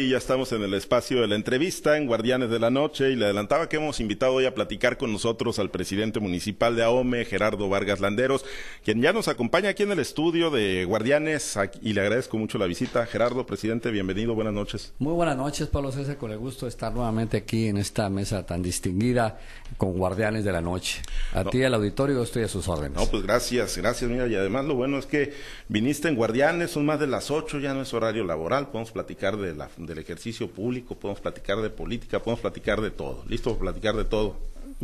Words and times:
Y 0.00 0.10
ya 0.10 0.18
estamos 0.18 0.52
en 0.52 0.62
el 0.62 0.74
espacio 0.74 1.20
de 1.20 1.26
la 1.26 1.34
entrevista 1.34 1.96
en 1.96 2.06
Guardianes 2.06 2.50
de 2.50 2.60
la 2.60 2.70
Noche 2.70 3.10
y 3.10 3.16
le 3.16 3.24
adelantaba 3.24 3.68
que 3.68 3.78
hemos 3.78 3.98
invitado 3.98 4.34
hoy 4.34 4.46
a 4.46 4.54
platicar 4.54 4.96
con 4.96 5.12
nosotros 5.12 5.58
al 5.58 5.72
presidente 5.72 6.20
municipal 6.20 6.76
de 6.76 6.84
AOME, 6.84 7.24
Gerardo 7.24 7.68
Vargas 7.68 7.98
Landeros, 7.98 8.44
quien 8.84 9.02
ya 9.02 9.12
nos 9.12 9.26
acompaña 9.26 9.70
aquí 9.70 9.82
en 9.82 9.90
el 9.90 9.98
estudio 9.98 10.50
de 10.50 10.84
Guardianes 10.84 11.58
y 11.82 11.94
le 11.94 12.00
agradezco 12.00 12.38
mucho 12.38 12.58
la 12.58 12.66
visita. 12.66 13.06
Gerardo, 13.06 13.44
presidente, 13.44 13.90
bienvenido, 13.90 14.36
buenas 14.36 14.54
noches. 14.54 14.92
Muy 15.00 15.14
buenas 15.14 15.36
noches, 15.36 15.66
Pablo 15.66 15.90
César, 15.90 16.16
con 16.16 16.30
el 16.30 16.38
gusto 16.38 16.66
de 16.66 16.70
estar 16.70 16.94
nuevamente 16.94 17.36
aquí 17.36 17.66
en 17.66 17.78
esta 17.78 18.08
mesa 18.08 18.46
tan 18.46 18.62
distinguida 18.62 19.40
con 19.78 19.98
Guardianes 19.98 20.44
de 20.44 20.52
la 20.52 20.60
Noche. 20.60 21.02
A 21.32 21.42
ti, 21.42 21.64
al 21.64 21.74
auditorio, 21.74 22.22
estoy 22.22 22.44
a 22.44 22.48
sus 22.48 22.68
órdenes. 22.68 22.96
No, 22.96 23.06
pues 23.06 23.24
gracias, 23.24 23.76
gracias, 23.76 24.08
mira, 24.08 24.28
y 24.28 24.36
además 24.36 24.64
lo 24.64 24.76
bueno 24.76 24.96
es 24.96 25.06
que 25.06 25.34
viniste 25.66 26.06
en 26.06 26.14
Guardianes, 26.14 26.70
son 26.70 26.86
más 26.86 27.00
de 27.00 27.08
las 27.08 27.32
ocho, 27.32 27.58
ya 27.58 27.74
no 27.74 27.82
es 27.82 27.92
horario 27.92 28.22
laboral, 28.22 28.68
podemos 28.68 28.92
platicar 28.92 29.36
de 29.36 29.56
la 29.56 29.68
del 29.88 29.98
ejercicio 29.98 30.48
público, 30.48 30.94
podemos 30.94 31.20
platicar 31.20 31.60
de 31.60 31.70
política, 31.70 32.22
podemos 32.22 32.40
platicar 32.40 32.80
de 32.80 32.90
todo. 32.90 33.24
¿Listo 33.28 33.56
para 33.58 33.72
platicar 33.72 33.96
de 33.96 34.04
todo? 34.04 34.36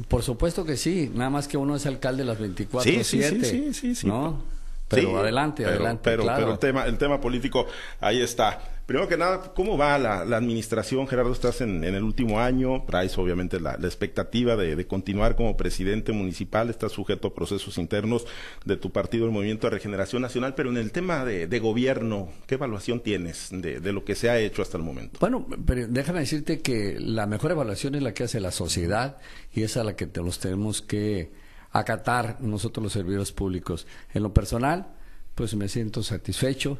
Por 0.08 0.22
supuesto 0.22 0.64
que 0.64 0.76
sí, 0.76 1.10
nada 1.14 1.30
más 1.30 1.46
que 1.46 1.56
uno 1.56 1.76
es 1.76 1.86
alcalde 1.86 2.24
de 2.24 2.28
las 2.28 2.38
24 2.40 2.90
sí, 2.90 3.04
sí, 3.04 3.22
sí, 3.22 3.74
sí, 3.74 3.94
sí, 3.94 4.06
¿no? 4.06 4.42
Pero 4.88 5.18
adelante, 5.18 5.64
adelante. 5.64 6.02
Pero, 6.04 6.24
pero 6.26 6.52
el 6.52 6.58
tema, 6.58 6.86
el 6.86 6.98
tema 6.98 7.20
político 7.20 7.66
ahí 8.00 8.20
está. 8.20 8.60
Primero 8.86 9.08
que 9.08 9.16
nada, 9.16 9.54
¿cómo 9.54 9.78
va 9.78 9.98
la, 9.98 10.20
administración? 10.36 11.08
Gerardo, 11.08 11.32
estás 11.32 11.62
en, 11.62 11.82
el 11.84 12.02
último 12.02 12.38
año, 12.38 12.84
traes 12.86 13.16
obviamente 13.16 13.58
la, 13.58 13.72
expectativa 13.76 14.56
de, 14.56 14.86
continuar 14.86 15.36
como 15.36 15.56
presidente 15.56 16.12
municipal, 16.12 16.68
estás 16.68 16.92
sujeto 16.92 17.28
a 17.28 17.34
procesos 17.34 17.78
internos 17.78 18.26
de 18.66 18.76
tu 18.76 18.90
partido, 18.90 19.24
el 19.24 19.30
Movimiento 19.30 19.68
de 19.68 19.70
Regeneración 19.70 20.20
Nacional, 20.20 20.54
pero 20.54 20.68
en 20.68 20.76
el 20.76 20.92
tema 20.92 21.24
de, 21.24 21.58
gobierno, 21.60 22.28
¿qué 22.46 22.56
evaluación 22.56 23.00
tienes 23.00 23.48
de, 23.52 23.80
de, 23.80 23.92
lo 23.92 24.04
que 24.04 24.14
se 24.14 24.28
ha 24.28 24.38
hecho 24.38 24.60
hasta 24.60 24.76
el 24.76 24.82
momento? 24.82 25.18
Bueno, 25.18 25.46
pero 25.64 25.86
déjame 25.88 26.20
decirte 26.20 26.60
que 26.60 26.96
la 27.00 27.26
mejor 27.26 27.52
evaluación 27.52 27.94
es 27.94 28.02
la 28.02 28.12
que 28.12 28.24
hace 28.24 28.38
la 28.38 28.50
sociedad 28.50 29.16
y 29.50 29.62
es 29.62 29.78
a 29.78 29.84
la 29.84 29.96
que 29.96 30.06
nos 30.14 30.40
tenemos 30.40 30.82
que 30.82 31.32
acatar 31.80 32.38
nosotros 32.40 32.82
los 32.82 32.92
servidores 32.92 33.32
públicos. 33.32 33.86
En 34.14 34.22
lo 34.22 34.32
personal, 34.32 34.94
pues 35.34 35.54
me 35.54 35.68
siento 35.68 36.02
satisfecho 36.02 36.78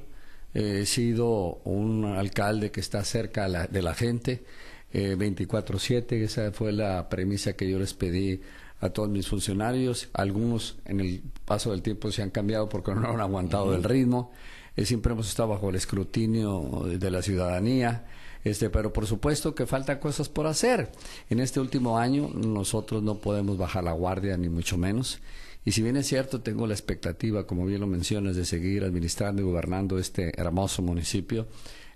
he 0.55 0.87
sido 0.87 1.61
un 1.65 2.05
alcalde 2.05 2.71
que 2.71 2.81
está 2.81 3.05
cerca 3.05 3.49
de 3.49 3.83
la 3.83 3.95
gente, 3.95 4.45
eh, 4.93 5.17
24/7, 5.17 6.23
esa 6.23 6.53
fue 6.53 6.73
la 6.73 7.09
premisa 7.09 7.55
que 7.55 7.69
yo 7.69 7.79
les 7.79 7.93
pedí 7.93 8.41
a 8.81 8.91
todos 8.91 9.09
mis 9.09 9.27
funcionarios. 9.27 10.09
Algunos 10.13 10.77
en 10.85 11.01
el 11.01 11.23
paso 11.45 11.73
del 11.73 11.83
tiempo 11.83 12.11
se 12.13 12.23
han 12.23 12.31
cambiado 12.31 12.69
porque 12.69 12.95
no 12.95 13.11
han 13.11 13.21
aguantado 13.21 13.75
el 13.75 13.83
ritmo. 13.83 14.31
Eh, 14.77 14.85
siempre 14.85 15.13
hemos 15.13 15.29
estado 15.29 15.51
bajo 15.51 15.71
el 15.71 15.77
escrutinio 15.77 16.87
de 16.87 17.11
la 17.11 17.23
ciudadanía. 17.23 18.07
Este, 18.45 18.69
pero 18.69 18.93
por 18.93 19.07
supuesto 19.07 19.55
que 19.55 19.67
faltan 19.67 19.99
cosas 19.99 20.29
por 20.29 20.47
hacer. 20.47 20.93
En 21.31 21.41
este 21.41 21.61
último 21.61 21.99
año 21.99 22.29
nosotros 22.29 23.03
no 23.03 23.17
podemos 23.17 23.57
bajar 23.57 23.85
la 23.85 23.93
guardia, 23.93 24.37
ni 24.37 24.51
mucho 24.51 24.77
menos. 24.77 25.21
Y 25.65 25.73
si 25.73 25.83
bien 25.83 25.97
es 25.97 26.07
cierto, 26.07 26.43
tengo 26.43 26.67
la 26.67 26.75
expectativa, 26.75 27.47
como 27.47 27.65
bien 27.65 27.81
lo 27.81 27.87
mencionas, 27.87 28.37
de 28.37 28.45
seguir 28.45 28.85
administrando 28.85 29.41
y 29.41 29.47
gobernando 29.47 29.99
este 29.99 30.39
hermoso 30.39 30.83
municipio, 30.83 31.47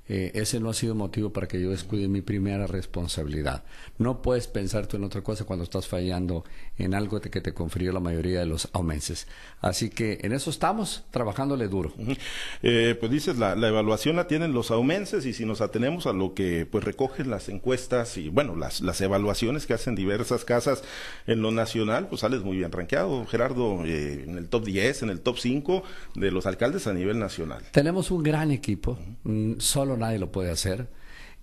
eh, 0.08 0.32
ese 0.34 0.60
no 0.60 0.70
ha 0.70 0.74
sido 0.74 0.94
motivo 0.94 1.32
para 1.32 1.48
que 1.48 1.60
yo 1.60 1.70
descuide 1.70 2.08
mi 2.08 2.22
primera 2.22 2.66
responsabilidad. 2.66 3.64
No 3.98 4.22
puedes 4.22 4.46
pensar 4.46 4.86
tú 4.86 4.96
en 4.96 5.04
otra 5.04 5.22
cosa 5.22 5.44
cuando 5.44 5.64
estás 5.64 5.86
fallando 5.86 6.44
en 6.78 6.94
algo 6.94 7.20
que 7.20 7.40
te 7.40 7.52
confirió 7.52 7.92
la 7.92 8.00
mayoría 8.00 8.40
de 8.40 8.46
los 8.46 8.68
aumenses. 8.72 9.26
Así 9.60 9.90
que 9.90 10.18
en 10.22 10.32
eso 10.32 10.50
estamos, 10.50 11.04
trabajándole 11.10 11.68
duro. 11.68 11.92
Eh, 12.62 12.96
pues 12.98 13.12
dices, 13.12 13.38
la, 13.38 13.52
evaluación 13.52 14.16
la 14.16 14.26
tienen 14.26 14.52
los 14.52 14.70
aumenses 14.70 15.26
y 15.26 15.32
si 15.32 15.44
nos 15.44 15.60
atenemos 15.60 16.06
a 16.06 16.12
lo 16.12 16.34
que 16.34 16.66
pues 16.66 16.82
recogen 16.82 17.30
las 17.30 17.48
encuestas 17.48 18.16
y 18.16 18.30
bueno, 18.30 18.56
las, 18.56 18.80
las 18.80 19.00
evaluaciones 19.00 19.66
que 19.66 19.74
hacen 19.74 19.94
diversas 19.94 20.44
casas 20.44 20.82
en 21.26 21.42
lo 21.42 21.50
nacional, 21.50 22.08
pues 22.08 22.22
sales 22.22 22.42
muy 22.42 22.56
bien 22.56 22.72
rankeado, 22.72 23.26
Gerardo, 23.26 23.84
eh, 23.84 24.24
en 24.26 24.38
el 24.38 24.48
top 24.48 24.64
10, 24.64 25.02
en 25.04 25.10
el 25.10 25.20
top 25.20 25.38
5 25.38 25.82
de 26.14 26.30
los 26.30 26.46
alcaldes 26.46 26.86
a 26.86 26.94
nivel 26.94 27.18
nacional. 27.18 27.62
Tenemos 27.72 28.10
un 28.10 28.22
gran 28.22 28.50
equipo, 28.50 28.98
mm, 29.24 29.54
solo 29.58 29.96
nadie 29.98 30.18
lo 30.18 30.32
puede 30.32 30.50
hacer. 30.50 30.88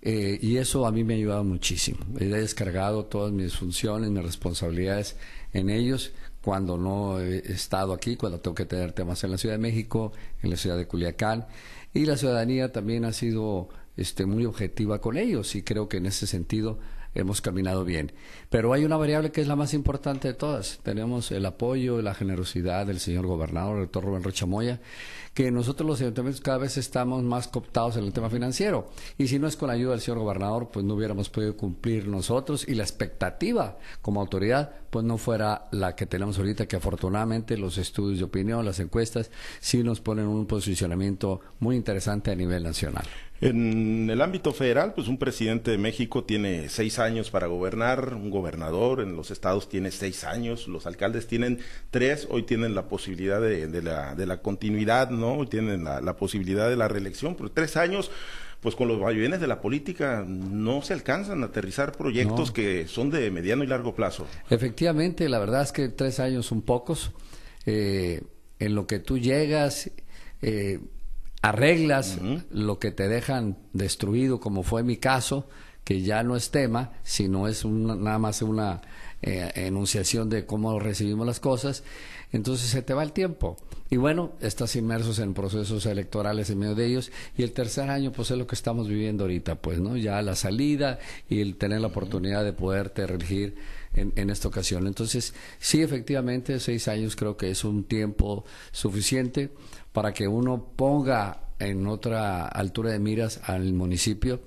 Eh, 0.02 0.38
y 0.40 0.58
eso 0.58 0.86
a 0.86 0.92
mí 0.92 1.04
me 1.04 1.14
ha 1.14 1.16
ayudado 1.16 1.44
muchísimo. 1.44 1.98
He 2.18 2.26
descargado 2.26 3.06
todas 3.06 3.32
mis 3.32 3.56
funciones, 3.56 4.10
mis 4.10 4.22
responsabilidades 4.22 5.16
en 5.52 5.70
ellos 5.70 6.12
cuando 6.42 6.78
no 6.78 7.18
he 7.18 7.38
estado 7.38 7.92
aquí, 7.92 8.16
cuando 8.16 8.38
tengo 8.38 8.54
que 8.54 8.66
tener 8.66 8.92
temas 8.92 9.24
en 9.24 9.32
la 9.32 9.38
Ciudad 9.38 9.56
de 9.56 9.58
México, 9.58 10.12
en 10.42 10.50
la 10.50 10.56
ciudad 10.56 10.76
de 10.76 10.86
Culiacán. 10.86 11.46
Y 11.92 12.06
la 12.06 12.16
ciudadanía 12.16 12.70
también 12.70 13.04
ha 13.04 13.12
sido 13.12 13.68
este, 13.96 14.26
muy 14.26 14.44
objetiva 14.44 15.00
con 15.00 15.16
ellos 15.16 15.56
y 15.56 15.62
creo 15.62 15.88
que 15.88 15.96
en 15.96 16.06
ese 16.06 16.26
sentido 16.26 16.78
hemos 17.14 17.40
caminado 17.40 17.84
bien. 17.84 18.12
Pero 18.50 18.72
hay 18.72 18.84
una 18.84 18.96
variable 18.96 19.32
que 19.32 19.40
es 19.40 19.48
la 19.48 19.56
más 19.56 19.74
importante 19.74 20.28
de 20.28 20.34
todas. 20.34 20.78
Tenemos 20.82 21.32
el 21.32 21.46
apoyo 21.46 21.98
y 21.98 22.02
la 22.02 22.14
generosidad 22.14 22.86
del 22.86 23.00
señor 23.00 23.26
gobernador, 23.26 23.78
el 23.78 23.84
doctor 23.84 24.04
Rubén 24.04 24.22
Rochamoya, 24.22 24.80
que 25.36 25.50
nosotros 25.50 25.86
los 25.86 26.00
ayuntamientos 26.00 26.40
cada 26.40 26.56
vez 26.56 26.78
estamos 26.78 27.22
más 27.22 27.46
cooptados 27.46 27.98
en 27.98 28.04
el 28.04 28.12
tema 28.14 28.30
financiero. 28.30 28.88
Y 29.18 29.28
si 29.28 29.38
no 29.38 29.46
es 29.46 29.54
con 29.54 29.68
la 29.68 29.74
ayuda 29.74 29.90
del 29.90 30.00
señor 30.00 30.20
gobernador, 30.20 30.70
pues 30.72 30.82
no 30.82 30.94
hubiéramos 30.94 31.28
podido 31.28 31.54
cumplir 31.58 32.08
nosotros 32.08 32.66
y 32.66 32.74
la 32.74 32.84
expectativa 32.84 33.76
como 34.00 34.22
autoridad, 34.22 34.72
pues 34.88 35.04
no 35.04 35.18
fuera 35.18 35.66
la 35.72 35.94
que 35.94 36.06
tenemos 36.06 36.38
ahorita, 36.38 36.66
que 36.66 36.76
afortunadamente 36.76 37.58
los 37.58 37.76
estudios 37.76 38.18
de 38.18 38.24
opinión, 38.24 38.64
las 38.64 38.80
encuestas, 38.80 39.30
sí 39.60 39.82
nos 39.82 40.00
ponen 40.00 40.26
un 40.26 40.46
posicionamiento 40.46 41.42
muy 41.60 41.76
interesante 41.76 42.30
a 42.30 42.34
nivel 42.34 42.62
nacional. 42.62 43.04
En 43.42 44.08
el 44.08 44.22
ámbito 44.22 44.54
federal, 44.54 44.94
pues 44.94 45.08
un 45.08 45.18
presidente 45.18 45.70
de 45.70 45.76
México 45.76 46.24
tiene 46.24 46.70
seis 46.70 46.98
años 46.98 47.30
para 47.30 47.48
gobernar, 47.48 48.14
un 48.14 48.30
gobernador 48.30 49.02
en 49.02 49.14
los 49.14 49.30
estados 49.30 49.68
tiene 49.68 49.90
seis 49.90 50.24
años, 50.24 50.68
los 50.68 50.86
alcaldes 50.86 51.26
tienen 51.26 51.58
tres, 51.90 52.26
hoy 52.30 52.44
tienen 52.44 52.74
la 52.74 52.88
posibilidad 52.88 53.38
de, 53.38 53.82
la, 53.82 54.14
la, 54.14 54.36
continuidad, 54.40 55.10
¿no? 55.10 55.25
Tienen 55.48 55.84
la, 55.84 56.16
posibilidad 56.16 56.68
de 56.68 56.76
la 56.76 56.88
reelección, 56.88 57.34
pero 57.34 57.50
tres 57.50 57.76
años, 57.76 58.10
pues 58.60 58.74
con 58.74 58.88
los 58.88 59.00
vaivenes 59.00 59.40
de 59.40 59.46
la 59.46 59.60
política 59.60 60.24
no 60.26 60.82
se 60.82 60.92
alcanzan 60.92 61.42
a 61.42 61.46
aterrizar 61.46 61.92
proyectos 61.92 62.50
que 62.50 62.86
son 62.88 63.10
de 63.10 63.30
mediano 63.30 63.64
y 63.64 63.66
largo 63.66 63.94
plazo. 63.94 64.26
Efectivamente, 64.50 65.28
la 65.28 65.38
verdad 65.38 65.62
es 65.62 65.72
que 65.72 65.88
tres 65.88 66.20
años 66.20 66.46
son 66.46 66.62
pocos. 66.62 67.12
Eh, 67.66 68.22
en 68.58 68.74
lo 68.74 68.86
que 68.86 68.98
tú 68.98 69.18
llegas, 69.18 69.90
eh, 70.40 70.80
arreglas 71.42 72.18
lo 72.50 72.78
que 72.78 72.90
te 72.90 73.08
dejan 73.08 73.58
destruido, 73.72 74.40
como 74.40 74.62
fue 74.62 74.82
mi 74.82 74.96
caso, 74.96 75.48
que 75.84 76.02
ya 76.02 76.22
no 76.22 76.36
es 76.36 76.50
tema, 76.50 76.92
sino 77.04 77.46
es 77.46 77.64
nada 77.64 78.18
más 78.18 78.42
una 78.42 78.82
eh, 79.22 79.52
enunciación 79.54 80.28
de 80.28 80.44
cómo 80.44 80.80
recibimos 80.80 81.26
las 81.26 81.38
cosas, 81.38 81.84
entonces 82.32 82.68
se 82.68 82.82
te 82.82 82.94
va 82.94 83.02
el 83.02 83.12
tiempo. 83.12 83.56
Y 83.88 83.96
bueno, 83.96 84.32
estás 84.40 84.74
inmersos 84.74 85.20
en 85.20 85.32
procesos 85.32 85.86
electorales 85.86 86.50
en 86.50 86.58
medio 86.58 86.74
de 86.74 86.86
ellos, 86.86 87.12
y 87.36 87.44
el 87.44 87.52
tercer 87.52 87.88
año, 87.88 88.10
pues 88.12 88.30
es 88.30 88.38
lo 88.38 88.46
que 88.46 88.56
estamos 88.56 88.88
viviendo 88.88 89.24
ahorita, 89.24 89.56
pues, 89.56 89.78
¿no? 89.78 89.96
Ya 89.96 90.20
la 90.22 90.34
salida 90.34 90.98
y 91.28 91.40
el 91.40 91.56
tener 91.56 91.80
la 91.80 91.86
oportunidad 91.88 92.44
de 92.44 92.52
poderte 92.52 93.06
reelegir 93.06 93.56
en, 93.94 94.12
en 94.16 94.30
esta 94.30 94.48
ocasión. 94.48 94.86
Entonces, 94.86 95.34
sí, 95.60 95.82
efectivamente, 95.82 96.58
seis 96.58 96.88
años 96.88 97.14
creo 97.14 97.36
que 97.36 97.50
es 97.50 97.64
un 97.64 97.84
tiempo 97.84 98.44
suficiente 98.72 99.50
para 99.92 100.12
que 100.12 100.26
uno 100.26 100.72
ponga 100.76 101.46
en 101.58 101.86
otra 101.86 102.46
altura 102.46 102.90
de 102.90 102.98
miras 102.98 103.40
al 103.44 103.72
municipio. 103.72 104.40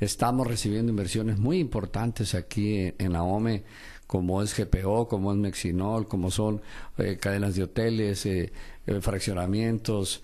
Estamos 0.00 0.46
recibiendo 0.46 0.90
inversiones 0.90 1.38
muy 1.38 1.58
importantes 1.58 2.34
aquí 2.34 2.92
en, 2.98 3.12
la 3.12 3.22
OME, 3.22 3.64
como 4.06 4.42
es 4.42 4.56
GPO, 4.56 5.08
como 5.08 5.32
es 5.32 5.38
Mexinol, 5.38 6.08
como 6.08 6.30
son 6.30 6.60
eh, 6.98 7.16
cadenas 7.20 7.54
de 7.56 7.64
hoteles, 7.64 8.26
eh, 8.26 8.52
eh, 8.86 9.00
fraccionamientos, 9.00 10.22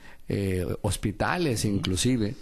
hospitales 0.81 1.67
inclusive. 1.67 2.37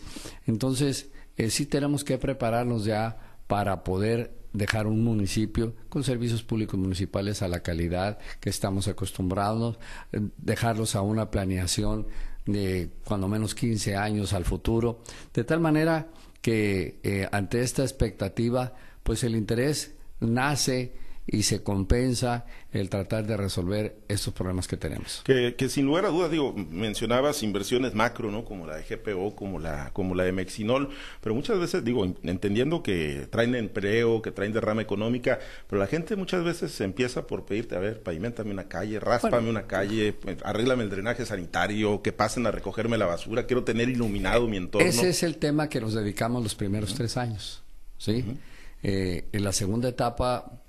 Entonces, 0.47 1.09
sí 1.49 1.67
tenemos 1.67 2.05
que 2.05 2.19
prepararnos 2.19 2.84
ya 2.84 3.19
para 3.48 3.83
poder 3.83 4.33
dejar 4.53 4.87
un 4.87 5.03
municipio 5.03 5.75
con 5.89 6.04
servicios 6.04 6.45
públicos 6.45 6.78
municipales 6.78 7.42
a 7.42 7.48
la 7.48 7.65
calidad 7.65 8.19
que 8.39 8.48
estamos 8.48 8.87
acostumbrados, 8.87 9.81
dejarlos 10.39 10.95
a 10.95 11.03
una 11.03 11.33
planeación 11.33 12.07
de 12.47 12.91
cuando 13.04 13.27
menos 13.27 13.57
15 13.57 13.97
años 13.97 14.33
al 14.34 14.45
futuro, 14.45 15.03
de 15.34 15.42
tal 15.42 15.59
manera 15.59 16.09
que 16.41 17.01
eh, 17.03 17.28
ante 17.33 17.60
esta 17.63 17.83
expectativa, 17.83 18.75
pues 19.03 19.25
el 19.25 19.37
interés 19.37 19.95
nace 20.21 20.92
y 21.32 21.44
se 21.44 21.62
compensa 21.62 22.44
el 22.72 22.88
tratar 22.88 23.24
de 23.24 23.36
resolver 23.36 23.97
estos 24.09 24.34
problemas 24.34 24.66
que 24.66 24.77
tenemos. 24.77 25.22
Que, 25.24 25.54
que 25.56 25.68
sin 25.68 25.86
lugar 25.86 26.04
a 26.04 26.09
dudas, 26.09 26.30
digo, 26.30 26.53
mencionabas 26.54 27.44
inversiones 27.44 27.94
macro, 27.94 28.32
¿no? 28.32 28.44
Como 28.44 28.66
la 28.66 28.77
de 28.77 28.82
GPO, 28.82 29.36
como 29.36 29.60
la, 29.60 29.91
como 29.92 30.16
la 30.16 30.24
de 30.24 30.32
Mexinol, 30.32 30.91
pero 31.21 31.34
muchas 31.34 31.59
veces, 31.59 31.84
digo, 31.84 32.04
entendiendo 32.04 32.82
que 32.82 33.28
traen 33.30 33.54
empleo, 33.54 34.22
que 34.22 34.32
traen 34.32 34.53
derrama 34.53 34.82
económica, 34.82 35.38
pero 35.68 35.80
la 35.80 35.86
gente 35.86 36.16
muchas 36.16 36.42
veces 36.42 36.80
empieza 36.80 37.27
por 37.27 37.44
pedirte, 37.44 37.77
a 37.77 37.78
ver, 37.78 38.03
pavimentame 38.03 38.50
una 38.50 38.68
calle, 38.68 38.98
ráspame 38.98 39.48
una 39.48 39.68
calle, 39.68 40.12
pues, 40.12 40.36
arréglame 40.42 40.82
el 40.82 40.91
drenaje 40.91 41.24
sanitario, 41.27 42.03
que 42.03 42.12
pasen 42.12 42.47
a 42.47 42.50
recogerme 42.50 42.98
la 42.98 43.06
basura, 43.06 43.47
quiero 43.47 43.62
tener 43.62 43.88
iluminado 43.88 44.48
mi 44.48 44.56
entorno. 44.56 44.88
Ese 44.88 45.10
es 45.10 45.22
el 45.22 45.36
tema 45.36 45.68
que 45.68 45.80
nos 45.80 45.94
dedicamos 45.94 46.42
los 46.42 46.56
primeros 46.56 46.94
tres 46.94 47.16
años, 47.16 47.62
¿sí? 47.98 48.24
Eh, 48.82 49.27
en 49.32 49.44
la 49.44 49.53
segunda 49.53 49.91
etapa 49.91 50.59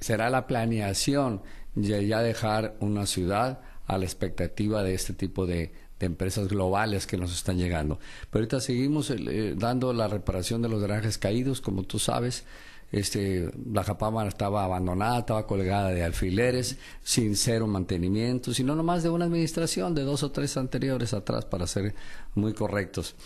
será 0.00 0.30
la 0.30 0.46
planeación 0.46 1.42
de 1.74 2.06
ya 2.06 2.20
dejar 2.22 2.76
una 2.80 3.06
ciudad 3.06 3.60
a 3.86 3.98
la 3.98 4.04
expectativa 4.04 4.82
de 4.82 4.94
este 4.94 5.14
tipo 5.14 5.46
de, 5.46 5.72
empresas 6.00 6.46
globales 6.46 7.08
que 7.08 7.16
nos 7.16 7.32
están 7.34 7.58
llegando. 7.58 7.98
Pero 8.30 8.44
ahorita 8.44 8.60
seguimos 8.60 9.10
eh, 9.10 9.54
dando 9.56 9.92
la 9.92 10.06
reparación 10.06 10.62
de 10.62 10.68
los 10.68 10.80
drenajes 10.80 11.18
caídos, 11.18 11.60
como 11.60 11.82
tú 11.82 11.98
sabes. 11.98 12.44
Este, 12.92 13.50
la 13.72 13.82
Japama 13.82 14.24
estaba 14.28 14.62
abandonada, 14.62 15.18
estaba 15.18 15.44
colgada 15.44 15.90
de 15.90 16.04
alfileres, 16.04 16.78
sin 17.02 17.34
cero 17.34 17.66
mantenimiento, 17.66 18.54
sino 18.54 18.76
nomás 18.76 19.02
de 19.02 19.10
una 19.10 19.24
administración 19.24 19.92
de 19.92 20.02
dos 20.02 20.22
o 20.22 20.30
tres 20.30 20.56
anteriores 20.56 21.14
atrás, 21.14 21.44
para 21.44 21.66
ser 21.66 21.96
muy 22.36 22.54
correctos. 22.54 23.16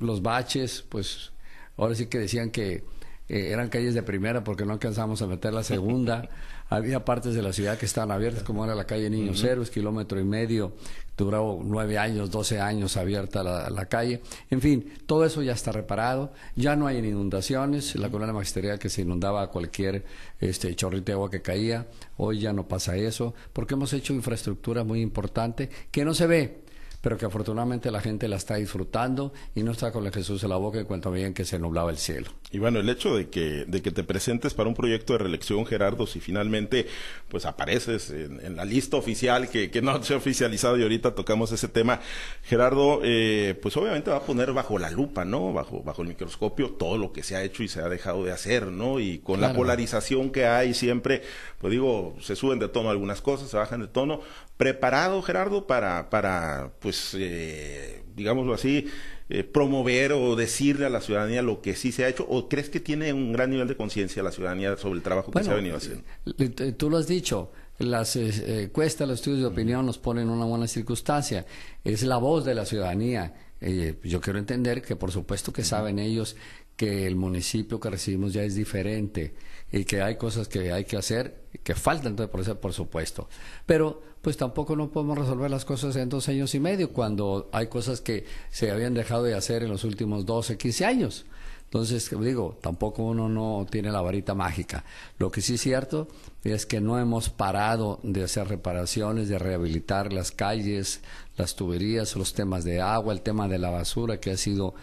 los 0.00 0.22
baches, 0.22 0.82
pues 0.88 1.32
ahora 1.76 1.94
sí 1.94 2.06
que 2.06 2.20
decían 2.20 2.50
que 2.50 2.84
eh, 3.28 3.50
eran 3.52 3.68
calles 3.68 3.94
de 3.94 4.02
primera 4.02 4.44
porque 4.44 4.64
no 4.64 4.72
alcanzamos 4.72 5.22
a 5.22 5.26
meter 5.26 5.52
la 5.52 5.62
segunda. 5.62 6.28
Había 6.68 7.04
partes 7.04 7.34
de 7.34 7.42
la 7.42 7.52
ciudad 7.52 7.78
que 7.78 7.86
estaban 7.86 8.10
abiertas, 8.10 8.42
como 8.42 8.64
era 8.64 8.74
la 8.74 8.86
calle 8.86 9.08
Niños 9.08 9.42
Héroes, 9.44 9.70
kilómetro 9.70 10.18
y 10.18 10.24
medio, 10.24 10.72
duró 11.16 11.60
nueve 11.62 11.96
años, 11.96 12.30
doce 12.30 12.60
años 12.60 12.96
abierta 12.96 13.42
la, 13.42 13.86
calle. 13.86 14.20
En 14.50 14.60
fin, 14.60 14.92
todo 15.06 15.24
eso 15.24 15.42
ya 15.42 15.52
está 15.52 15.70
reparado, 15.70 16.32
ya 16.56 16.74
no 16.74 16.88
hay 16.88 16.98
inundaciones, 16.98 17.94
la 17.94 18.10
colonia 18.10 18.34
magisterial 18.34 18.80
que 18.80 18.88
se 18.88 19.02
inundaba 19.02 19.42
a 19.42 19.46
cualquier 19.46 20.04
este, 20.40 20.74
chorrito 20.74 21.06
de 21.06 21.12
agua 21.12 21.30
que 21.30 21.40
caía, 21.40 21.86
hoy 22.16 22.40
ya 22.40 22.52
no 22.52 22.66
pasa 22.66 22.96
eso, 22.96 23.34
porque 23.52 23.74
hemos 23.74 23.92
hecho 23.92 24.12
infraestructura 24.12 24.82
muy 24.82 25.00
importante 25.00 25.70
que 25.92 26.04
no 26.04 26.14
se 26.14 26.26
ve, 26.26 26.66
pero 27.00 27.16
que 27.16 27.26
afortunadamente 27.26 27.90
la 27.90 28.00
gente 28.00 28.26
la 28.26 28.36
está 28.36 28.56
disfrutando 28.56 29.32
y 29.54 29.62
no 29.62 29.70
está 29.70 29.92
con 29.92 30.04
el 30.04 30.12
Jesús 30.12 30.42
en 30.42 30.50
la 30.50 30.56
boca 30.56 30.80
en 30.80 30.86
cuanto 30.86 31.10
veían 31.10 31.32
que 31.32 31.44
se 31.44 31.58
nublaba 31.58 31.90
el 31.90 31.98
cielo. 31.98 32.30
Y 32.50 32.58
bueno, 32.58 32.80
el 32.80 32.88
hecho 32.88 33.16
de 33.16 33.28
que, 33.28 33.64
de 33.66 33.82
que 33.82 33.90
te 33.90 34.02
presentes 34.02 34.54
para 34.54 34.68
un 34.68 34.74
proyecto 34.74 35.12
de 35.12 35.20
reelección, 35.20 35.66
Gerardo, 35.66 36.06
si 36.06 36.20
finalmente 36.20 36.86
pues 37.28 37.44
apareces 37.44 38.10
en, 38.10 38.56
la 38.56 38.64
lista 38.64 38.96
oficial 38.96 39.48
que, 39.48 39.70
que, 39.70 39.82
no 39.82 40.02
se 40.02 40.14
ha 40.14 40.16
oficializado 40.16 40.78
y 40.78 40.82
ahorita 40.82 41.14
tocamos 41.14 41.52
ese 41.52 41.68
tema, 41.68 42.00
Gerardo, 42.42 43.00
eh, 43.02 43.58
pues 43.60 43.76
obviamente 43.76 44.10
va 44.10 44.18
a 44.18 44.22
poner 44.22 44.52
bajo 44.52 44.78
la 44.78 44.90
lupa, 44.90 45.24
¿no? 45.24 45.52
Bajo, 45.52 45.82
bajo 45.82 46.02
el 46.02 46.08
microscopio 46.08 46.70
todo 46.70 46.98
lo 46.98 47.12
que 47.12 47.22
se 47.22 47.36
ha 47.36 47.42
hecho 47.42 47.62
y 47.62 47.68
se 47.68 47.80
ha 47.80 47.88
dejado 47.88 48.24
de 48.24 48.32
hacer, 48.32 48.68
¿no? 48.68 49.00
Y 49.00 49.18
con 49.18 49.40
la 49.40 49.52
polarización 49.52 50.30
que 50.30 50.46
hay 50.46 50.72
siempre, 50.72 51.22
pues 51.60 51.70
digo, 51.72 52.16
se 52.20 52.36
suben 52.36 52.58
de 52.58 52.68
tono 52.68 52.90
algunas 52.90 53.20
cosas, 53.20 53.50
se 53.50 53.56
bajan 53.56 53.80
de 53.80 53.88
tono. 53.88 54.20
¿Preparado, 54.56 55.20
Gerardo, 55.20 55.66
para, 55.66 56.08
para 56.08 56.70
pues 56.80 56.96
pues, 56.96 57.14
eh, 57.18 58.02
digámoslo 58.14 58.54
así, 58.54 58.86
eh, 59.28 59.44
promover 59.44 60.12
o 60.12 60.36
decirle 60.36 60.86
a 60.86 60.90
la 60.90 61.00
ciudadanía 61.00 61.42
lo 61.42 61.60
que 61.60 61.74
sí 61.74 61.92
se 61.92 62.04
ha 62.04 62.08
hecho? 62.08 62.26
¿O 62.28 62.48
crees 62.48 62.70
que 62.70 62.80
tiene 62.80 63.12
un 63.12 63.32
gran 63.32 63.50
nivel 63.50 63.68
de 63.68 63.76
conciencia 63.76 64.22
la 64.22 64.32
ciudadanía 64.32 64.76
sobre 64.76 64.96
el 64.96 65.02
trabajo 65.02 65.30
que 65.32 65.44
se 65.44 65.50
ha 65.50 65.54
venido 65.54 65.76
haciendo? 65.76 66.04
Eh, 66.38 66.72
tú 66.72 66.90
lo 66.90 66.98
has 66.98 67.06
dicho, 67.06 67.50
las 67.78 68.16
encuestas, 68.16 69.06
los 69.08 69.18
estudios 69.18 69.40
de 69.40 69.46
opinión 69.46 69.84
nos 69.84 69.98
ponen 69.98 70.24
en 70.24 70.30
una 70.30 70.44
buena 70.44 70.66
circunstancia. 70.66 71.46
Es 71.84 72.02
la 72.02 72.16
voz 72.16 72.44
de 72.44 72.54
la 72.54 72.64
ciudadanía. 72.64 73.34
yo 73.60 74.20
quiero 74.20 74.38
entender 74.38 74.82
que 74.82 74.96
por 74.96 75.10
supuesto 75.12 75.52
que 75.52 75.64
saben 75.64 75.98
ellos 75.98 76.36
que 76.76 77.06
el 77.06 77.16
municipio 77.16 77.80
que 77.80 77.90
recibimos 77.90 78.32
ya 78.32 78.42
es 78.42 78.54
diferente 78.54 79.34
y 79.72 79.84
que 79.84 80.02
hay 80.02 80.16
cosas 80.16 80.48
que 80.48 80.72
hay 80.72 80.84
que 80.84 80.96
hacer 80.96 81.46
que 81.62 81.74
faltan 81.74 82.12
entonces 82.12 82.30
por 82.30 82.40
eso 82.40 82.60
por 82.60 82.72
supuesto. 82.72 83.28
Pero 83.64 84.02
pues 84.22 84.36
tampoco 84.36 84.76
no 84.76 84.90
podemos 84.90 85.18
resolver 85.18 85.50
las 85.50 85.64
cosas 85.64 85.96
en 85.96 86.08
dos 86.08 86.28
años 86.28 86.54
y 86.54 86.60
medio 86.60 86.92
cuando 86.92 87.48
hay 87.52 87.68
cosas 87.68 88.00
que 88.00 88.24
se 88.50 88.70
habían 88.70 88.94
dejado 88.94 89.24
de 89.24 89.34
hacer 89.34 89.62
en 89.62 89.70
los 89.70 89.84
últimos 89.84 90.26
12, 90.26 90.56
15 90.56 90.84
años. 90.84 91.26
Entonces 91.64 92.08
digo 92.20 92.58
tampoco 92.62 93.02
uno 93.02 93.28
no 93.28 93.66
tiene 93.68 93.90
la 93.90 94.00
varita 94.00 94.34
mágica. 94.34 94.84
Lo 95.18 95.30
que 95.30 95.40
sí 95.40 95.54
es 95.54 95.60
cierto 95.60 96.08
es 96.44 96.64
que 96.64 96.80
no 96.80 96.98
hemos 96.98 97.28
parado 97.28 97.98
de 98.02 98.22
hacer 98.22 98.48
reparaciones 98.48 99.28
de 99.28 99.38
rehabilitar 99.38 100.12
las 100.12 100.30
calles 100.30 101.00
las 101.36 101.54
tuberías 101.56 102.16
los 102.16 102.32
temas 102.32 102.64
de 102.64 102.80
agua 102.80 103.12
el 103.12 103.20
tema 103.20 103.48
de 103.48 103.58
la 103.58 103.70
basura 103.70 104.20
que 104.20 104.30
ha 104.30 104.36
sido 104.36 104.74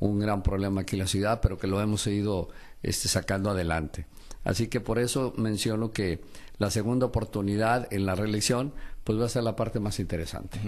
un 0.00 0.18
gran 0.18 0.42
problema 0.42 0.80
aquí 0.80 0.96
en 0.96 1.00
la 1.00 1.06
ciudad, 1.06 1.40
pero 1.40 1.58
que 1.58 1.66
lo 1.66 1.80
hemos 1.80 2.06
ido 2.06 2.48
este, 2.82 3.06
sacando 3.06 3.50
adelante. 3.50 4.06
Así 4.44 4.68
que 4.68 4.80
por 4.80 4.98
eso 4.98 5.32
menciono 5.36 5.92
que 5.92 6.20
la 6.58 6.70
segunda 6.70 7.06
oportunidad 7.06 7.92
en 7.92 8.06
la 8.06 8.14
reelección 8.14 8.72
pues 9.04 9.18
va 9.18 9.26
a 9.26 9.28
ser 9.28 9.42
la 9.42 9.56
parte 9.56 9.80
más 9.80 9.98
interesante. 9.98 10.58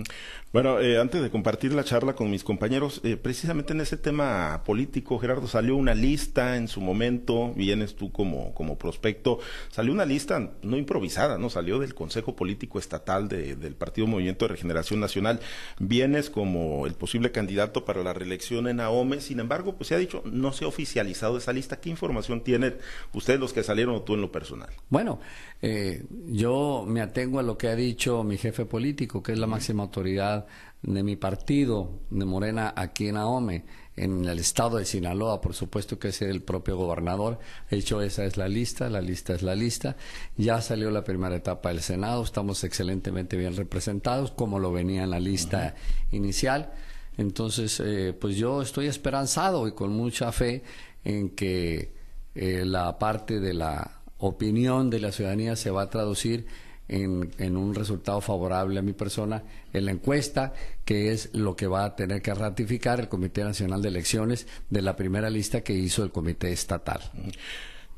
Bueno, 0.52 0.80
eh, 0.80 0.98
antes 0.98 1.22
de 1.22 1.30
compartir 1.30 1.72
la 1.74 1.84
charla 1.84 2.14
con 2.14 2.30
mis 2.30 2.44
compañeros, 2.44 3.00
eh, 3.04 3.16
precisamente 3.16 3.72
en 3.72 3.80
ese 3.80 3.96
tema 3.96 4.62
político, 4.64 5.18
Gerardo, 5.18 5.46
salió 5.46 5.76
una 5.76 5.94
lista 5.94 6.56
en 6.56 6.68
su 6.68 6.80
momento, 6.80 7.52
vienes 7.54 7.94
tú 7.94 8.10
como, 8.10 8.54
como 8.54 8.78
prospecto, 8.78 9.38
salió 9.70 9.92
una 9.92 10.04
lista 10.04 10.52
no 10.62 10.76
improvisada, 10.76 11.38
¿no? 11.38 11.50
Salió 11.50 11.78
del 11.78 11.94
Consejo 11.94 12.34
Político 12.34 12.78
Estatal 12.78 13.28
del 13.28 13.74
Partido 13.74 14.06
Movimiento 14.06 14.46
de 14.46 14.50
Regeneración 14.50 15.00
Nacional, 15.00 15.40
vienes 15.78 16.30
como 16.30 16.86
el 16.86 16.94
posible 16.94 17.32
candidato 17.32 17.84
para 17.84 18.02
la 18.02 18.12
reelección 18.12 18.68
en 18.68 18.80
AOME, 18.80 19.20
sin 19.20 19.40
embargo, 19.40 19.74
pues 19.74 19.88
se 19.88 19.94
ha 19.94 19.98
dicho, 19.98 20.22
no 20.24 20.52
se 20.52 20.64
ha 20.64 20.68
oficializado 20.68 21.36
esa 21.38 21.52
lista. 21.52 21.80
¿Qué 21.80 21.90
información 21.90 22.42
tienen 22.42 22.76
ustedes 23.12 23.40
los 23.40 23.52
que 23.52 23.62
salieron 23.62 23.94
o 23.94 24.02
tú 24.02 24.14
en 24.14 24.20
lo 24.20 24.32
personal? 24.32 24.70
Bueno, 24.88 25.20
eh, 25.60 26.04
yo 26.26 26.84
me 26.86 27.00
atengo 27.00 27.38
a 27.38 27.42
lo 27.42 27.56
que 27.56 27.68
ha 27.68 27.76
dicho 27.76 28.21
mi 28.24 28.38
jefe 28.38 28.64
político, 28.64 29.22
que 29.22 29.32
es 29.32 29.38
la 29.38 29.46
máxima 29.46 29.82
autoridad 29.82 30.46
de 30.82 31.02
mi 31.02 31.16
partido, 31.16 32.00
de 32.10 32.24
Morena, 32.24 32.72
aquí 32.76 33.08
en 33.08 33.16
Ahome, 33.16 33.64
en 33.96 34.24
el 34.24 34.38
estado 34.38 34.78
de 34.78 34.84
Sinaloa, 34.84 35.40
por 35.40 35.54
supuesto 35.54 35.98
que 35.98 36.08
es 36.08 36.22
el 36.22 36.42
propio 36.42 36.76
gobernador. 36.76 37.38
De 37.70 37.76
hecho, 37.76 38.02
esa 38.02 38.24
es 38.24 38.36
la 38.36 38.48
lista, 38.48 38.88
la 38.88 39.00
lista 39.00 39.34
es 39.34 39.42
la 39.42 39.54
lista. 39.54 39.96
Ya 40.36 40.60
salió 40.60 40.90
la 40.90 41.04
primera 41.04 41.36
etapa 41.36 41.68
del 41.68 41.82
Senado, 41.82 42.22
estamos 42.22 42.64
excelentemente 42.64 43.36
bien 43.36 43.56
representados, 43.56 44.32
como 44.32 44.58
lo 44.58 44.72
venía 44.72 45.04
en 45.04 45.10
la 45.10 45.20
lista 45.20 45.74
inicial. 46.10 46.72
Entonces, 47.16 47.80
eh, 47.84 48.16
pues 48.18 48.36
yo 48.36 48.62
estoy 48.62 48.86
esperanzado 48.86 49.68
y 49.68 49.72
con 49.72 49.92
mucha 49.92 50.32
fe 50.32 50.62
en 51.04 51.30
que 51.30 51.92
eh, 52.34 52.64
la 52.64 52.98
parte 52.98 53.40
de 53.40 53.54
la 53.54 54.02
opinión 54.18 54.88
de 54.88 55.00
la 55.00 55.12
ciudadanía 55.12 55.56
se 55.56 55.70
va 55.70 55.82
a 55.82 55.90
traducir 55.90 56.46
en, 56.92 57.30
en, 57.38 57.56
un 57.56 57.74
resultado 57.74 58.20
favorable 58.20 58.78
a 58.78 58.82
mi 58.82 58.92
persona 58.92 59.42
en 59.72 59.84
la 59.86 59.92
encuesta, 59.92 60.52
que 60.84 61.12
es 61.12 61.30
lo 61.34 61.56
que 61.56 61.66
va 61.66 61.84
a 61.84 61.96
tener 61.96 62.22
que 62.22 62.34
ratificar 62.34 63.00
el 63.00 63.08
Comité 63.08 63.44
Nacional 63.44 63.82
de 63.82 63.88
Elecciones 63.88 64.46
de 64.70 64.82
la 64.82 64.96
primera 64.96 65.30
lista 65.30 65.62
que 65.62 65.72
hizo 65.72 66.04
el 66.04 66.10
Comité 66.10 66.52
Estatal. 66.52 67.00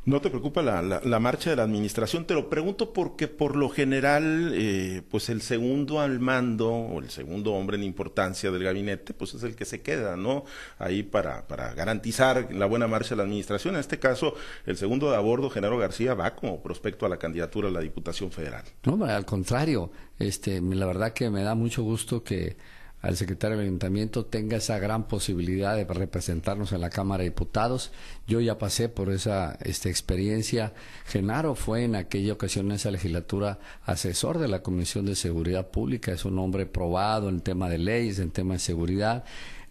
¿No 0.06 0.20
te 0.20 0.28
preocupa 0.28 0.60
la, 0.60 0.82
la, 0.82 1.18
marcha 1.18 1.48
de 1.48 1.56
la 1.56 1.62
administración? 1.62 2.26
Te 2.26 2.34
lo 2.34 2.50
pregunto 2.50 2.92
porque 2.92 3.26
por 3.26 3.56
lo 3.56 3.70
general, 3.70 4.52
eh, 4.54 5.00
pues 5.10 5.30
el 5.30 5.40
segundo 5.40 6.00
al 6.00 6.20
mando 6.20 6.70
o 6.70 7.00
el 7.00 7.08
segundo 7.08 7.54
hombre 7.54 7.78
en 7.78 7.84
importancia 7.84 8.50
del 8.50 8.62
gabinete, 8.62 9.14
pues 9.14 9.32
es 9.32 9.42
el 9.44 9.56
que 9.56 9.64
se 9.64 9.80
queda, 9.80 10.14
¿no? 10.16 10.44
Ahí 10.78 11.02
para, 11.02 11.48
para 11.48 11.72
garantizar 11.72 12.52
la 12.52 12.66
buena 12.66 12.86
marcha 12.86 13.10
de 13.10 13.16
la 13.16 13.22
administración. 13.22 13.76
En 13.76 13.80
este 13.80 13.98
caso, 13.98 14.34
el 14.66 14.76
segundo 14.76 15.10
de 15.10 15.16
a 15.16 15.20
bordo, 15.20 15.48
Genaro 15.48 15.78
García, 15.78 16.12
va 16.12 16.34
como 16.34 16.62
prospecto 16.62 17.06
a 17.06 17.08
la 17.08 17.16
candidatura 17.16 17.68
a 17.68 17.72
la 17.72 17.80
Diputación 17.80 18.30
Federal. 18.30 18.64
No, 18.84 19.02
al 19.06 19.24
contrario, 19.24 19.90
este, 20.18 20.60
la 20.60 20.84
verdad 20.84 21.14
que 21.14 21.30
me 21.30 21.42
da 21.42 21.54
mucho 21.54 21.82
gusto 21.82 22.22
que 22.22 22.58
al 23.04 23.18
secretario 23.18 23.58
del 23.58 23.66
ayuntamiento 23.66 24.24
tenga 24.24 24.56
esa 24.56 24.78
gran 24.78 25.06
posibilidad 25.06 25.76
de 25.76 25.84
representarnos 25.84 26.72
en 26.72 26.80
la 26.80 26.88
Cámara 26.88 27.22
de 27.22 27.28
Diputados. 27.28 27.92
Yo 28.26 28.40
ya 28.40 28.56
pasé 28.56 28.88
por 28.88 29.10
esa 29.10 29.58
esta 29.62 29.90
experiencia. 29.90 30.72
Genaro 31.04 31.54
fue 31.54 31.84
en 31.84 31.96
aquella 31.96 32.32
ocasión 32.32 32.66
en 32.66 32.76
esa 32.76 32.90
legislatura 32.90 33.58
asesor 33.84 34.38
de 34.38 34.48
la 34.48 34.62
Comisión 34.62 35.04
de 35.04 35.16
Seguridad 35.16 35.68
Pública, 35.70 36.12
es 36.12 36.24
un 36.24 36.38
hombre 36.38 36.64
probado 36.64 37.28
en 37.28 37.42
tema 37.42 37.68
de 37.68 37.76
leyes, 37.76 38.18
en 38.20 38.30
tema 38.30 38.54
de 38.54 38.60
seguridad, 38.60 39.24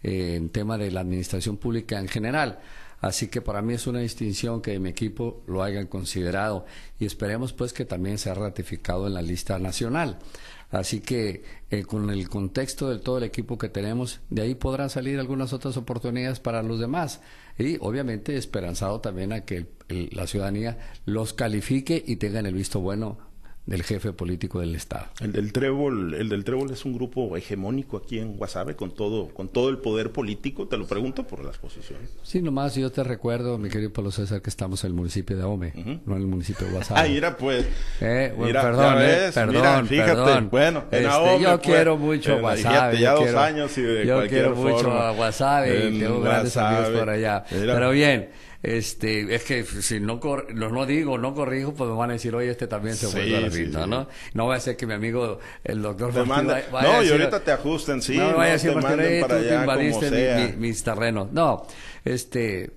eh, 0.04 0.36
en 0.36 0.48
tema 0.50 0.78
de 0.78 0.92
la 0.92 1.00
administración 1.00 1.56
pública 1.56 1.98
en 1.98 2.06
general. 2.06 2.60
Así 3.00 3.26
que 3.26 3.42
para 3.42 3.62
mí 3.62 3.74
es 3.74 3.88
una 3.88 3.98
distinción 3.98 4.62
que 4.62 4.78
mi 4.78 4.90
equipo 4.90 5.42
lo 5.48 5.64
hayan 5.64 5.88
considerado 5.88 6.66
y 7.00 7.04
esperemos 7.04 7.52
pues 7.52 7.72
que 7.72 7.84
también 7.84 8.16
sea 8.16 8.32
ratificado 8.34 9.08
en 9.08 9.14
la 9.14 9.22
lista 9.22 9.58
nacional. 9.58 10.20
Así 10.74 10.98
que 10.98 11.44
eh, 11.70 11.84
con 11.84 12.10
el 12.10 12.28
contexto 12.28 12.90
de 12.90 12.98
todo 12.98 13.18
el 13.18 13.24
equipo 13.24 13.56
que 13.58 13.68
tenemos, 13.68 14.20
de 14.28 14.42
ahí 14.42 14.56
podrán 14.56 14.90
salir 14.90 15.20
algunas 15.20 15.52
otras 15.52 15.76
oportunidades 15.76 16.40
para 16.40 16.64
los 16.64 16.80
demás. 16.80 17.20
Y 17.56 17.76
obviamente 17.78 18.36
esperanzado 18.36 19.00
también 19.00 19.32
a 19.32 19.44
que 19.44 19.66
la 19.88 20.26
ciudadanía 20.26 20.78
los 21.06 21.32
califique 21.32 22.02
y 22.04 22.16
tengan 22.16 22.46
el 22.46 22.54
visto 22.54 22.80
bueno 22.80 23.18
del 23.66 23.82
jefe 23.82 24.12
político 24.12 24.60
del 24.60 24.74
Estado. 24.74 25.06
El 25.20 25.32
del 25.32 25.50
Trébol, 25.52 26.12
el 26.12 26.28
del 26.28 26.44
Trébol 26.44 26.70
es 26.70 26.84
un 26.84 26.92
grupo 26.92 27.34
hegemónico 27.34 27.96
aquí 27.96 28.18
en 28.18 28.36
Guasave 28.36 28.76
con 28.76 28.90
todo, 28.94 29.28
con 29.28 29.48
todo 29.48 29.70
el 29.70 29.78
poder 29.78 30.12
político, 30.12 30.68
te 30.68 30.76
lo 30.76 30.86
pregunto 30.86 31.26
por 31.26 31.42
las 31.42 31.56
posiciones. 31.56 32.10
Sí, 32.22 32.42
nomás 32.42 32.74
yo 32.74 32.92
te 32.92 33.02
recuerdo, 33.02 33.56
mi 33.56 33.70
querido 33.70 33.90
Pablo 33.90 34.10
César, 34.10 34.42
que 34.42 34.50
estamos 34.50 34.84
en 34.84 34.88
el 34.88 34.94
municipio 34.94 35.34
de 35.36 35.42
Ahome, 35.44 35.72
no 36.04 36.14
en 36.16 36.20
el 36.22 36.26
municipio 36.28 36.66
de 36.66 36.72
Guasave. 36.74 37.00
Ah, 37.00 37.04
mira 37.08 37.36
pues. 37.38 37.66
Eh, 38.02 38.34
bueno, 38.36 38.60
perdón, 38.60 38.96
eh, 39.00 39.30
perdón, 39.32 39.86
fíjate, 39.86 40.10
perdón. 40.12 40.48
bueno, 40.50 40.84
en 40.90 40.98
Este, 40.98 41.06
Ahome, 41.08 41.40
yo 41.42 41.48
pues, 41.56 41.60
quiero 41.60 41.96
mucho 41.96 42.32
eh, 42.36 42.40
Guasave. 42.40 42.98
ya 42.98 43.00
yo 43.00 43.14
dos 43.14 43.22
quiero- 43.24 43.40
años 43.40 43.78
y 43.78 43.82
de 43.82 44.06
Yo 44.06 44.14
cualquier 44.16 44.40
quiero 44.42 44.56
mucho 44.56 44.76
forma. 44.84 45.08
a 45.08 45.12
Guasave 45.12 45.88
y 45.88 45.98
tengo 46.00 46.20
grandes 46.20 46.54
amigos 46.58 46.78
Guasave. 46.90 46.98
por 46.98 47.08
allá. 47.10 47.44
Mira. 47.50 47.74
Pero 47.74 47.90
bien, 47.92 48.28
este, 48.64 49.34
es 49.34 49.44
que 49.44 49.62
si 49.64 50.00
no, 50.00 50.18
cor- 50.18 50.52
no, 50.54 50.70
no 50.70 50.86
digo, 50.86 51.18
no 51.18 51.34
corrijo, 51.34 51.74
pues 51.74 51.90
me 51.90 51.96
van 51.96 52.10
a 52.10 52.12
decir, 52.14 52.34
oye, 52.34 52.50
este 52.50 52.66
también 52.66 52.96
se 52.96 53.06
Sí, 53.08 53.12
vuelve 53.16 53.36
a 53.36 53.40
la 53.40 53.50
pinta, 53.50 53.84
sí. 53.84 53.90
¿no? 53.90 54.08
No 54.32 54.46
va 54.46 54.56
a 54.56 54.60
ser 54.60 54.76
que 54.76 54.86
mi 54.86 54.94
amigo, 54.94 55.38
el 55.62 55.82
doctor 55.82 56.12
Te 56.14 56.24
manda- 56.24 56.62
vaya- 56.72 56.92
no, 56.96 57.02
y 57.04 57.10
ahorita 57.10 57.40
te 57.40 57.52
ajusten, 57.52 58.00
sí, 58.00 58.16
no, 58.16 58.30
no, 58.32 58.36
vaya 58.38 58.50
a 58.50 58.52
decir 58.54 58.70
te 58.70 58.76
Martín, 58.76 58.90
manden 58.96 59.12
"Eh, 59.14 59.20
para 59.20 59.36
tú 59.36 59.42
te 59.42 59.48
allá 59.50 59.64
como 59.66 59.72
invadiste 59.80 60.10
mi- 60.10 60.16
sea". 60.16 60.38
mi- 60.38 60.56
mis 60.68 60.82
terrenos. 60.82 61.32
No, 61.32 61.66
este, 62.06 62.70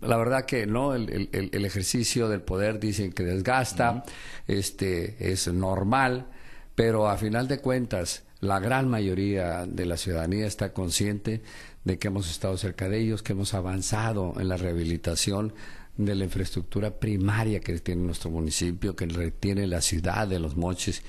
la 0.00 0.16
verdad 0.16 0.44
que 0.44 0.66
no, 0.66 0.94
el, 0.94 1.08
el- 1.08 1.28
el- 1.32 1.50
el 1.52 1.64
ejercicio 1.64 2.28
del 2.28 2.40
poder 2.40 2.80
dicen 2.80 3.12
que 3.12 3.22
desgasta, 3.22 4.04
este, 4.48 5.16
es 5.32 5.48
normal, 5.48 6.26
pero 6.74 7.08
a 7.08 7.16
final 7.16 7.48
de 7.48 7.58
cuentas, 7.58 8.24
la 8.40 8.60
gran 8.60 8.88
mayoría 8.88 9.66
de 9.66 9.86
la 9.86 9.96
ciudadanía 9.96 10.46
está 10.46 10.72
consciente 10.72 11.42
de 11.84 11.98
que 11.98 12.08
hemos 12.08 12.30
estado 12.30 12.56
cerca 12.56 12.88
de 12.88 13.00
ellos, 13.00 13.22
que 13.22 13.32
hemos 13.32 13.54
avanzado 13.54 14.34
en 14.38 14.48
la 14.48 14.56
rehabilitación 14.56 15.52
de 15.96 16.14
la 16.14 16.24
infraestructura 16.24 16.98
primaria 16.98 17.60
que 17.60 17.78
tiene 17.80 18.02
nuestro 18.02 18.30
municipio, 18.30 18.94
que 18.94 19.06
tiene 19.32 19.66
la 19.66 19.80
ciudad 19.80 20.28
de 20.28 20.38
Los 20.38 20.56
Mochis, 20.56 21.02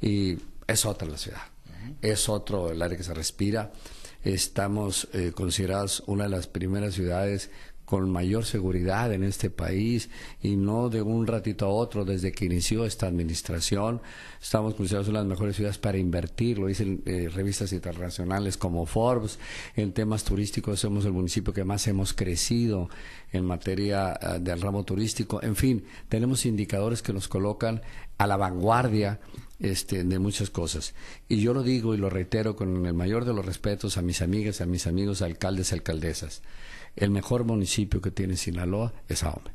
y 0.00 0.38
es 0.66 0.86
otra 0.86 1.08
la 1.08 1.18
ciudad, 1.18 1.42
es 2.00 2.28
otro 2.28 2.70
el 2.70 2.80
aire 2.80 2.96
que 2.96 3.02
se 3.02 3.14
respira. 3.14 3.72
Estamos 4.22 5.08
eh, 5.12 5.32
considerados 5.34 6.04
una 6.06 6.24
de 6.24 6.30
las 6.30 6.46
primeras 6.46 6.94
ciudades 6.94 7.50
con 7.88 8.10
mayor 8.10 8.44
seguridad 8.44 9.14
en 9.14 9.24
este 9.24 9.48
país 9.48 10.10
y 10.42 10.56
no 10.56 10.90
de 10.90 11.00
un 11.00 11.26
ratito 11.26 11.64
a 11.64 11.70
otro 11.70 12.04
desde 12.04 12.32
que 12.32 12.44
inició 12.44 12.84
esta 12.84 13.06
administración. 13.06 14.02
Estamos 14.42 14.74
considerados 14.74 15.08
una 15.08 15.20
de 15.20 15.24
las 15.24 15.30
mejores 15.30 15.56
ciudades 15.56 15.78
para 15.78 15.96
invertir, 15.96 16.58
lo 16.58 16.66
dicen 16.66 17.00
eh, 17.06 17.30
revistas 17.32 17.72
internacionales 17.72 18.58
como 18.58 18.84
Forbes. 18.84 19.38
En 19.74 19.92
temas 19.92 20.22
turísticos 20.24 20.80
somos 20.80 21.06
el 21.06 21.12
municipio 21.12 21.54
que 21.54 21.64
más 21.64 21.86
hemos 21.88 22.12
crecido 22.12 22.90
en 23.32 23.46
materia 23.46 24.18
ah, 24.20 24.38
del 24.38 24.60
ramo 24.60 24.84
turístico. 24.84 25.42
En 25.42 25.56
fin, 25.56 25.82
tenemos 26.10 26.44
indicadores 26.44 27.00
que 27.00 27.14
nos 27.14 27.26
colocan 27.26 27.80
a 28.18 28.26
la 28.26 28.36
vanguardia 28.36 29.18
este, 29.60 30.04
de 30.04 30.18
muchas 30.18 30.50
cosas. 30.50 30.92
Y 31.26 31.40
yo 31.40 31.54
lo 31.54 31.62
digo 31.62 31.94
y 31.94 31.96
lo 31.96 32.10
reitero 32.10 32.54
con 32.54 32.84
el 32.84 32.92
mayor 32.92 33.24
de 33.24 33.32
los 33.32 33.46
respetos 33.46 33.96
a 33.96 34.02
mis 34.02 34.20
amigas, 34.20 34.60
a 34.60 34.66
mis 34.66 34.86
amigos 34.86 35.22
alcaldes 35.22 35.72
alcaldesas. 35.72 36.42
El 36.98 37.10
mejor 37.10 37.44
municipio 37.44 38.00
que 38.00 38.10
tiene 38.10 38.36
Sinaloa 38.36 38.92
es 39.08 39.22
Ahome. 39.24 39.50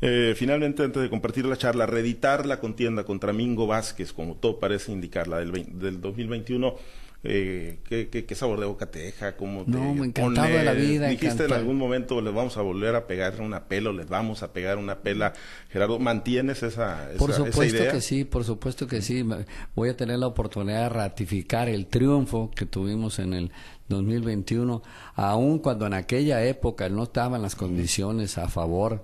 Eh, 0.00 0.34
finalmente, 0.36 0.84
antes 0.84 1.02
de 1.02 1.10
compartir 1.10 1.44
la 1.46 1.56
charla, 1.56 1.84
reeditar 1.86 2.46
la 2.46 2.60
contienda 2.60 3.04
contra 3.04 3.32
Mingo 3.32 3.66
Vázquez, 3.66 4.12
como 4.12 4.34
todo 4.36 4.58
parece 4.60 4.92
indicar, 4.92 5.26
la 5.26 5.38
del, 5.38 5.50
vein- 5.50 5.78
del 5.78 6.00
2021. 6.00 6.74
Eh, 7.24 7.80
¿qué, 7.88 8.08
qué, 8.08 8.24
qué 8.24 8.34
sabor 8.36 8.60
de 8.60 8.66
boca 8.66 8.86
te 8.86 9.00
deja? 9.00 9.36
¿Cómo 9.36 9.64
te 9.64 9.72
No, 9.72 10.04
encantado 10.04 10.46
de 10.56 10.62
la 10.62 10.72
vida, 10.72 11.08
Dijiste 11.08 11.46
en 11.46 11.52
algún 11.52 11.76
momento, 11.76 12.20
les 12.20 12.32
vamos 12.32 12.56
a 12.56 12.62
volver 12.62 12.94
a 12.94 13.08
pegar 13.08 13.40
una 13.40 13.64
pela, 13.64 13.90
o 13.90 13.92
les 13.92 14.08
vamos 14.08 14.44
a 14.44 14.52
pegar 14.52 14.78
una 14.78 14.98
pela. 15.00 15.32
Gerardo, 15.70 15.98
¿mantienes 15.98 16.62
esa, 16.62 17.10
esa, 17.10 17.18
Por 17.18 17.30
esa 17.30 17.38
supuesto 17.44 17.76
idea? 17.76 17.90
que 17.90 18.00
sí, 18.00 18.22
por 18.24 18.44
supuesto 18.44 18.86
que 18.86 19.02
sí. 19.02 19.24
Me- 19.24 19.46
Voy 19.74 19.88
a 19.88 19.96
tener 19.96 20.20
la 20.20 20.28
oportunidad 20.28 20.82
de 20.84 20.88
ratificar 20.90 21.68
el 21.68 21.86
triunfo 21.86 22.52
que 22.54 22.66
tuvimos 22.66 23.18
en 23.18 23.34
el 23.34 23.50
2021, 23.88 24.82
aun 25.14 25.58
cuando 25.58 25.86
en 25.86 25.94
aquella 25.94 26.44
época 26.44 26.88
no 26.88 27.04
estaban 27.04 27.42
las 27.42 27.56
condiciones 27.56 28.38
a 28.38 28.48
favor 28.48 29.02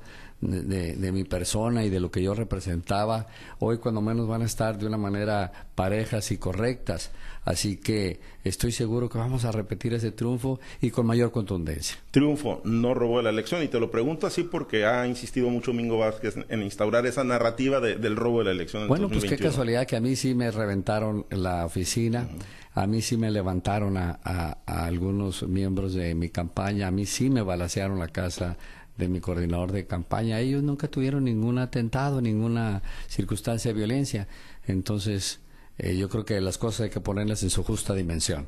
de, 0.51 0.63
de- 0.63 0.97
de 0.97 1.13
mi 1.13 1.25
persona 1.25 1.85
y 1.85 1.91
de 1.91 2.01
lo 2.01 2.11
que 2.11 2.23
yo 2.23 2.35
representaba. 2.35 3.27
Hoy 3.59 3.79
cuando 3.79 4.01
menos 4.01 4.27
van 4.29 4.43
a 4.43 4.47
estar 4.47 4.79
de 4.79 4.87
una 4.87 4.97
manera 4.99 5.53
parejas 5.75 6.31
y 6.31 6.39
correctas. 6.39 7.11
Así 7.45 7.77
que 7.77 8.21
estoy 8.43 8.73
seguro 8.73 9.11
que 9.11 9.19
vamos 9.19 9.45
a 9.45 9.53
repetir 9.53 9.93
ese 9.93 10.11
triunfo 10.13 10.61
y 10.81 10.91
con 10.91 11.05
mayor 11.05 11.31
contundencia. 11.31 11.97
Triunfo 12.11 12.63
no 12.65 12.95
robó 12.95 13.21
la 13.21 13.29
elección 13.29 13.63
y 13.63 13.69
te 13.69 13.79
lo 13.79 13.91
pregunto 13.91 14.27
así 14.27 14.45
porque 14.45 14.87
ha 14.87 15.07
insistido 15.07 15.51
mucho 15.51 15.75
Mingo 15.75 15.99
Vázquez 15.99 16.37
en 16.49 16.63
instaurar 16.63 17.05
esa 17.05 17.23
narrativa 17.23 17.81
de- 17.81 17.97
del 17.97 18.17
robo 18.17 18.39
de 18.39 18.45
la 18.47 18.51
elección 18.53 18.83
en 18.85 18.89
Bueno, 18.89 19.09
pues 19.09 19.25
qué 19.25 19.31
2021. 19.37 19.51
casualidad 19.51 19.87
que 19.87 19.97
a 19.97 20.01
mí 20.01 20.17
sí 20.17 20.35
me 20.35 20.51
reventaron 20.51 21.27
la 21.29 21.67
oficina, 21.67 22.29
a 22.73 22.87
mí 22.87 23.03
sí 23.03 23.19
me 23.19 23.31
levantaron 23.31 23.99
a, 23.99 24.19
a- 24.25 24.57
a 24.65 24.87
algunos 24.87 25.43
miembros 25.47 25.93
de 25.93 26.15
mi 26.15 26.31
campaña, 26.31 26.87
a 26.87 26.91
mí 26.91 27.05
sí 27.05 27.29
me 27.29 27.43
balacearon 27.43 27.99
la 27.99 28.09
casa 28.09 28.57
de 28.97 29.09
mi 29.09 29.21
coordinador 29.21 29.73
de 29.73 29.87
campaña. 29.87 30.41
Ellos 30.41 30.63
nunca 30.63 30.89
tuvieron 30.89 31.25
ningún 31.25 31.59
atentado, 31.59 32.21
ninguna 32.21 32.83
circunstancia 33.09 33.73
de 33.73 33.77
violencia. 33.79 34.29
Entonces, 34.67 35.41
eh, 35.79 35.97
yo 35.97 36.09
creo 36.09 36.25
que 36.25 36.41
las 36.41 36.59
cosas 36.59 36.83
hay 36.83 36.91
que 36.91 37.01
ponerlas 37.01 37.43
en 37.43 37.51
su 37.51 37.63
justa 37.65 37.95
dimensión. 37.95 38.47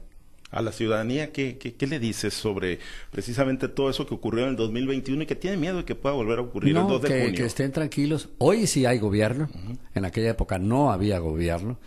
a 0.52 0.62
la 0.62 0.70
ciudadanía, 0.72 1.32
¿qué, 1.32 1.58
qué, 1.58 1.74
qué 1.74 1.86
le 1.88 1.98
dices 1.98 2.32
sobre 2.32 2.78
precisamente 3.10 3.66
todo 3.68 3.90
eso 3.90 4.06
que 4.06 4.14
ocurrió 4.14 4.44
en 4.44 4.50
el 4.50 4.56
2021 4.56 5.24
y 5.24 5.26
que 5.26 5.34
tiene 5.34 5.56
miedo 5.56 5.78
de 5.78 5.84
que 5.84 5.96
pueda 5.96 6.14
volver 6.14 6.38
a 6.38 6.42
ocurrir 6.42 6.76
el 6.78 6.82
No, 6.82 6.86
2 6.86 7.02
de 7.02 7.08
que, 7.08 7.20
junio? 7.24 7.34
que 7.34 7.44
estén 7.44 7.72
tranquilos. 7.72 8.28
Hoy 8.38 8.66
sí 8.68 8.86
hay 8.86 8.98
gobierno. 9.00 9.48
En 9.94 10.04
aquella 10.04 10.30
época 10.30 10.58
no 10.60 10.92
había 10.92 11.18
gobierno. 11.18 11.78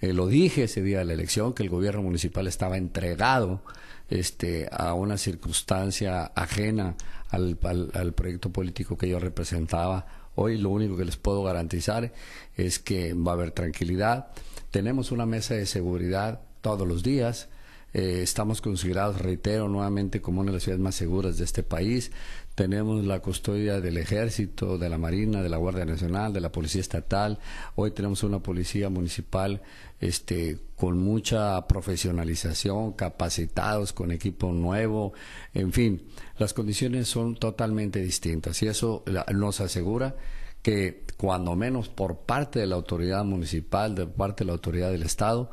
Eh, 0.00 0.12
lo 0.12 0.28
dije 0.28 0.64
ese 0.64 0.80
día 0.82 1.00
de 1.00 1.04
la 1.06 1.12
elección, 1.14 1.52
que 1.54 1.64
el 1.64 1.68
gobierno 1.70 2.02
municipal 2.02 2.46
estaba 2.46 2.76
entregado 2.76 3.62
este, 4.08 4.68
a 4.70 4.94
una 4.94 5.18
circunstancia 5.18 6.24
ajena 6.36 6.94
al, 7.34 7.58
al- 7.94 8.12
proyecto 8.14 8.50
político 8.50 8.96
que 8.96 9.08
yo 9.08 9.18
representaba. 9.18 10.06
Hoy 10.36 10.58
lo 10.58 10.70
único 10.70 10.96
que 10.96 11.04
les 11.04 11.16
puedo 11.16 11.42
garantizar 11.42 12.12
es 12.56 12.78
que 12.78 13.14
va 13.14 13.32
a 13.32 13.34
haber 13.34 13.50
tranquilidad. 13.50 14.28
Tenemos 14.70 15.12
una 15.12 15.26
mesa 15.26 15.54
de 15.54 15.66
seguridad 15.66 16.40
todos 16.60 16.86
los 16.86 17.02
días. 17.02 17.48
Eh, 17.92 18.20
estamos 18.22 18.60
considerados, 18.60 19.20
reitero 19.20 19.68
nuevamente, 19.68 20.20
como 20.20 20.40
una 20.40 20.50
de 20.50 20.56
las 20.56 20.64
ciudades 20.64 20.82
más 20.82 20.96
seguras 20.96 21.38
de 21.38 21.44
este 21.44 21.62
país. 21.62 22.10
Tenemos 22.54 23.04
la 23.04 23.18
custodia 23.18 23.80
del 23.80 23.96
Ejército, 23.96 24.78
de 24.78 24.88
la 24.88 24.96
Marina, 24.96 25.42
de 25.42 25.48
la 25.48 25.56
Guardia 25.56 25.84
Nacional, 25.84 26.32
de 26.32 26.40
la 26.40 26.52
Policía 26.52 26.80
Estatal. 26.80 27.40
Hoy 27.74 27.90
tenemos 27.90 28.22
una 28.22 28.38
policía 28.38 28.88
municipal 28.90 29.60
este, 29.98 30.58
con 30.76 30.98
mucha 30.98 31.66
profesionalización, 31.66 32.92
capacitados, 32.92 33.92
con 33.92 34.12
equipo 34.12 34.52
nuevo. 34.52 35.14
En 35.52 35.72
fin, 35.72 36.02
las 36.38 36.54
condiciones 36.54 37.08
son 37.08 37.34
totalmente 37.34 38.00
distintas 38.00 38.62
y 38.62 38.68
eso 38.68 39.02
nos 39.32 39.60
asegura 39.60 40.14
que 40.62 41.04
cuando 41.16 41.56
menos 41.56 41.88
por 41.88 42.20
parte 42.20 42.60
de 42.60 42.68
la 42.68 42.76
autoridad 42.76 43.24
municipal, 43.24 43.96
de 43.96 44.06
parte 44.06 44.44
de 44.44 44.46
la 44.46 44.52
autoridad 44.52 44.92
del 44.92 45.02
Estado, 45.02 45.50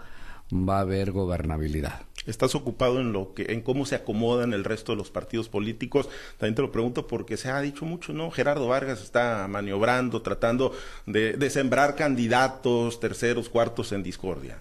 va 0.54 0.78
a 0.78 0.82
haber 0.82 1.12
gobernabilidad. 1.12 2.11
Estás 2.28 2.54
ocupado 2.54 3.00
en 3.02 3.14
lo 3.14 3.34
que, 3.34 3.48
en 3.50 3.62
cómo 3.62 3.86
se 3.86 3.96
acomodan 3.96 4.54
el 4.54 4.64
resto 4.64 4.92
de 4.92 4.98
los 4.98 5.10
partidos 5.10 5.50
políticos. 5.50 6.08
También 6.38 6.54
te 6.56 6.62
lo 6.62 6.72
pregunto 6.72 7.08
porque 7.08 7.36
se 7.36 7.50
ha 7.50 7.60
dicho 7.62 7.84
mucho, 7.86 8.14
¿no? 8.14 8.30
Gerardo 8.30 8.68
Vargas 8.68 9.02
está 9.02 9.48
maniobrando, 9.50 10.22
tratando 10.22 10.72
de, 11.08 11.34
de 11.34 11.50
sembrar 11.50 11.96
candidatos, 11.96 13.00
terceros, 13.00 13.50
cuartos 13.50 13.92
en 13.92 14.04
discordia. 14.04 14.60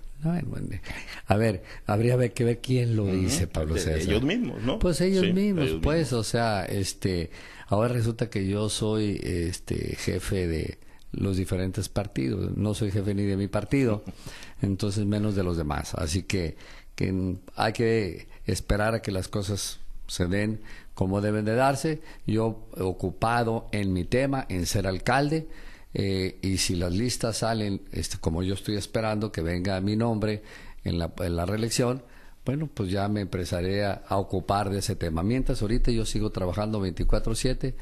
A 1.26 1.36
ver, 1.36 1.62
habría 1.86 2.16
que 2.30 2.44
ver 2.44 2.58
quién 2.60 2.96
lo 2.96 3.06
dice, 3.06 3.46
Pablo 3.46 3.74
De- 3.74 3.80
César. 3.80 4.00
ellos 4.00 4.22
mismos, 4.22 4.62
¿no? 4.62 4.78
Pues 4.78 5.00
ellos 5.00 5.24
Sí, 5.26 5.32
mismos, 5.32 5.64
ellos 5.64 5.80
pues, 5.82 5.98
mismos. 6.00 6.20
o 6.20 6.24
sea, 6.24 6.64
este, 6.64 7.30
ahora 7.68 7.88
resulta 7.94 8.28
que 8.30 8.46
yo 8.46 8.68
soy, 8.68 9.18
este, 9.22 9.96
jefe 9.96 10.46
de 10.46 10.78
los 11.12 11.36
diferentes 11.36 11.88
partidos. 11.88 12.56
No 12.56 12.74
soy 12.74 12.90
jefe 12.90 13.14
ni 13.14 13.22
de 13.24 13.36
mi 13.36 13.48
partido, 13.48 14.04
entonces 14.62 15.06
menos 15.06 15.34
de 15.36 15.42
los 15.42 15.56
demás. 15.56 15.94
Así 15.94 16.22
que, 16.24 16.56
que 17.00 17.36
hay 17.56 17.72
que 17.72 18.28
esperar 18.44 18.94
a 18.94 19.00
que 19.00 19.10
las 19.10 19.28
cosas 19.28 19.80
se 20.06 20.26
den 20.26 20.60
como 20.92 21.22
deben 21.22 21.46
de 21.46 21.54
darse. 21.54 22.02
Yo 22.26 22.66
ocupado 22.78 23.68
en 23.72 23.94
mi 23.94 24.04
tema, 24.04 24.44
en 24.50 24.66
ser 24.66 24.86
alcalde, 24.86 25.48
eh, 25.94 26.38
y 26.42 26.58
si 26.58 26.76
las 26.76 26.92
listas 26.92 27.38
salen, 27.38 27.80
este, 27.90 28.18
como 28.18 28.42
yo 28.42 28.52
estoy 28.52 28.76
esperando 28.76 29.32
que 29.32 29.40
venga 29.40 29.80
mi 29.80 29.96
nombre 29.96 30.42
en 30.84 30.98
la, 30.98 31.46
reelección, 31.46 32.02
bueno, 32.44 32.68
pues 32.72 32.90
ya 32.90 33.08
me 33.08 33.22
empezaré 33.22 33.84
a, 33.86 34.02
a 34.06 34.18
ocupar 34.18 34.68
de 34.68 34.80
ese 34.80 34.94
tema. 34.94 35.22
Mientras 35.22 35.62
ahorita 35.62 35.90
yo 35.92 36.04
sigo 36.04 36.30
trabajando 36.30 36.80
24/7 36.80 37.74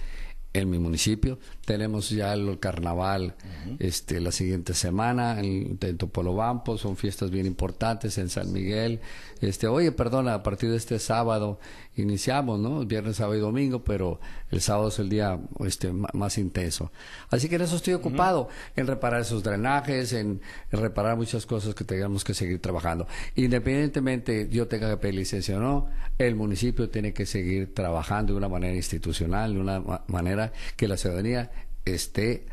en 0.60 0.70
mi 0.70 0.78
municipio. 0.78 1.38
Tenemos 1.64 2.10
ya 2.10 2.32
el 2.32 2.58
carnaval 2.58 3.34
este, 3.78 4.20
la 4.20 4.32
siguiente 4.32 4.74
semana 4.74 5.40
en, 5.40 5.78
en 5.80 5.98
Topolobampo, 5.98 6.78
son 6.78 6.96
fiestas 6.96 7.30
bien 7.30 7.46
importantes 7.46 8.18
en 8.18 8.28
San 8.28 8.52
Miguel. 8.52 9.00
Este, 9.40 9.68
oye, 9.68 9.92
perdona, 9.92 10.34
a 10.34 10.42
partir 10.42 10.70
de 10.70 10.76
este 10.76 10.98
sábado 10.98 11.58
iniciamos, 11.96 12.58
¿no? 12.58 12.84
Viernes, 12.84 13.16
sábado 13.16 13.36
y 13.36 13.40
domingo, 13.40 13.82
pero 13.84 14.20
el 14.50 14.60
sábado 14.60 14.88
es 14.88 14.98
el 14.98 15.08
día 15.08 15.38
este, 15.64 15.92
más 15.92 16.38
intenso. 16.38 16.92
Así 17.30 17.48
que 17.48 17.56
en 17.56 17.62
eso 17.62 17.76
estoy 17.76 17.94
ocupado, 17.94 18.48
en 18.76 18.86
reparar 18.86 19.20
esos 19.20 19.42
drenajes, 19.42 20.12
en, 20.12 20.40
reparar 20.70 21.16
muchas 21.16 21.46
cosas 21.46 21.74
que 21.74 21.84
tengamos 21.84 22.24
que 22.24 22.34
seguir 22.34 22.60
trabajando. 22.60 23.06
Independientemente 23.34 24.48
yo 24.50 24.68
tenga 24.68 24.88
que 24.90 24.96
pedir 24.96 25.16
licencia 25.16 25.56
o 25.56 25.60
no, 25.60 25.88
el 26.18 26.34
municipio 26.34 26.88
tiene 26.88 27.12
que 27.12 27.26
seguir 27.26 27.74
trabajando 27.74 28.32
de 28.32 28.38
una 28.38 28.48
manera 28.48 28.74
institucional, 28.74 29.54
de 29.54 29.60
una 29.60 29.82
manera 30.06 30.47
que 30.76 30.88
la 30.88 30.96
ciudadanía 30.96 31.50
esté 31.84 32.46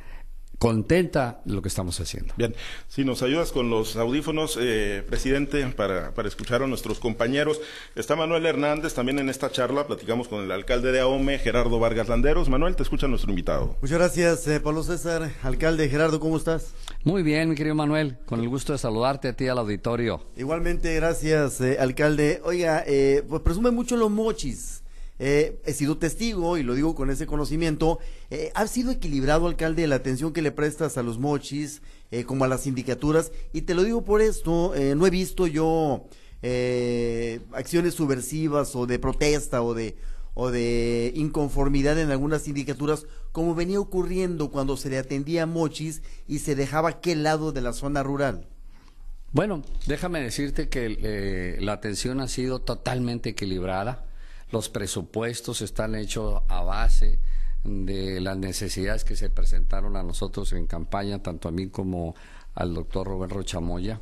contenta 0.57 1.41
lo 1.45 1.61
que 1.61 1.67
estamos 1.67 1.99
haciendo. 1.99 2.33
Bien, 2.37 2.55
si 2.87 3.03
nos 3.03 3.21
ayudas 3.21 3.51
con 3.51 3.69
los 3.69 3.95
audífonos, 3.95 4.57
eh, 4.59 5.03
presidente, 5.07 5.65
para, 5.67 6.13
para, 6.13 6.27
escuchar 6.27 6.63
a 6.63 6.67
nuestros 6.67 6.99
compañeros. 6.99 7.59
Está 7.95 8.15
Manuel 8.15 8.45
Hernández 8.45 8.93
también 8.93 9.19
en 9.19 9.29
esta 9.29 9.51
charla, 9.51 9.87
platicamos 9.87 10.27
con 10.27 10.43
el 10.43 10.51
alcalde 10.51 10.91
de 10.91 10.99
Ahome, 10.99 11.39
Gerardo 11.39 11.79
Vargas 11.79 12.07
Landeros. 12.07 12.49
Manuel, 12.49 12.75
te 12.75 12.83
escucha 12.83 13.07
nuestro 13.07 13.29
invitado. 13.29 13.77
Muchas 13.81 13.97
gracias, 13.97 14.47
eh, 14.47 14.59
Pablo 14.59 14.83
César. 14.83 15.31
Alcalde 15.43 15.89
Gerardo, 15.89 16.19
¿cómo 16.19 16.37
estás? 16.37 16.73
Muy 17.03 17.23
bien, 17.23 17.49
mi 17.49 17.55
querido 17.55 17.75
Manuel, 17.75 18.17
con 18.25 18.39
el 18.39 18.49
gusto 18.49 18.73
de 18.73 18.79
saludarte 18.79 19.29
a 19.29 19.33
ti 19.33 19.47
al 19.47 19.57
auditorio. 19.59 20.25
Igualmente, 20.37 20.95
gracias, 20.95 21.61
eh, 21.61 21.77
alcalde. 21.79 22.41
Oiga, 22.43 22.83
eh, 22.87 23.23
pues 23.27 23.41
presume 23.41 23.71
mucho 23.71 23.95
los 23.97 24.09
mochis. 24.09 24.81
Eh, 25.17 25.61
he 25.65 25.73
sido 25.73 25.97
testigo, 25.97 26.57
y 26.57 26.63
lo 26.63 26.73
digo 26.73 26.93
con 26.93 27.09
ese 27.09 27.25
conocimiento, 27.25 27.99
eh, 28.29 28.51
ha 28.53 28.67
sido 28.67 28.91
equilibrado, 28.91 29.47
alcalde, 29.47 29.87
la 29.87 29.95
atención 29.95 30.33
que 30.33 30.41
le 30.41 30.51
prestas 30.51 30.97
a 30.97 31.03
los 31.03 31.19
mochis, 31.19 31.81
eh, 32.11 32.25
como 32.25 32.43
a 32.43 32.47
las 32.47 32.61
sindicaturas, 32.61 33.31
y 33.53 33.61
te 33.61 33.75
lo 33.75 33.83
digo 33.83 34.03
por 34.03 34.21
esto, 34.21 34.73
no 34.95 35.07
he 35.07 35.09
visto 35.09 35.47
yo 35.47 36.05
acciones 37.53 37.95
subversivas 37.95 38.75
o 38.75 38.85
de 38.85 38.99
protesta 38.99 39.63
o 39.63 39.73
de, 39.73 39.95
o 40.35 40.51
de 40.51 41.11
inconformidad 41.15 41.99
en 41.99 42.11
algunas 42.11 42.43
sindicaturas, 42.43 43.07
como 43.31 43.55
venía 43.55 43.79
ocurriendo 43.79 44.51
cuando 44.51 44.77
se 44.77 44.89
le 44.89 44.97
atendía 44.97 45.43
a 45.43 45.47
mochis 45.47 46.03
y 46.27 46.39
se 46.39 46.55
dejaba 46.55 46.89
aquel 46.89 47.23
lado 47.23 47.51
de 47.51 47.61
la 47.61 47.73
zona 47.73 48.03
rural. 48.03 48.47
Bueno, 49.31 49.63
déjame 49.87 50.21
decirte 50.21 50.69
que 50.69 51.57
la 51.59 51.73
atención 51.73 52.19
ha 52.19 52.27
sido 52.27 52.59
totalmente 52.59 53.29
equilibrada 53.29 54.05
los 54.55 54.69
presupuestos 54.69 55.59
están 55.59 55.95
hechos 55.95 56.41
a 56.47 56.63
base 56.63 57.19
de 57.65 58.21
las 58.21 58.37
necesidades 58.37 59.03
que 59.03 59.17
se 59.17 59.29
presentaron 59.29 59.97
a 59.97 60.03
nosotros 60.03 60.53
en 60.53 60.65
campaña, 60.65 61.21
tanto 61.21 61.49
a 61.49 61.51
mí 61.51 61.67
como 61.67 62.15
al 62.53 62.73
doctor 62.73 63.05
Roberto 63.05 63.43
Chamoya. 63.43 63.99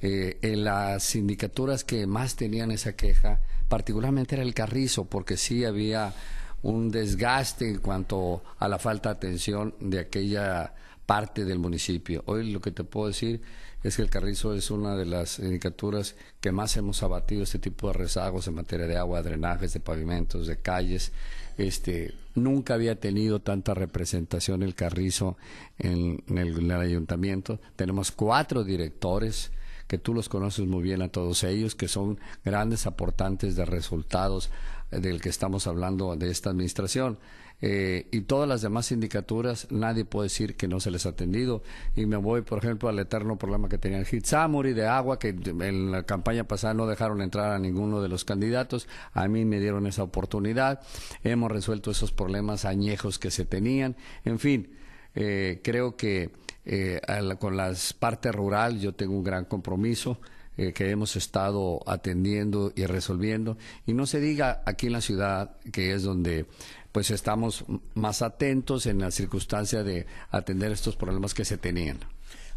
Eh, 0.00 0.38
en 0.42 0.62
las 0.62 1.02
sindicaturas 1.02 1.82
que 1.82 2.06
más 2.06 2.36
tenían 2.36 2.70
esa 2.70 2.92
queja, 2.92 3.40
particularmente 3.68 4.36
era 4.36 4.44
el 4.44 4.54
Carrizo, 4.54 5.06
porque 5.06 5.36
sí 5.36 5.64
había 5.64 6.14
un 6.62 6.92
desgaste 6.92 7.68
en 7.68 7.78
cuanto 7.78 8.44
a 8.60 8.68
la 8.68 8.78
falta 8.78 9.08
de 9.08 9.16
atención 9.16 9.74
de 9.80 9.98
aquella 9.98 10.72
parte 11.04 11.44
del 11.44 11.58
municipio. 11.58 12.22
Hoy 12.26 12.52
lo 12.52 12.60
que 12.60 12.70
te 12.70 12.84
puedo 12.84 13.08
decir 13.08 13.42
es 13.86 13.96
que 13.96 14.02
el 14.02 14.10
Carrizo 14.10 14.52
es 14.54 14.70
una 14.72 14.96
de 14.96 15.06
las 15.06 15.38
indicaturas 15.38 16.16
que 16.40 16.50
más 16.50 16.76
hemos 16.76 17.04
abatido 17.04 17.44
este 17.44 17.60
tipo 17.60 17.86
de 17.86 17.92
rezagos 17.92 18.48
en 18.48 18.54
materia 18.54 18.86
de 18.86 18.96
agua, 18.96 19.22
drenajes, 19.22 19.72
de 19.72 19.80
pavimentos, 19.80 20.48
de 20.48 20.56
calles. 20.56 21.12
Este, 21.56 22.12
nunca 22.34 22.74
había 22.74 22.98
tenido 22.98 23.40
tanta 23.40 23.74
representación 23.74 24.64
el 24.64 24.74
Carrizo 24.74 25.36
en, 25.78 26.22
el, 26.36 26.70
ayuntamiento. 26.72 27.60
Tenemos 27.76 28.10
cuatro 28.10 28.64
directores 28.64 29.52
que 29.86 29.98
tú 29.98 30.14
los 30.14 30.28
conoces 30.28 30.66
muy 30.66 30.82
bien 30.82 31.02
a 31.02 31.08
todos 31.08 31.44
ellos, 31.44 31.74
que 31.74 31.88
son 31.88 32.18
grandes 32.44 32.86
aportantes 32.86 33.56
de 33.56 33.64
resultados 33.64 34.50
del 34.90 35.20
que 35.20 35.28
estamos 35.28 35.66
hablando 35.66 36.14
de 36.16 36.30
esta 36.30 36.50
administración. 36.50 37.18
Eh, 37.62 38.08
y 38.10 38.22
todas 38.22 38.46
las 38.46 38.60
demás 38.60 38.86
sindicaturas, 38.86 39.68
nadie 39.70 40.04
puede 40.04 40.26
decir 40.26 40.56
que 40.56 40.68
no 40.68 40.78
se 40.78 40.90
les 40.90 41.06
ha 41.06 41.10
atendido. 41.10 41.62
Y 41.94 42.06
me 42.06 42.16
voy, 42.16 42.42
por 42.42 42.58
ejemplo, 42.58 42.88
al 42.88 42.98
eterno 42.98 43.38
problema 43.38 43.68
que 43.68 43.78
tenía 43.78 43.98
el 43.98 44.06
Hitsamuri 44.06 44.74
de 44.74 44.86
agua, 44.86 45.18
que 45.18 45.28
en 45.28 45.90
la 45.90 46.02
campaña 46.02 46.44
pasada 46.44 46.74
no 46.74 46.86
dejaron 46.86 47.22
entrar 47.22 47.52
a 47.52 47.58
ninguno 47.58 48.02
de 48.02 48.08
los 48.08 48.24
candidatos. 48.24 48.88
A 49.12 49.26
mí 49.28 49.44
me 49.44 49.60
dieron 49.60 49.86
esa 49.86 50.02
oportunidad. 50.02 50.80
Hemos 51.24 51.50
resuelto 51.50 51.90
esos 51.90 52.12
problemas 52.12 52.64
añejos 52.64 53.18
que 53.18 53.30
se 53.30 53.46
tenían. 53.46 53.96
En 54.24 54.38
fin, 54.38 54.70
eh, 55.14 55.60
creo 55.64 55.96
que 55.96 56.30
eh, 56.66 57.00
con 57.38 57.56
las 57.56 57.92
partes 57.92 58.34
rural 58.34 58.78
yo 58.80 58.94
tengo 58.94 59.14
un 59.14 59.24
gran 59.24 59.44
compromiso. 59.44 60.20
que 60.56 60.88
hemos 60.88 61.16
estado 61.16 61.80
atendiendo 61.86 62.72
y 62.74 62.86
resolviendo. 62.86 63.58
Y 63.86 63.92
no 63.92 64.06
se 64.06 64.20
diga 64.20 64.62
aquí 64.64 64.86
en 64.86 64.94
la 64.94 65.02
ciudad, 65.02 65.58
que 65.70 65.92
es 65.92 66.02
donde 66.02 66.46
pues 66.92 67.10
estamos 67.10 67.66
más 67.94 68.22
atentos 68.22 68.86
en 68.86 69.00
la 69.00 69.10
circunstancia 69.10 69.84
de 69.84 70.06
atender 70.30 70.72
estos 70.72 70.96
problemas 70.96 71.34
que 71.34 71.44
se 71.44 71.58
tenían. 71.58 71.98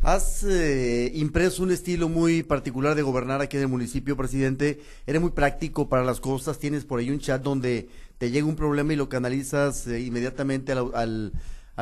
Has 0.01 0.45
eh, 0.45 1.11
impreso 1.13 1.61
un 1.61 1.71
estilo 1.71 2.07
muy 2.07 2.43
particular 2.43 2.95
de 2.95 3.01
gobernar 3.01 3.41
aquí 3.41 3.57
en 3.57 3.63
el 3.63 3.69
municipio, 3.69 4.15
presidente. 4.15 4.79
Eres 5.05 5.21
muy 5.21 5.31
práctico 5.31 5.89
para 5.89 6.05
las 6.05 6.21
cosas. 6.21 6.57
Tienes 6.57 6.85
por 6.85 6.99
ahí 7.01 7.11
un 7.11 7.19
chat 7.19 7.41
donde 7.41 7.89
te 8.17 8.31
llega 8.31 8.47
un 8.47 8.55
problema 8.55 8.93
y 8.93 8.95
lo 8.95 9.09
canalizas 9.09 9.87
eh, 9.87 9.99
inmediatamente 9.99 10.71
al, 10.71 11.33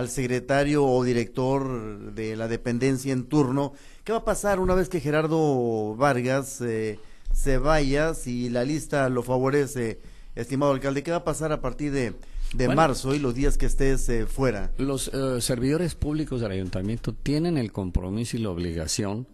secretario 0.10 0.86
o 0.86 1.04
director 1.04 2.14
de 2.14 2.36
la 2.36 2.48
dependencia 2.48 3.12
en 3.12 3.26
turno. 3.26 3.74
¿Qué 4.04 4.12
va 4.12 4.20
a 4.20 4.26
pasar 4.26 4.60
una 4.60 4.76
vez 4.76 4.90
que 4.90 5.00
Gerardo 5.00 5.96
Vargas 5.96 6.62
eh, 6.62 7.00
se 7.34 7.58
vaya, 7.58 8.14
si 8.14 8.50
la 8.50 8.64
lista 8.64 9.10
lo 9.10 9.24
favorece, 9.24 10.00
estimado 10.36 10.72
alcalde? 10.72 11.04
¿Qué 11.04 11.12
va 11.12 11.18
a 11.18 11.24
pasar 11.24 11.52
a 11.52 11.62
partir 11.62 11.92
de 11.92 12.14
de 12.54 12.70
marzo 12.70 13.14
y 13.14 13.20
los 13.20 13.36
días 13.36 13.58
que 13.58 13.66
estés 13.66 14.08
eh, 14.10 14.26
fuera. 14.26 14.72
Los 14.78 15.12
eh, 15.14 15.42
servidores 15.42 15.96
públicos 15.96 16.42
del 16.42 16.52
ayuntamiento 16.52 17.14
tienen 17.14 17.58
el 17.58 17.72
compromiso 17.72 18.38
y 18.38 18.42
la 18.42 18.50
obligación 18.50 19.28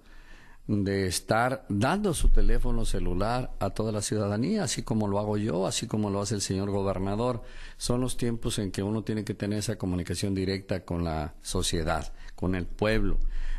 de 0.68 1.08
estar 1.08 1.66
dando 1.68 2.14
su 2.14 2.30
teléfono 2.30 2.86
celular 2.86 3.52
a 3.60 3.72
toda 3.72 3.92
la 3.92 4.02
ciudadanía, 4.02 4.64
así 4.64 4.82
como 4.82 5.08
lo 5.08 5.20
hago 5.20 5.38
yo, 5.38 5.68
así 5.68 5.88
como 5.88 6.10
lo 6.10 6.22
hace 6.22 6.36
el 6.36 6.42
señor 6.42 6.70
gobernador. 6.70 7.44
Son 7.78 8.00
los 8.00 8.16
tiempos 8.16 8.60
en 8.60 8.72
que 8.72 8.84
uno 8.84 9.04
tiene 9.04 9.26
que 9.26 9.34
tener 9.34 9.60
esa 9.60 9.78
comunicación 9.78 10.34
directa 10.34 10.86
con 10.86 11.04
la 11.04 11.34
sociedad, 11.42 12.14
con 12.36 12.56
el 12.56 12.66
pueblo. 12.66 13.18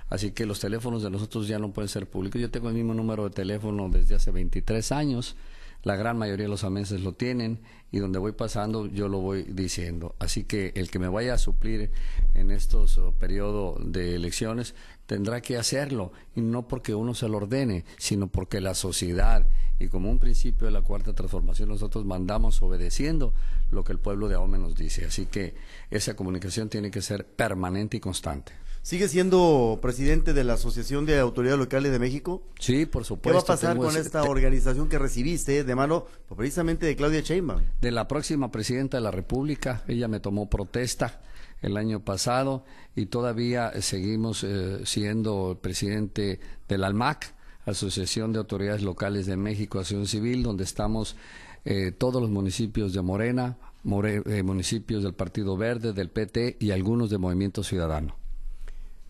Así 0.08 0.32
que 0.32 0.46
los 0.46 0.60
teléfonos 0.60 1.02
de 1.02 1.10
nosotros 1.10 1.48
ya 1.48 1.58
no 1.58 1.72
pueden 1.72 1.88
ser 1.88 2.08
públicos. 2.08 2.40
Yo 2.40 2.50
tengo 2.50 2.68
el 2.68 2.74
mismo 2.74 2.94
número 2.94 3.24
de 3.24 3.30
teléfono 3.30 3.88
desde 3.90 4.14
hace 4.14 4.30
23 4.30 4.92
años 4.92 5.36
la 5.84 5.96
gran 5.96 6.18
mayoría 6.18 6.46
de 6.46 6.50
los 6.50 6.64
amenses 6.64 7.02
lo 7.02 7.12
tienen 7.12 7.60
y 7.92 7.98
donde 7.98 8.18
voy 8.18 8.32
pasando 8.32 8.86
yo 8.86 9.08
lo 9.08 9.20
voy 9.20 9.44
diciendo. 9.44 10.16
Así 10.18 10.44
que 10.44 10.72
el 10.74 10.90
que 10.90 10.98
me 10.98 11.08
vaya 11.08 11.34
a 11.34 11.38
suplir 11.38 11.90
en 12.34 12.50
estos 12.50 12.98
oh, 12.98 13.12
periodos 13.12 13.80
de 13.84 14.16
elecciones 14.16 14.74
tendrá 15.06 15.40
que 15.42 15.56
hacerlo 15.56 16.12
y 16.34 16.40
no 16.40 16.66
porque 16.66 16.94
uno 16.94 17.14
se 17.14 17.28
lo 17.28 17.36
ordene, 17.36 17.84
sino 17.98 18.26
porque 18.26 18.60
la 18.60 18.74
sociedad 18.74 19.46
y 19.78 19.88
como 19.88 20.10
un 20.10 20.18
principio 20.18 20.66
de 20.66 20.72
la 20.72 20.82
cuarta 20.82 21.12
transformación 21.12 21.68
nosotros 21.68 22.04
mandamos 22.04 22.62
obedeciendo 22.62 23.34
lo 23.70 23.84
que 23.84 23.92
el 23.92 23.98
pueblo 23.98 24.28
de 24.28 24.36
Ahome 24.36 24.58
nos 24.58 24.74
dice. 24.74 25.04
Así 25.04 25.26
que 25.26 25.54
esa 25.90 26.16
comunicación 26.16 26.68
tiene 26.68 26.90
que 26.90 27.02
ser 27.02 27.26
permanente 27.26 27.98
y 27.98 28.00
constante. 28.00 28.52
¿Sigue 28.84 29.08
siendo 29.08 29.78
presidente 29.80 30.34
de 30.34 30.44
la 30.44 30.52
Asociación 30.52 31.06
de 31.06 31.18
Autoridades 31.18 31.58
Locales 31.58 31.90
de 31.90 31.98
México? 31.98 32.42
Sí, 32.60 32.84
por 32.84 33.06
supuesto. 33.06 33.30
¿Qué 33.30 33.34
va 33.34 33.40
a 33.40 33.56
pasar 33.56 33.78
con 33.78 33.96
esta 33.96 34.24
organización 34.24 34.90
que 34.90 34.98
recibiste 34.98 35.64
de 35.64 35.74
mano 35.74 36.04
pues, 36.28 36.36
precisamente 36.36 36.84
de 36.84 36.94
Claudia 36.94 37.22
Sheinbaum? 37.22 37.62
De 37.80 37.90
la 37.90 38.06
próxima 38.06 38.50
presidenta 38.52 38.98
de 38.98 39.02
la 39.02 39.10
República. 39.10 39.84
Ella 39.88 40.06
me 40.06 40.20
tomó 40.20 40.50
protesta 40.50 41.22
el 41.62 41.78
año 41.78 42.04
pasado 42.04 42.66
y 42.94 43.06
todavía 43.06 43.72
seguimos 43.80 44.44
eh, 44.44 44.80
siendo 44.84 45.58
presidente 45.62 46.40
del 46.68 46.84
ALMAC, 46.84 47.34
Asociación 47.64 48.34
de 48.34 48.38
Autoridades 48.40 48.82
Locales 48.82 49.24
de 49.24 49.38
México, 49.38 49.78
Acción 49.78 50.06
Civil, 50.06 50.42
donde 50.42 50.64
estamos 50.64 51.16
eh, 51.64 51.90
todos 51.90 52.20
los 52.20 52.30
municipios 52.30 52.92
de 52.92 53.00
Morena, 53.00 53.56
eh, 53.82 54.42
municipios 54.42 55.02
del 55.02 55.14
Partido 55.14 55.56
Verde, 55.56 55.94
del 55.94 56.10
PT 56.10 56.58
y 56.60 56.70
algunos 56.72 57.08
de 57.08 57.16
Movimiento 57.16 57.62
Ciudadano. 57.62 58.22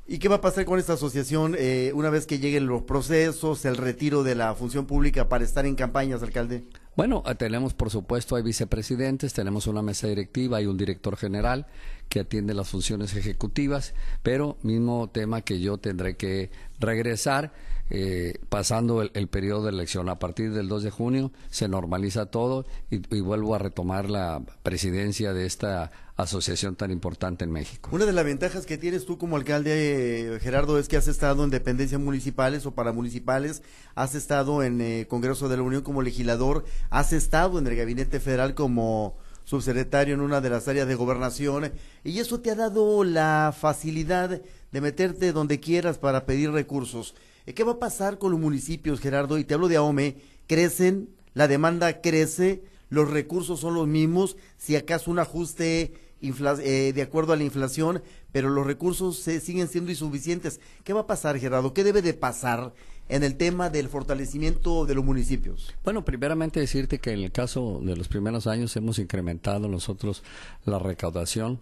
¿Y 0.06 0.18
qué 0.18 0.28
va 0.28 0.36
a 0.36 0.40
pasar 0.42 0.66
con 0.66 0.78
esta 0.78 0.92
asociación 0.92 1.56
eh, 1.58 1.90
una 1.94 2.10
vez 2.10 2.26
que 2.26 2.38
lleguen 2.38 2.66
los 2.66 2.82
procesos, 2.82 3.64
el 3.64 3.78
retiro 3.78 4.22
de 4.22 4.34
la 4.34 4.54
función 4.54 4.84
pública 4.84 5.30
para 5.30 5.44
estar 5.44 5.64
en 5.64 5.76
campañas, 5.76 6.22
alcalde? 6.22 6.64
Bueno, 6.94 7.22
eh, 7.26 7.34
tenemos, 7.34 7.72
por 7.72 7.88
supuesto, 7.88 8.36
hay 8.36 8.42
vicepresidentes, 8.42 9.32
tenemos 9.32 9.66
una 9.66 9.80
mesa 9.80 10.06
directiva, 10.06 10.58
hay 10.58 10.66
un 10.66 10.76
director 10.76 11.16
general 11.16 11.66
que 12.10 12.20
atiende 12.20 12.52
las 12.52 12.68
funciones 12.68 13.16
ejecutivas, 13.16 13.94
pero 14.22 14.58
mismo 14.62 15.08
tema 15.08 15.40
que 15.40 15.60
yo 15.60 15.78
tendré 15.78 16.18
que 16.18 16.50
regresar 16.78 17.54
eh, 17.90 18.38
pasando 18.48 19.02
el, 19.02 19.28
periodo 19.28 19.64
de 19.64 19.70
elección. 19.70 20.08
A 20.08 20.18
partir 20.18 20.52
del 20.52 20.68
2 20.68 20.84
de 20.84 20.90
junio 20.90 21.32
se 21.50 21.68
normaliza 21.68 22.26
todo 22.26 22.64
y, 22.90 22.98
vuelvo 23.20 23.54
a 23.54 23.58
retomar 23.58 24.08
la 24.08 24.42
presidencia 24.62 25.34
de 25.34 25.44
esta 25.44 25.90
asociación 26.16 26.76
tan 26.76 26.90
importante 26.90 27.44
en 27.44 27.50
México. 27.50 27.90
Una 27.92 28.06
de 28.06 28.12
las 28.12 28.24
ventajas 28.24 28.64
que 28.66 28.78
tienes 28.78 29.04
tú 29.04 29.18
como 29.18 29.36
alcalde, 29.36 30.34
eh, 30.34 30.40
Gerardo, 30.40 30.78
es 30.78 30.88
que 30.88 30.96
has 30.96 31.08
estado 31.08 31.44
en 31.44 31.50
dependencias 31.50 32.00
municipales 32.00 32.64
o 32.66 32.70
paramunicipales, 32.70 33.62
has 33.94 34.14
estado 34.14 34.62
en 34.62 34.80
eh, 34.80 35.06
Congreso 35.08 35.48
de 35.48 35.56
la 35.56 35.62
Unión 35.62 35.82
como 35.82 36.02
legislador, 36.02 36.64
has 36.90 37.12
estado 37.12 37.58
en 37.58 37.66
el 37.66 37.76
Gabinete 37.76 38.18
Federal 38.20 38.54
como 38.54 39.16
subsecretario 39.44 40.14
en 40.14 40.22
una 40.22 40.40
de 40.40 40.50
las 40.50 40.68
áreas 40.68 40.88
de 40.88 40.94
gobernación 40.94 41.72
y 42.02 42.18
eso 42.18 42.40
te 42.40 42.50
ha 42.50 42.54
dado 42.54 43.04
la 43.04 43.54
facilidad 43.58 44.40
de 44.72 44.80
meterte 44.80 45.32
donde 45.32 45.60
quieras 45.60 45.98
para 45.98 46.24
pedir 46.24 46.50
recursos. 46.50 47.14
Eh, 47.46 47.54
¿Qué 47.54 47.64
va 47.64 47.72
a 47.72 47.78
pasar 47.78 48.18
con 48.18 48.30
los 48.30 48.40
municipios, 48.40 49.00
Gerardo? 49.00 49.38
Y 49.38 49.44
te 49.44 49.54
hablo 49.54 49.68
de 49.68 49.76
AOME, 49.76 50.16
crecen, 50.46 51.10
la 51.34 51.48
demanda 51.48 52.00
crece, 52.00 52.62
los 52.88 53.10
recursos 53.10 53.60
son 53.60 53.74
los 53.74 53.86
mismos, 53.86 54.36
si 54.56 54.76
acaso 54.76 55.10
un 55.10 55.18
ajuste 55.18 55.94
eh, 56.22 56.92
de 56.94 57.02
acuerdo 57.02 57.32
a 57.32 57.36
la 57.36 57.44
inflación, 57.44 58.02
pero 58.32 58.48
los 58.48 58.66
recursos 58.66 59.18
siguen 59.18 59.68
siendo 59.68 59.90
insuficientes. 59.90 60.60
¿Qué 60.84 60.92
va 60.92 61.00
a 61.00 61.06
pasar, 61.06 61.38
Gerardo? 61.38 61.74
¿Qué 61.74 61.84
debe 61.84 62.02
de 62.02 62.14
pasar 62.14 62.72
en 63.08 63.22
el 63.22 63.36
tema 63.36 63.68
del 63.68 63.88
fortalecimiento 63.88 64.86
de 64.86 64.94
los 64.94 65.04
municipios? 65.04 65.74
Bueno, 65.84 66.04
primeramente 66.04 66.60
decirte 66.60 66.98
que 66.98 67.12
en 67.12 67.20
el 67.20 67.32
caso 67.32 67.80
de 67.82 67.96
los 67.96 68.08
primeros 68.08 68.46
años 68.46 68.74
hemos 68.76 68.98
incrementado 68.98 69.68
nosotros 69.68 70.22
la 70.64 70.78
recaudación, 70.78 71.58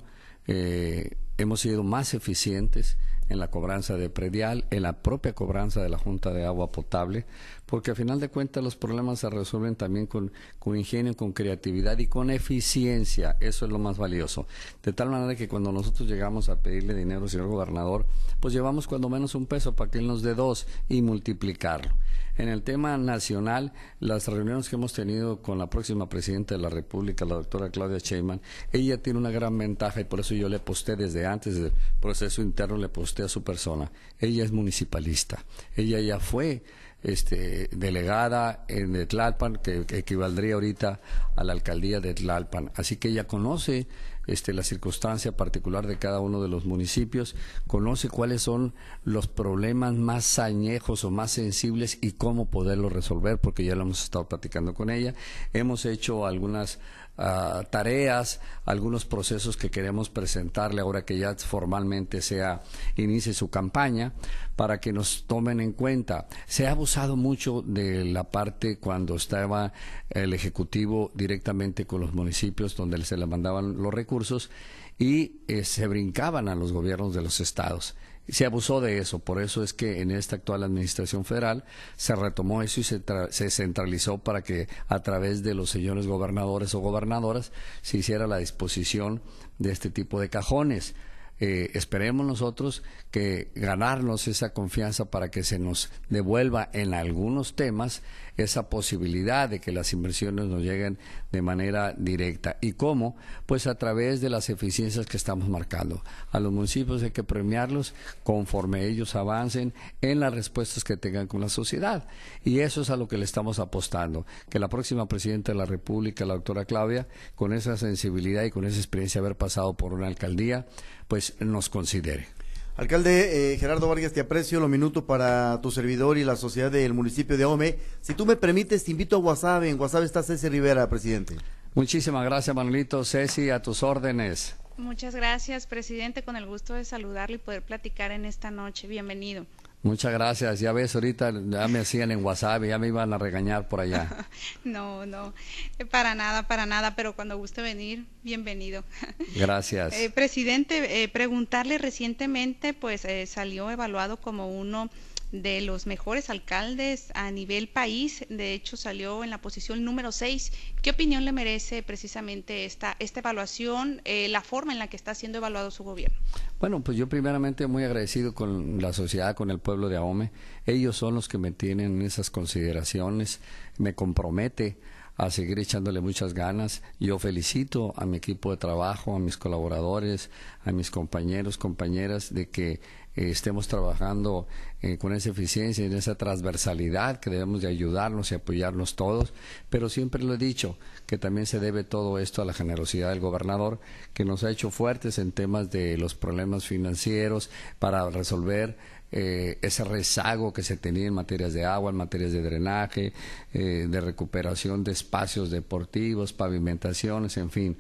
eh, 0.47 1.17
hemos 1.39 1.61
sido 1.61 1.83
más 1.83 2.15
eficientes 2.15 2.97
en 3.33 3.39
la 3.39 3.51
cobranza 3.51 3.97
de 3.97 4.11
predial, 4.11 4.65
en 4.71 4.83
la 4.83 5.03
propia 5.03 5.35
cobranza 5.35 5.83
de 5.83 5.89
la 5.89 5.99
Junta 5.99 6.33
de 6.33 6.45
Agua 6.45 6.71
Potable, 6.71 7.25
porque 7.67 7.91
a 7.91 7.95
final 7.95 8.21
de 8.21 8.29
cuentas 8.29 8.63
los 8.63 8.77
problemas 8.77 9.21
se 9.21 9.31
resuelven 9.31 9.75
también 9.75 10.07
con, 10.07 10.31
con 10.59 10.77
ingenio, 10.77 11.17
con 11.17 11.33
creatividad 11.33 11.99
y 11.99 12.07
con 12.07 12.31
eficiencia. 12.31 13.37
Eso 13.41 13.65
es 13.65 13.73
lo 13.73 13.79
más 13.79 13.99
valioso. 13.99 14.47
De 14.83 14.93
tal 14.93 15.11
manera 15.11 15.35
que 15.35 15.49
cuando 15.49 15.73
nosotros 15.73 16.09
llegamos 16.09 16.49
a 16.49 16.61
pedirle 16.61 16.95
dinero 16.95 17.23
al 17.23 17.31
señor 17.31 17.49
gobernador, 17.49 18.07
pues 18.41 18.53
llevamos 18.55 18.87
cuando 18.87 19.09
menos 19.09 19.35
un 19.35 19.47
peso 19.47 19.75
para 19.75 19.91
que 19.91 19.99
él 19.99 20.07
nos 20.07 20.23
dé 20.23 20.35
dos 20.35 20.67
y 20.89 21.03
multiplicarlo. 21.03 21.93
En 22.37 22.49
el 22.49 22.63
tema 22.63 22.97
nacional, 22.97 23.73
las 24.01 24.27
reuniones 24.27 24.69
que 24.69 24.77
hemos 24.77 24.95
tenido 24.95 25.43
con 25.43 25.59
la 25.59 25.69
próxima 25.69 26.09
presidenta 26.09 26.55
de 26.55 26.63
la 26.63 26.71
República, 26.71 27.27
la 27.27 27.35
doctora 27.35 27.71
Claudia 27.71 27.99
Sheinbaum, 27.99 28.41
ella 28.73 29.03
tiene 29.03 29.19
una 29.19 29.31
gran 29.31 29.57
ventaja 29.59 30.01
y 30.01 30.05
por 30.05 30.21
eso 30.21 30.35
yo 30.35 30.49
le 30.49 30.59
posté 30.59 30.97
desde 30.97 31.27
antes 31.27 31.61
del 31.61 31.73
proceso 32.01 32.41
interno, 32.41 32.77
le 32.79 32.89
posté 32.89 33.23
a 33.23 33.29
su 33.29 33.43
persona. 33.45 33.93
Ella 34.19 34.45
es 34.45 34.53
municipalista. 34.53 35.45
Ella 35.77 36.01
ya 36.01 36.19
fue 36.21 36.63
este, 37.03 37.69
delegada 37.73 38.65
en 38.69 39.07
Tlalpan, 39.07 39.57
que, 39.57 39.85
equivaldría 39.91 40.55
ahorita 40.55 41.01
a 41.37 41.45
la 41.45 41.53
alcaldía 41.53 42.01
de 42.01 42.15
Tlalpan. 42.15 42.71
Así 42.77 42.97
que 42.97 43.09
ella 43.09 43.27
conoce 43.27 43.89
este, 44.27 44.53
la 44.53 44.63
circunstancia 44.63 45.37
particular 45.37 45.87
de 45.87 45.99
cada 45.99 46.21
uno 46.21 46.43
de 46.43 46.49
los 46.49 46.65
municipios, 46.65 47.35
conoce 47.67 48.09
cuáles 48.09 48.43
son 48.43 48.75
los 49.05 49.27
problemas 49.27 49.95
más 49.95 50.39
añejos 50.39 51.05
o 51.05 51.11
más 51.11 51.33
sensibles 51.33 51.99
y 52.01 52.13
cómo 52.13 52.49
poderlos 52.49 52.93
resolver, 52.93 53.39
porque 53.39 53.65
ya 53.65 53.75
lo 53.75 53.83
hemos 53.83 54.05
estado 54.05 54.29
platicando 54.29 54.75
con 54.75 54.91
ella. 54.91 55.15
Hemos 55.53 55.87
hecho 55.87 56.27
algunas 56.27 56.79
Tareas, 57.17 58.41
algunos 58.65 59.05
procesos 59.05 59.57
que 59.57 59.71
queremos 59.71 60.09
presentarle 60.09 60.81
ahora 60.81 61.05
que 61.05 61.19
ya 61.19 61.35
formalmente 61.35 62.23
sea 62.23 62.63
inicie 62.97 63.35
su 63.35 63.51
campaña 63.51 64.15
para 64.57 64.81
que 64.81 64.93
nos 64.93 65.25
tomen 65.27 65.61
en 65.61 65.73
cuenta. 65.73 66.27
Se 66.47 66.67
ha 66.67 66.71
abusado 66.71 67.17
mucho 67.17 67.63
de 67.63 68.05
la 68.05 68.25
parte 68.25 68.79
cuando 68.79 69.15
estaba 69.17 69.73
el 70.11 70.33
ejecutivo 70.33 71.11
directamente 71.15 71.87
con 71.87 72.01
los 72.01 72.15
municipios 72.15 72.77
donde 72.77 73.05
se 73.05 73.17
le 73.17 73.27
mandaban 73.27 73.77
los 73.83 73.93
recursos 73.93 74.51
y 74.99 75.43
eh, 75.49 75.65
se 75.65 75.87
brincaban 75.87 76.49
a 76.49 76.55
los 76.55 76.73
gobiernos 76.73 77.15
de 77.15 77.23
los 77.23 77.41
estados 77.41 77.95
se 78.29 78.47
abusó 78.47 78.81
de 78.81 78.99
eso. 78.99 79.19
Por 79.19 79.41
eso 79.43 79.63
es 79.63 79.73
que 79.73 80.01
en 80.01 80.11
esta 80.11 80.37
actual 80.37 80.63
administración 80.63 81.25
federal 81.25 81.65
se 81.97 82.15
retomó 82.15 82.63
eso 82.63 82.81
y 82.81 82.85
se, 82.85 83.03
se, 83.31 83.51
centralizó 83.51 84.19
para 84.19 84.43
que 84.43 84.69
a 84.89 85.01
través 85.01 85.43
de 85.43 85.55
los 85.55 85.71
señores 85.71 86.07
gobernadores 86.07 86.75
o 86.75 86.81
gobernadoras 86.81 87.53
se 87.83 87.99
hiciera 87.99 88.27
la 88.27 88.39
disposición 88.39 89.23
de 89.59 89.73
este 89.73 89.91
tipo 89.91 90.21
de 90.21 90.29
cajones. 90.29 90.95
Eh, 91.41 91.71
esperemos 91.75 92.25
nosotros 92.25 92.85
que 93.11 93.51
ganarnos 93.57 94.29
esa 94.29 94.53
confianza 94.53 95.07
para 95.07 95.31
que 95.31 95.43
se 95.43 95.59
nos 95.59 95.91
devuelva 96.09 96.71
en 96.73 96.95
algunos 96.95 97.57
temas 97.57 98.03
esa 98.37 98.69
posibilidad 98.69 99.49
de 99.49 99.61
que 99.61 99.73
las 99.73 99.93
inversiones 99.93 100.47
nos 100.47 100.63
lleguen 100.63 100.99
de 101.31 101.43
manera 101.43 101.95
directa. 101.97 102.57
¿Y 102.61 102.73
cómo? 102.73 103.17
Pues 103.47 103.67
a 103.67 103.75
través 103.75 104.21
de 104.21 104.31
las 104.31 104.49
eficiencias 104.51 105.07
que 105.07 105.17
estamos 105.17 105.49
marcando. 105.49 106.03
A 106.31 106.41
los 106.41 106.53
municipios 106.53 107.03
hay 107.03 107.11
que 107.11 107.25
premiarlos 107.25 107.95
conforme 108.25 108.87
ellos 108.87 109.15
avancen 109.15 109.75
en 110.01 110.21
las 110.21 110.35
respuestas 110.35 110.85
que 110.85 110.97
tengan 110.97 111.27
con 111.27 111.41
la 111.41 111.49
sociedad. 111.49 112.07
Y 112.45 112.61
eso 112.61 112.83
es 112.83 112.91
a 112.91 112.97
lo 112.97 113.09
que 113.09 113.19
le 113.19 113.25
estamos 113.25 113.59
apostando. 113.59 114.27
Que 114.49 114.59
la 114.59 114.69
próxima 114.69 115.07
presidenta 115.07 115.53
de 115.53 115.59
la 115.59 115.67
República, 115.67 116.25
la 116.25 116.35
doctora 116.35 116.65
Claudia, 116.65 117.07
con 117.35 117.53
esa 117.53 117.77
sensibilidad 117.77 118.45
y 118.45 118.51
con 118.51 118.65
esa 118.65 118.79
experiencia 118.79 119.21
de 119.21 119.27
haber 119.27 119.39
pasado 119.39 119.75
por 119.75 119.93
una 119.93 120.07
alcaldía, 120.07 120.67
pues 121.09 121.35
nos 121.41 121.69
considere. 121.69 122.27
Alcalde 122.77 123.53
eh, 123.53 123.59
Gerardo 123.59 123.87
Vargas, 123.87 124.15
te 124.15 124.21
aprecio 124.21 124.59
los 124.59 124.71
minutos 124.71 125.05
para 125.05 125.61
tu 125.61 125.71
servidor 125.71 126.17
y 126.17 126.25
la 126.25 126.37
sociedad 126.37 126.71
del 126.71 126.95
municipio 126.95 127.37
de 127.37 127.45
Ome. 127.45 127.77
Si 128.01 128.15
tú 128.15 128.25
me 128.25 128.35
permites, 128.35 128.85
te 128.85 128.91
invito 128.91 129.17
a 129.17 129.19
WhatsApp. 129.19 129.65
En 129.65 129.79
WhatsApp 129.79 130.05
está 130.05 130.23
Ceci 130.23 130.49
Rivera, 130.49 130.89
presidente. 130.89 131.37
Muchísimas 131.75 132.25
gracias, 132.25 132.57
Manuelito. 132.57 133.05
Ceci, 133.05 133.51
a 133.51 133.61
tus 133.61 133.83
órdenes. 133.83 134.57
Muchas 134.79 135.15
gracias, 135.15 135.67
presidente. 135.67 136.23
Con 136.23 136.35
el 136.37 136.47
gusto 136.47 136.73
de 136.73 136.87
saludarle 136.87 137.37
y 137.37 137.39
poder 137.39 137.63
platicar 137.63 138.11
en 138.11 138.25
esta 138.25 138.51
noche. 138.51 138.89
Bienvenido. 138.89 139.45
Muchas 139.83 140.13
gracias. 140.13 140.61
Ya 140.61 140.73
ves, 140.73 140.95
ahorita 140.95 141.33
ya 141.33 141.67
me 141.67 141.81
hacían 141.81 142.13
en 142.13 142.25
WhatsApp 142.25 142.63
ya 142.65 142.79
me 142.79 142.87
iban 142.87 143.13
a 143.13 143.19
regañar 143.19 143.69
por 143.69 143.81
allá. 143.81 144.27
no, 144.65 145.07
no, 145.07 145.35
eh, 145.79 145.85
para 145.85 146.15
nada, 146.15 146.47
para 146.47 146.67
nada, 146.67 146.95
pero 146.95 147.17
cuando 147.17 147.37
guste 147.37 147.63
venir, 147.63 148.07
bienvenido. 148.23 148.85
Gracias. 149.37 149.93
Eh, 149.95 150.11
presidente, 150.11 151.03
eh, 151.03 151.09
preguntarle 151.09 151.79
recientemente, 151.79 152.75
pues 152.75 153.07
salió 153.27 153.71
evaluado 153.71 154.19
como 154.19 154.49
uno 154.49 154.89
de 155.33 155.63
los 155.63 155.87
mejores 155.87 156.31
alcaldes 156.31 157.11
a 157.15 157.31
nivel 157.31 157.69
país. 157.69 158.25
De 158.29 158.53
hecho, 158.53 158.77
salió 158.77 159.25
en 159.25 159.31
la 159.31 159.41
posición 159.41 159.85
número 159.85 160.13
6. 160.13 160.53
¿Qué 160.83 160.91
opinión 160.91 161.25
le 161.25 161.33
merece 161.33 161.83
precisamente 161.83 162.65
esta, 162.65 162.97
esta 162.99 163.21
evaluación, 163.21 164.03
eh, 164.05 164.29
la 164.29 164.43
forma 164.43 164.73
en 164.73 164.79
la 164.79 164.89
que 164.89 164.97
está 164.97 165.15
siendo 165.15 165.39
evaluado 165.39 165.71
su 165.71 165.83
gobierno? 165.85 166.17
Bueno, 166.61 166.83
pues 166.83 166.97
yo 166.97 167.09
primeramente 167.09 167.67
muy 167.67 167.83
agradecido 167.83 168.35
con 168.35 168.81
la 168.81 168.93
sociedad, 168.93 169.35
con 169.35 169.51
el 169.51 169.59
pueblo 169.59 169.89
de 169.89 169.97
Ahome. 169.97 170.31
Ellos 170.67 170.97
son 170.97 171.15
los 171.15 171.29
que 171.29 171.39
me 171.39 171.51
tienen 171.51 172.03
esas 172.03 172.31
consideraciones. 172.31 173.41
Me 173.79 173.95
compromete 173.95 174.77
a 175.17 175.31
seguir 175.31 175.59
echándole 175.59 176.01
muchas 176.01 176.35
ganas. 176.35 176.83
Yo 176.99 177.19
felicito 177.19 177.93
a 177.97 178.07
mi 178.07 178.17
equipo 178.17 178.51
de 178.51 178.57
trabajo, 178.57 179.15
a 179.15 179.19
mis 179.19 179.37
colaboradores, 179.37 180.31
a 180.65 180.73
mis 180.73 180.91
compañeros, 180.91 181.59
compañeras, 181.59 182.33
de 182.33 182.49
que 182.49 182.81
eh, 183.15 183.29
estemos 183.31 183.69
trabajando 183.69 184.47
eh, 184.81 184.97
con 184.97 185.13
esa 185.15 185.31
eficiencia 185.31 185.85
y 185.85 185.87
en 185.87 185.93
esa 185.93 186.15
transversalidad 186.15 187.21
que 187.21 187.29
debemos 187.29 187.61
de 187.61 187.69
ayudarnos 187.69 188.33
y 188.33 188.37
apoyarnos 188.37 188.97
todos, 188.97 189.35
pero 189.69 189.91
siempre 189.91 190.23
lo 190.23 190.35
he 190.35 190.39
dicho 190.39 190.79
que 191.07 191.19
también 191.19 191.47
se 191.47 191.61
debe 191.61 191.85
todo 191.85 192.19
esto 192.19 192.41
a 192.41 192.47
la 192.47 192.55
generosidad 192.55 193.11
del 193.11 193.21
gobernador 193.21 193.81
que 194.15 194.25
nos 194.25 194.45
ha 194.45 194.51
hecho 194.51 194.71
fuertes 194.71 195.19
en 195.19 195.33
temas 195.33 195.71
de 195.71 195.99
los 195.99 196.15
problemas 196.15 196.67
financieros 196.67 197.51
para 197.79 198.09
resolver 198.09 198.79
eh, 199.11 199.59
ese 199.61 199.85
rezago 199.85 200.55
que 200.55 200.63
se 200.63 200.79
tenía 200.79 201.07
en 201.07 201.15
materias 201.15 201.53
de 201.53 201.67
agua, 201.67 201.91
en 201.91 201.97
materias 201.99 202.33
de 202.33 202.41
drenaje, 202.41 203.13
de 203.53 204.01
recuperación 204.01 204.85
de 204.85 204.93
espacios 204.93 205.51
deportivos, 205.51 206.33
pavimentaciones, 206.33 207.37
en 207.37 207.51
fin. 207.51 207.77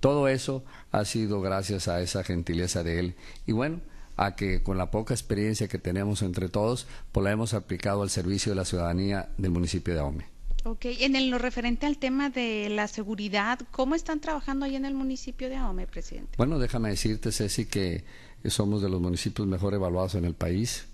Todo 0.00 0.28
eso 0.28 0.62
ha 0.92 1.06
sido 1.06 1.40
gracias 1.40 1.88
a 1.88 2.02
esa 2.02 2.22
gentileza 2.22 2.82
de 2.82 2.98
él. 2.98 3.14
Y 3.46 3.52
bueno, 3.52 3.80
a 4.16 4.36
que 4.36 4.62
con 4.62 4.78
la 4.78 4.90
poca 4.90 5.14
experiencia 5.14 5.68
que 5.68 5.78
tenemos 5.78 6.22
entre 6.22 6.48
todos, 6.48 6.86
pues 7.12 7.24
la 7.24 7.32
hemos 7.32 7.54
aplicado 7.54 8.02
al 8.02 8.10
servicio 8.10 8.52
de 8.52 8.56
la 8.56 8.64
ciudadanía 8.64 9.28
del 9.38 9.50
municipio 9.50 9.94
de 9.94 10.00
Ahome. 10.00 10.26
Ok, 10.66 10.86
en 10.86 11.30
lo 11.30 11.36
referente 11.36 11.84
al 11.84 11.98
tema 11.98 12.30
de 12.30 12.70
la 12.70 12.88
seguridad, 12.88 13.58
¿cómo 13.70 13.94
están 13.94 14.20
trabajando 14.20 14.64
ahí 14.64 14.76
en 14.76 14.86
el 14.86 14.94
municipio 14.94 15.50
de 15.50 15.56
Ahome, 15.56 15.86
presidente? 15.86 16.30
Bueno, 16.38 16.58
déjame 16.58 16.88
decirte, 16.88 17.32
Ceci, 17.32 17.66
que 17.66 18.04
somos 18.46 18.80
de 18.80 18.88
los 18.88 19.00
municipios 19.00 19.46
mejor 19.46 19.74
evaluados 19.74 20.14
en 20.14 20.24
el 20.24 20.34
país. 20.34 20.86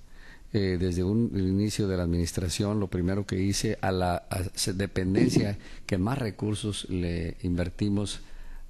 Eh, 0.52 0.78
desde 0.80 1.04
un, 1.04 1.30
el 1.36 1.46
inicio 1.46 1.86
de 1.86 1.96
la 1.96 2.02
administración, 2.02 2.80
lo 2.80 2.88
primero 2.88 3.24
que 3.24 3.40
hice 3.40 3.78
a 3.80 3.92
la 3.92 4.24
dependencia 4.74 5.56
que 5.86 5.96
más 5.96 6.18
recursos 6.18 6.88
le 6.90 7.36
invertimos 7.42 8.22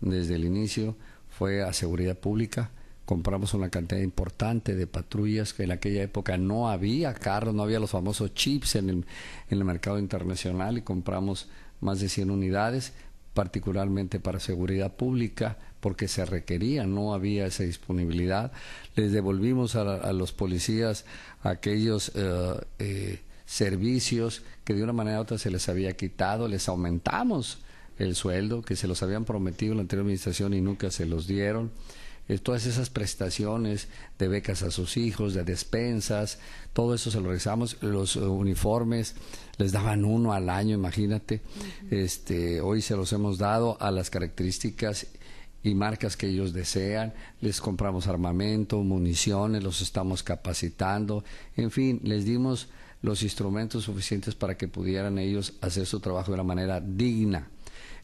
desde 0.02 0.34
el 0.34 0.44
inicio 0.44 0.94
fue 1.30 1.62
a 1.62 1.72
seguridad 1.72 2.18
pública. 2.18 2.70
Compramos 3.10 3.54
una 3.54 3.70
cantidad 3.70 4.00
importante 4.00 4.76
de 4.76 4.86
patrullas 4.86 5.52
que 5.52 5.64
en 5.64 5.72
aquella 5.72 6.00
época 6.00 6.38
no 6.38 6.70
había 6.70 7.12
carros, 7.12 7.52
no 7.52 7.64
había 7.64 7.80
los 7.80 7.90
famosos 7.90 8.34
chips 8.34 8.76
en 8.76 8.88
el, 8.88 8.96
en 8.98 9.58
el 9.58 9.64
mercado 9.64 9.98
internacional 9.98 10.78
y 10.78 10.82
compramos 10.82 11.48
más 11.80 11.98
de 11.98 12.08
100 12.08 12.30
unidades, 12.30 12.92
particularmente 13.34 14.20
para 14.20 14.38
seguridad 14.38 14.94
pública, 14.94 15.58
porque 15.80 16.06
se 16.06 16.24
requería, 16.24 16.86
no 16.86 17.12
había 17.12 17.46
esa 17.46 17.64
disponibilidad. 17.64 18.52
Les 18.94 19.10
devolvimos 19.10 19.74
a, 19.74 20.12
los 20.12 20.30
policías 20.30 21.04
aquellos 21.42 22.12
eh, 22.14 22.60
eh, 22.78 23.18
servicios 23.44 24.44
que 24.62 24.74
de 24.74 24.84
una 24.84 24.92
manera 24.92 25.18
u 25.18 25.22
otra 25.22 25.36
se 25.36 25.50
les 25.50 25.68
había 25.68 25.96
quitado, 25.96 26.46
les 26.46 26.68
aumentamos 26.68 27.58
el 27.98 28.14
sueldo 28.14 28.62
que 28.62 28.76
se 28.76 28.86
los 28.86 29.02
habían 29.02 29.24
prometido 29.24 29.72
en 29.72 29.78
la 29.78 29.82
anterior 29.82 30.04
administración 30.04 30.54
y 30.54 30.60
nunca 30.60 30.92
se 30.92 31.06
los 31.06 31.26
dieron. 31.26 31.72
Eh, 32.28 32.38
todas 32.38 32.66
esas 32.66 32.90
prestaciones 32.90 33.88
de 34.18 34.28
becas 34.28 34.62
a 34.62 34.70
sus 34.70 34.96
hijos, 34.96 35.34
de 35.34 35.44
despensas, 35.44 36.38
todo 36.72 36.94
eso 36.94 37.10
se 37.10 37.18
lo 37.18 37.24
realizamos, 37.24 37.76
los 37.82 38.16
eh, 38.16 38.20
uniformes 38.20 39.14
les 39.58 39.72
daban 39.72 40.04
uno 40.04 40.32
al 40.32 40.48
año, 40.48 40.74
imagínate. 40.74 41.40
Este, 41.90 42.60
hoy 42.60 42.82
se 42.82 42.96
los 42.96 43.12
hemos 43.12 43.38
dado 43.38 43.76
a 43.80 43.90
las 43.90 44.10
características 44.10 45.06
y 45.62 45.74
marcas 45.74 46.16
que 46.16 46.28
ellos 46.28 46.52
desean, 46.52 47.12
les 47.40 47.60
compramos 47.60 48.06
armamento, 48.06 48.78
municiones, 48.78 49.62
los 49.62 49.82
estamos 49.82 50.22
capacitando, 50.22 51.22
en 51.56 51.70
fin, 51.70 52.00
les 52.02 52.24
dimos 52.24 52.68
los 53.02 53.22
instrumentos 53.22 53.84
suficientes 53.84 54.34
para 54.34 54.56
que 54.56 54.68
pudieran 54.68 55.18
ellos 55.18 55.54
hacer 55.60 55.86
su 55.86 56.00
trabajo 56.00 56.30
de 56.30 56.34
una 56.34 56.44
manera 56.44 56.80
digna. 56.80 57.48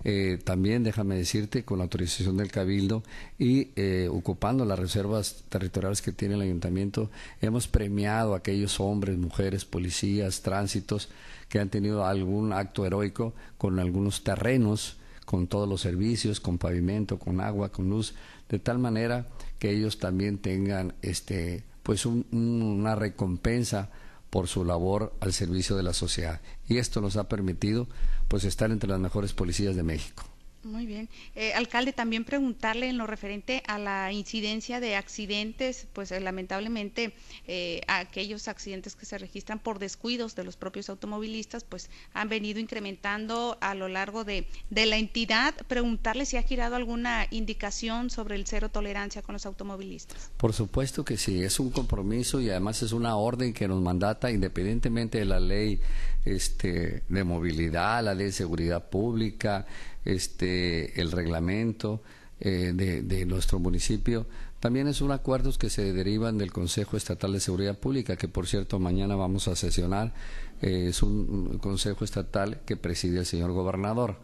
Eh, 0.04 0.38
también 0.42 0.84
déjame 0.84 1.16
decirte, 1.16 1.64
con 1.64 1.78
la 1.78 1.84
autorización 1.84 2.36
del 2.36 2.50
Cabildo 2.50 3.02
y 3.38 3.70
eh, 3.76 4.08
ocupando 4.10 4.64
las 4.64 4.78
reservas 4.78 5.44
territoriales 5.48 6.02
que 6.02 6.12
tiene 6.12 6.34
el 6.34 6.42
ayuntamiento, 6.42 7.10
hemos 7.40 7.68
premiado 7.68 8.34
a 8.34 8.38
aquellos 8.38 8.78
hombres, 8.80 9.18
mujeres, 9.18 9.64
policías, 9.64 10.42
tránsitos 10.42 11.08
que 11.48 11.58
han 11.58 11.70
tenido 11.70 12.04
algún 12.04 12.52
acto 12.52 12.86
heroico 12.86 13.34
con 13.58 13.78
algunos 13.78 14.22
terrenos, 14.22 14.96
con 15.24 15.48
todos 15.48 15.68
los 15.68 15.80
servicios, 15.80 16.40
con 16.40 16.58
pavimento, 16.58 17.18
con 17.18 17.40
agua, 17.40 17.70
con 17.70 17.88
luz, 17.88 18.14
de 18.48 18.58
tal 18.58 18.78
manera 18.78 19.26
que 19.58 19.70
ellos 19.70 19.98
también 19.98 20.38
tengan 20.38 20.94
este 21.02 21.64
pues 21.82 22.04
una 22.04 22.96
recompensa 22.96 23.90
por 24.36 24.48
su 24.48 24.66
labor 24.66 25.14
al 25.20 25.32
servicio 25.32 25.76
de 25.76 25.82
la 25.82 25.94
sociedad. 25.94 26.42
Y 26.68 26.76
esto 26.76 27.00
nos 27.00 27.16
ha 27.16 27.26
permitido 27.26 27.88
pues 28.28 28.44
estar 28.44 28.70
entre 28.70 28.90
las 28.90 29.00
mejores 29.00 29.32
policías 29.32 29.74
de 29.74 29.82
México. 29.82 30.24
Muy 30.66 30.84
bien. 30.84 31.08
Eh, 31.36 31.52
alcalde, 31.54 31.92
también 31.92 32.24
preguntarle 32.24 32.88
en 32.88 32.98
lo 32.98 33.06
referente 33.06 33.62
a 33.68 33.78
la 33.78 34.12
incidencia 34.12 34.80
de 34.80 34.96
accidentes, 34.96 35.86
pues 35.92 36.10
eh, 36.10 36.20
lamentablemente 36.20 37.12
eh, 37.46 37.82
aquellos 37.86 38.48
accidentes 38.48 38.96
que 38.96 39.06
se 39.06 39.16
registran 39.16 39.60
por 39.60 39.78
descuidos 39.78 40.34
de 40.34 40.42
los 40.42 40.56
propios 40.56 40.90
automovilistas, 40.90 41.62
pues 41.62 41.88
han 42.14 42.28
venido 42.28 42.58
incrementando 42.58 43.58
a 43.60 43.74
lo 43.74 43.88
largo 43.88 44.24
de, 44.24 44.48
de 44.70 44.86
la 44.86 44.96
entidad. 44.96 45.54
Preguntarle 45.68 46.26
si 46.26 46.36
ha 46.36 46.42
girado 46.42 46.74
alguna 46.74 47.28
indicación 47.30 48.10
sobre 48.10 48.34
el 48.34 48.44
cero 48.46 48.68
tolerancia 48.68 49.22
con 49.22 49.34
los 49.34 49.46
automovilistas. 49.46 50.32
Por 50.36 50.52
supuesto 50.52 51.04
que 51.04 51.16
sí, 51.16 51.42
es 51.42 51.60
un 51.60 51.70
compromiso 51.70 52.40
y 52.40 52.50
además 52.50 52.82
es 52.82 52.92
una 52.92 53.16
orden 53.16 53.52
que 53.52 53.68
nos 53.68 53.80
mandata 53.80 54.32
independientemente 54.32 55.18
de 55.18 55.24
la 55.26 55.38
ley 55.38 55.80
este, 56.24 57.04
de 57.08 57.24
movilidad, 57.24 58.02
la 58.02 58.14
ley 58.14 58.26
de 58.26 58.32
seguridad 58.32 58.90
pública, 58.90 59.64
este, 60.06 60.98
el 61.00 61.12
reglamento 61.12 62.00
eh, 62.40 62.72
de, 62.74 63.26
nuestro 63.26 63.58
municipio. 63.58 64.26
También 64.60 64.88
es 64.88 65.00
un 65.00 65.10
acuerdos 65.10 65.58
que 65.58 65.68
se 65.68 65.92
derivan 65.92 66.38
del 66.38 66.52
Consejo 66.52 66.96
Estatal 66.96 67.32
de 67.32 67.40
Seguridad 67.40 67.78
Pública, 67.78 68.16
que 68.16 68.28
por 68.28 68.46
cierto 68.46 68.78
mañana 68.78 69.16
vamos 69.16 69.48
a 69.48 69.56
sesionar. 69.56 70.14
Eh, 70.62 70.86
es 70.88 71.02
un 71.02 71.58
consejo 71.58 72.04
estatal 72.04 72.60
que 72.64 72.76
preside 72.76 73.18
el 73.18 73.26
señor 73.26 73.52
gobernador. 73.52 74.18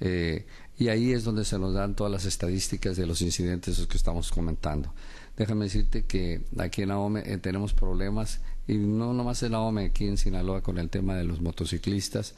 Eh, 0.00 0.46
y 0.78 0.88
ahí 0.88 1.12
es 1.12 1.24
donde 1.24 1.44
se 1.44 1.58
nos 1.58 1.74
dan 1.74 1.94
todas 1.94 2.12
las 2.12 2.24
estadísticas 2.24 2.96
de 2.96 3.06
los 3.06 3.22
incidentes 3.22 3.86
que 3.86 3.96
estamos 3.96 4.30
comentando. 4.30 4.92
Déjame 5.36 5.64
decirte 5.64 6.04
que 6.04 6.42
aquí 6.58 6.82
en 6.82 6.90
AOME 6.90 7.22
tenemos 7.38 7.72
problemas, 7.72 8.40
y 8.68 8.78
no 8.78 9.12
nomás 9.12 9.42
en 9.42 9.54
AOME, 9.54 9.86
aquí 9.86 10.06
en 10.06 10.16
Sinaloa 10.18 10.62
con 10.62 10.78
el 10.78 10.88
tema 10.90 11.14
de 11.14 11.24
los 11.24 11.40
motociclistas. 11.40 12.34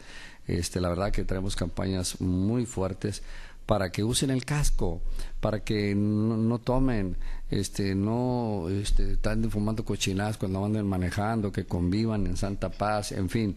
Este, 0.49 0.81
la 0.81 0.89
verdad 0.89 1.13
que 1.13 1.25
traemos 1.25 1.55
campañas 1.55 2.21
muy 2.21 2.67
fuertes 2.67 3.23
para 3.67 3.93
que 3.93 4.03
usen 4.03 4.31
el 4.31 4.47
casco, 4.47 5.03
para 5.41 5.63
que 5.63 5.95
no, 5.95 6.59
tomen, 6.59 7.19
este, 7.51 7.95
no 7.95 8.67
este, 8.71 9.13
están 9.13 9.51
fumando 9.51 9.85
cochinadas 9.85 10.39
cuando 10.39 10.65
anden 10.65 10.87
manejando, 10.87 11.53
que 11.53 11.67
convivan 11.67 12.27
en 12.27 12.39
santa 12.39 12.71
paz, 12.71 13.13
en 13.13 13.29
fin. 13.29 13.57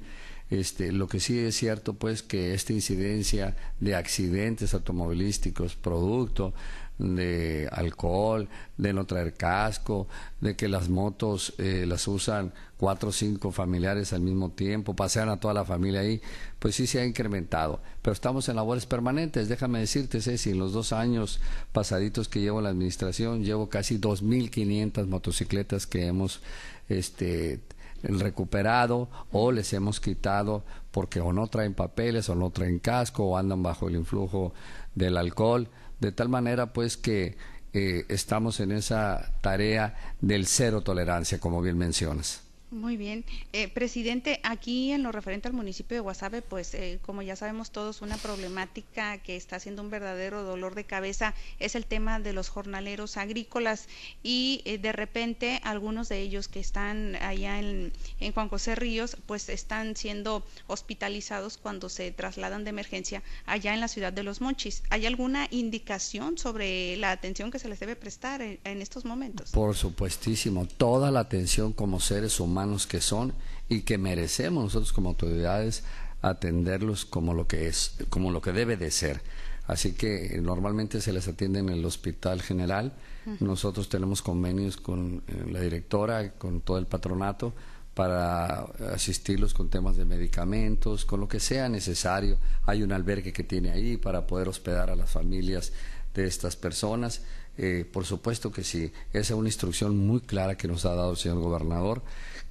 Este, 0.49 0.91
lo 0.91 1.07
que 1.07 1.21
sí 1.21 1.39
es 1.39 1.55
cierto, 1.55 1.93
pues, 1.93 2.23
que 2.23 2.53
esta 2.53 2.73
incidencia 2.73 3.55
de 3.79 3.95
accidentes 3.95 4.73
automovilísticos, 4.73 5.77
producto 5.77 6.53
de 7.01 7.67
alcohol, 7.71 8.47
de 8.77 8.93
no 8.93 9.05
traer 9.05 9.33
casco, 9.33 10.07
de 10.39 10.55
que 10.55 10.67
las 10.67 10.89
motos 10.89 11.53
eh, 11.57 11.85
las 11.87 12.07
usan 12.07 12.53
cuatro 12.77 13.09
o 13.09 13.11
cinco 13.11 13.51
familiares 13.51 14.13
al 14.13 14.21
mismo 14.21 14.51
tiempo, 14.51 14.95
pasean 14.95 15.29
a 15.29 15.39
toda 15.39 15.53
la 15.53 15.65
familia 15.65 16.01
ahí, 16.01 16.21
pues 16.59 16.75
sí 16.75 16.87
se 16.87 16.99
ha 16.99 17.05
incrementado. 17.05 17.81
Pero 18.01 18.13
estamos 18.13 18.49
en 18.49 18.55
labores 18.55 18.85
permanentes. 18.85 19.49
Déjame 19.49 19.79
decirte, 19.79 20.21
Ceci, 20.21 20.51
en 20.51 20.59
los 20.59 20.73
dos 20.73 20.93
años 20.93 21.39
pasaditos 21.71 22.27
que 22.27 22.41
llevo 22.41 22.59
en 22.59 22.65
la 22.65 22.69
administración, 22.69 23.43
llevo 23.43 23.69
casi 23.69 23.99
2.500 23.99 25.07
motocicletas 25.07 25.87
que 25.87 26.05
hemos 26.07 26.41
este, 26.89 27.59
recuperado 28.03 29.09
o 29.31 29.51
les 29.51 29.73
hemos 29.73 29.99
quitado 29.99 30.63
porque 30.91 31.19
o 31.21 31.33
no 31.33 31.47
traen 31.47 31.73
papeles 31.73 32.29
o 32.29 32.35
no 32.35 32.49
traen 32.49 32.79
casco 32.79 33.25
o 33.25 33.37
andan 33.37 33.63
bajo 33.63 33.87
el 33.87 33.95
influjo 33.95 34.53
del 34.95 35.17
alcohol 35.17 35.69
de 36.01 36.11
tal 36.11 36.27
manera 36.27 36.73
pues 36.73 36.97
que 36.97 37.37
eh, 37.73 38.05
estamos 38.09 38.59
en 38.59 38.73
esa 38.73 39.31
tarea 39.41 39.95
del 40.19 40.45
cero 40.47 40.81
tolerancia, 40.81 41.39
como 41.39 41.61
bien 41.61 41.77
mencionas. 41.77 42.41
Muy 42.71 42.95
bien. 42.95 43.25
Eh, 43.51 43.67
presidente, 43.67 44.39
aquí 44.43 44.93
en 44.93 45.03
lo 45.03 45.11
referente 45.11 45.49
al 45.49 45.53
municipio 45.53 45.97
de 45.97 46.01
Guasave, 46.01 46.41
pues 46.41 46.73
eh, 46.73 46.99
como 47.01 47.21
ya 47.21 47.35
sabemos 47.35 47.71
todos, 47.71 48.01
una 48.01 48.15
problemática 48.15 49.17
que 49.17 49.35
está 49.35 49.59
siendo 49.59 49.81
un 49.81 49.89
verdadero 49.89 50.43
dolor 50.43 50.73
de 50.73 50.85
cabeza 50.85 51.33
es 51.59 51.75
el 51.75 51.85
tema 51.85 52.21
de 52.21 52.31
los 52.31 52.47
jornaleros 52.47 53.17
agrícolas 53.17 53.89
y 54.23 54.61
eh, 54.63 54.77
de 54.77 54.93
repente 54.93 55.59
algunos 55.65 56.07
de 56.07 56.21
ellos 56.21 56.47
que 56.47 56.61
están 56.61 57.17
allá 57.17 57.59
en, 57.59 57.91
en, 58.21 58.31
Juan 58.31 58.47
José 58.47 58.75
Ríos, 58.75 59.17
pues 59.25 59.49
están 59.49 59.97
siendo 59.97 60.41
hospitalizados 60.67 61.57
cuando 61.57 61.89
se 61.89 62.11
trasladan 62.11 62.63
de 62.63 62.69
emergencia 62.69 63.21
allá 63.47 63.73
en 63.73 63.81
la 63.81 63.89
ciudad 63.89 64.13
de 64.13 64.23
Los 64.23 64.39
Monchis. 64.39 64.83
¿Hay 64.89 65.05
alguna 65.05 65.49
indicación 65.51 66.37
sobre 66.37 66.95
la 66.95 67.11
atención 67.11 67.51
que 67.51 67.59
se 67.59 67.67
les 67.67 67.81
debe 67.81 67.97
prestar 67.97 68.41
en, 68.41 68.61
en 68.63 68.81
estos 68.81 69.03
momentos? 69.03 69.51
Por 69.51 69.75
supuestísimo, 69.75 70.65
toda 70.77 71.11
la 71.11 71.19
atención 71.19 71.73
como 71.73 71.99
seres 71.99 72.39
humanos 72.39 72.60
que 72.87 73.01
son 73.01 73.33
y 73.69 73.81
que 73.81 73.97
merecemos 73.97 74.63
nosotros 74.63 74.93
como 74.93 75.09
autoridades 75.09 75.83
atenderlos 76.21 77.05
como 77.05 77.33
lo 77.33 77.47
que 77.47 77.67
es, 77.67 77.95
como 78.09 78.31
lo 78.31 78.41
que 78.41 78.51
debe 78.51 78.77
de 78.77 78.91
ser. 78.91 79.21
Así 79.67 79.93
que 79.93 80.35
eh, 80.35 80.41
normalmente 80.41 81.01
se 81.01 81.13
les 81.13 81.27
atiende 81.27 81.59
en 81.59 81.69
el 81.69 81.85
Hospital 81.85 82.41
General. 82.41 82.93
Nosotros 83.39 83.89
tenemos 83.89 84.21
convenios 84.21 84.77
con 84.77 85.23
eh, 85.27 85.45
la 85.51 85.59
directora, 85.59 86.33
con 86.33 86.61
todo 86.61 86.77
el 86.77 86.87
patronato, 86.87 87.53
para 87.93 88.61
asistirlos 88.93 89.53
con 89.53 89.69
temas 89.69 89.97
de 89.97 90.05
medicamentos, 90.05 91.05
con 91.05 91.19
lo 91.19 91.27
que 91.27 91.39
sea 91.39 91.69
necesario. 91.69 92.37
Hay 92.65 92.83
un 92.83 92.91
albergue 92.91 93.33
que 93.33 93.43
tiene 93.43 93.71
ahí 93.71 93.97
para 93.97 94.27
poder 94.27 94.47
hospedar 94.47 94.89
a 94.89 94.95
las 94.95 95.11
familias 95.11 95.73
de 96.13 96.25
estas 96.25 96.55
personas. 96.55 97.21
Eh, 97.57 97.85
por 97.91 98.05
supuesto 98.05 98.51
que 98.51 98.63
sí, 98.63 98.91
esa 99.11 99.33
es 99.33 99.39
una 99.39 99.49
instrucción 99.49 99.97
muy 99.97 100.21
clara 100.21 100.55
que 100.55 100.67
nos 100.67 100.85
ha 100.85 100.95
dado 100.95 101.11
el 101.11 101.17
señor 101.17 101.39
gobernador 101.39 102.01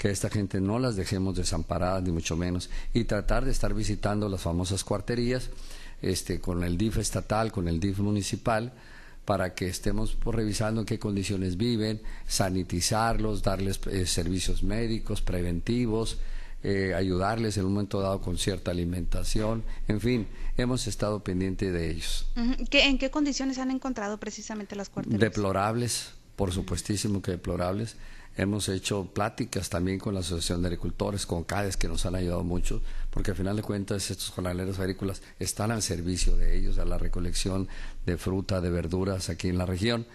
que 0.01 0.09
esta 0.11 0.31
gente 0.31 0.63
no 0.63 0.79
las 0.79 0.97
dejemos 0.97 1.37
desamparadas, 1.37 2.03
ni 2.03 2.11
mucho 2.11 2.35
menos, 2.35 2.71
y 2.95 3.05
tratar 3.05 3.45
de 3.45 3.51
estar 3.51 3.75
visitando 3.75 4.31
las 4.31 4.41
famosas 4.41 4.83
cuarterías 4.83 5.51
este, 6.01 6.41
con 6.41 6.65
el 6.65 6.79
DIF 6.79 6.97
estatal, 6.97 7.53
con 7.53 7.69
el 7.69 7.81
DIF 7.81 7.99
municipal, 7.99 8.73
para 9.27 9.55
que 9.55 9.69
estemos 9.69 10.17
revisando 10.25 10.81
en 10.81 10.87
qué 10.87 10.99
condiciones 10.99 11.59
viven, 11.59 12.01
sanitizarlos, 12.27 13.43
darles 13.43 13.79
eh, 13.91 14.07
servicios 14.07 14.63
médicos, 14.63 15.21
preventivos, 15.21 16.17
eh, 16.63 16.95
ayudarles 16.95 17.57
en 17.57 17.65
un 17.65 17.73
momento 17.73 18.01
dado 18.01 18.21
con 18.21 18.37
cierta 18.37 18.71
alimentación, 18.71 19.65
en 19.89 20.01
fin, 20.01 20.27
hemos 20.59 20.87
estado 20.87 21.21
pendientes 21.21 21.73
de 21.73 21.91
ellos. 21.91 22.27
¿En 22.37 22.99
qué 22.99 23.11
condiciones 23.11 23.59
han 23.59 23.71
encontrado 23.71 24.19
precisamente 24.19 24.77
las 24.77 24.91
cuarterías? 24.91 25.21
Deplorables, 25.21 26.13
por 26.37 26.53
supuestísimo 26.53 27.23
que 27.23 27.33
deplorables. 27.33 27.97
hemos 28.37 28.69
hecho 28.69 29.07
pláticas 29.07 29.69
también 29.69 29.99
con 29.99 30.15
la 30.15 30.21
Asociación 30.21 30.63
de 30.63 30.69
Agricultores, 30.69 31.27
con 31.27 31.45
CADES, 31.45 31.77
que 31.77 31.89
nos 31.89 32.07
han 32.07 32.15
ayudado 32.15 32.45
mucho, 32.45 32.81
porque 33.11 33.33
al 33.33 33.37
final 33.37 33.57
de 33.57 33.63
cuentas 33.63 34.11
estos 34.11 34.31
jornaleros 34.31 34.79
agrícolas 34.79 35.23
están 35.39 35.71
al 35.71 35.83
servicio 35.83 36.37
de 36.37 36.57
ellos, 36.57 36.79
a 36.79 36.85
la 36.85 36.97
recolección 36.97 37.69
de 38.07 38.17
fruta, 38.17 38.61
de 38.61 38.71
verduras 38.71 39.29
aquí 39.31 39.49
en 39.49 39.59
la 39.59 39.67
región. 39.67 40.07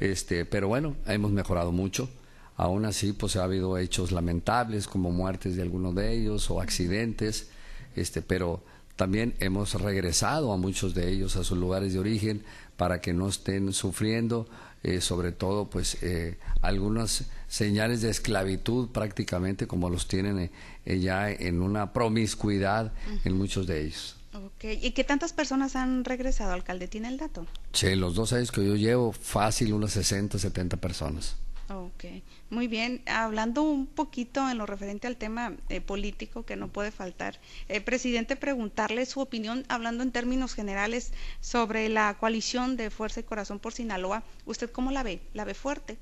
Este, 0.00 0.44
pero 0.44 0.68
bueno, 0.68 0.96
hemos 1.06 1.30
mejorado 1.32 1.72
mucho. 1.72 2.08
Aún 2.56 2.84
así, 2.84 3.12
pues 3.12 3.36
ha 3.36 3.44
habido 3.44 3.78
hechos 3.78 4.12
lamentables 4.12 4.86
como 4.86 5.10
muertes 5.10 5.56
de 5.56 5.62
algunos 5.62 5.94
de 5.94 6.12
ellos 6.12 6.50
o 6.50 6.60
accidentes, 6.60 7.48
este, 7.96 8.22
pero 8.22 8.62
también 8.96 9.34
hemos 9.40 9.74
regresado 9.80 10.52
a 10.52 10.56
muchos 10.56 10.94
de 10.94 11.10
ellos 11.10 11.36
a 11.36 11.44
sus 11.44 11.58
lugares 11.58 11.92
de 11.92 11.98
origen 11.98 12.44
para 12.76 13.00
que 13.00 13.12
no 13.12 13.28
estén 13.28 13.72
sufriendo, 13.72 14.48
eh, 14.82 15.00
sobre 15.00 15.32
todo, 15.32 15.70
pues 15.70 16.02
eh, 16.02 16.38
algunas 16.60 17.24
señales 17.48 18.02
de 18.02 18.10
esclavitud 18.10 18.90
prácticamente 18.90 19.66
como 19.66 19.88
los 19.88 20.08
tienen 20.08 20.50
eh, 20.84 20.98
ya 20.98 21.30
en 21.30 21.62
una 21.62 21.92
promiscuidad 21.92 22.92
en 23.24 23.36
muchos 23.36 23.66
de 23.66 23.86
ellos. 23.86 24.16
Okay. 24.32 24.78
¿Y 24.82 24.92
qué 24.92 25.04
tantas 25.04 25.32
personas 25.32 25.76
han 25.76 26.04
regresado, 26.04 26.52
alcalde? 26.52 26.88
¿Tiene 26.88 27.08
el 27.08 27.18
dato? 27.18 27.46
Sí, 27.72 27.94
los 27.94 28.14
dos 28.14 28.32
años 28.32 28.50
que 28.50 28.66
yo 28.66 28.76
llevo, 28.76 29.12
fácil, 29.12 29.74
unas 29.74 29.92
60, 29.92 30.38
70 30.38 30.78
personas. 30.78 31.36
Ok, 31.74 32.04
muy 32.50 32.68
bien. 32.68 33.02
Hablando 33.06 33.62
un 33.62 33.86
poquito 33.86 34.48
en 34.50 34.58
lo 34.58 34.66
referente 34.66 35.06
al 35.06 35.16
tema 35.16 35.56
eh, 35.70 35.80
político 35.80 36.44
que 36.44 36.56
no 36.56 36.68
puede 36.68 36.90
faltar, 36.90 37.40
eh, 37.68 37.80
presidente, 37.80 38.36
preguntarle 38.36 39.06
su 39.06 39.20
opinión, 39.20 39.64
hablando 39.68 40.02
en 40.02 40.12
términos 40.12 40.54
generales, 40.54 41.12
sobre 41.40 41.88
la 41.88 42.18
coalición 42.18 42.76
de 42.76 42.90
Fuerza 42.90 43.20
y 43.20 43.24
Corazón 43.24 43.58
por 43.58 43.72
Sinaloa. 43.72 44.22
¿Usted 44.44 44.70
cómo 44.70 44.90
la 44.90 45.02
ve? 45.02 45.22
¿La 45.32 45.44
ve 45.44 45.54
fuerte? 45.54 45.98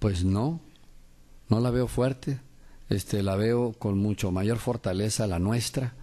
Pues 0.00 0.24
no, 0.24 0.60
no 1.48 1.60
la 1.60 1.70
veo 1.70 1.86
fuerte. 1.86 2.40
Este, 2.88 3.22
la 3.22 3.36
veo 3.36 3.72
con 3.74 3.98
mucho 3.98 4.32
mayor 4.32 4.58
fortaleza 4.58 5.28
la 5.28 5.38
nuestra, 5.38 5.94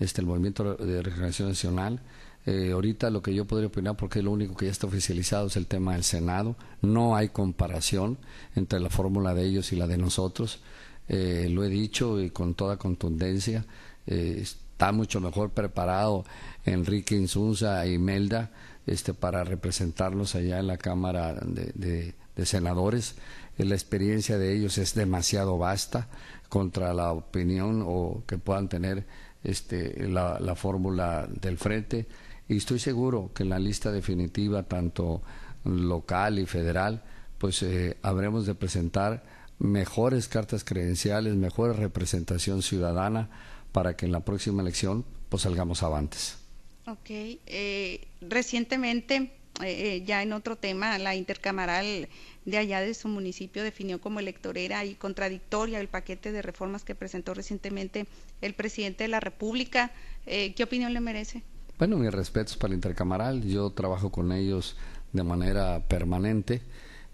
este, 0.00 0.20
el 0.20 0.26
Movimiento 0.26 0.74
de 0.74 1.02
Regeneración 1.02 1.48
Nacional. 1.48 2.00
Eh, 2.46 2.72
ahorita 2.72 3.08
lo 3.08 3.22
que 3.22 3.34
yo 3.34 3.46
podría 3.46 3.68
opinar, 3.68 3.96
porque 3.96 4.22
lo 4.22 4.30
único 4.30 4.54
que 4.54 4.66
ya 4.66 4.72
está 4.72 4.86
oficializado 4.86 5.46
es 5.46 5.56
el 5.56 5.66
tema 5.66 5.94
del 5.94 6.04
Senado. 6.04 6.56
No 6.82 7.16
hay 7.16 7.30
comparación 7.30 8.18
entre 8.54 8.80
la 8.80 8.90
fórmula 8.90 9.34
de 9.34 9.44
ellos 9.44 9.72
y 9.72 9.76
la 9.76 9.86
de 9.86 9.96
nosotros. 9.96 10.60
Eh, 11.08 11.48
lo 11.50 11.64
he 11.64 11.68
dicho 11.68 12.20
y 12.20 12.30
con 12.30 12.54
toda 12.54 12.76
contundencia. 12.76 13.64
Eh, 14.06 14.40
está 14.42 14.92
mucho 14.92 15.20
mejor 15.20 15.50
preparado 15.50 16.24
Enrique 16.66 17.14
Insunza 17.16 17.86
y 17.86 17.96
Melda 17.96 18.50
este, 18.86 19.14
para 19.14 19.44
representarlos 19.44 20.34
allá 20.34 20.58
en 20.58 20.66
la 20.66 20.76
Cámara 20.76 21.34
de, 21.34 22.14
Senadores. 22.44 23.14
la 23.56 23.74
experiencia 23.74 24.36
de 24.36 24.54
ellos 24.54 24.76
es 24.76 24.94
demasiado 24.94 25.56
vasta 25.56 26.08
contra 26.48 26.92
la 26.92 27.12
opinión 27.12 27.82
o 27.86 28.22
que 28.26 28.36
puedan 28.38 28.68
tener 28.68 29.06
este, 29.44 30.08
la 30.08 30.54
fórmula 30.56 31.28
del 31.40 31.56
frente 31.56 32.06
y 32.48 32.56
estoy 32.56 32.78
seguro 32.78 33.30
que 33.34 33.42
en 33.42 33.48
la 33.48 33.58
lista 33.58 33.90
definitiva, 33.90 34.64
tanto 34.64 35.22
local 35.64 36.38
y 36.38 36.46
federal, 36.46 37.02
pues 37.38 37.62
eh, 37.62 37.96
habremos 38.02 38.46
de 38.46 38.54
presentar 38.54 39.24
mejores 39.58 40.28
cartas 40.28 40.64
credenciales, 40.64 41.34
mejor 41.34 41.76
representación 41.78 42.62
ciudadana 42.62 43.30
para 43.72 43.96
que 43.96 44.06
en 44.06 44.12
la 44.12 44.20
próxima 44.20 44.62
elección 44.62 45.04
pues 45.28 45.42
salgamos 45.42 45.82
avantes. 45.82 46.38
Ok, 46.86 47.08
eh, 47.10 48.08
recientemente, 48.20 49.32
eh, 49.62 50.02
ya 50.04 50.22
en 50.22 50.34
otro 50.34 50.56
tema, 50.56 50.98
la 50.98 51.14
intercamaral 51.14 52.08
de 52.44 52.58
allá 52.58 52.80
de 52.80 52.92
su 52.92 53.08
municipio 53.08 53.62
definió 53.62 54.02
como 54.02 54.20
electorera 54.20 54.84
y 54.84 54.94
contradictoria 54.94 55.80
el 55.80 55.88
paquete 55.88 56.30
de 56.30 56.42
reformas 56.42 56.84
que 56.84 56.94
presentó 56.94 57.32
recientemente 57.32 58.06
el 58.42 58.52
presidente 58.52 59.04
de 59.04 59.08
la 59.08 59.20
República. 59.20 59.92
¿Qué 60.26 60.62
opinión 60.62 60.92
le 60.92 61.00
merece? 61.00 61.42
Bueno, 61.76 61.96
mis 61.96 62.12
respetos 62.12 62.56
para 62.56 62.72
el 62.72 62.76
intercamaral. 62.76 63.42
Yo 63.42 63.70
trabajo 63.70 64.10
con 64.10 64.30
ellos 64.30 64.76
de 65.12 65.24
manera 65.24 65.80
permanente. 65.88 66.62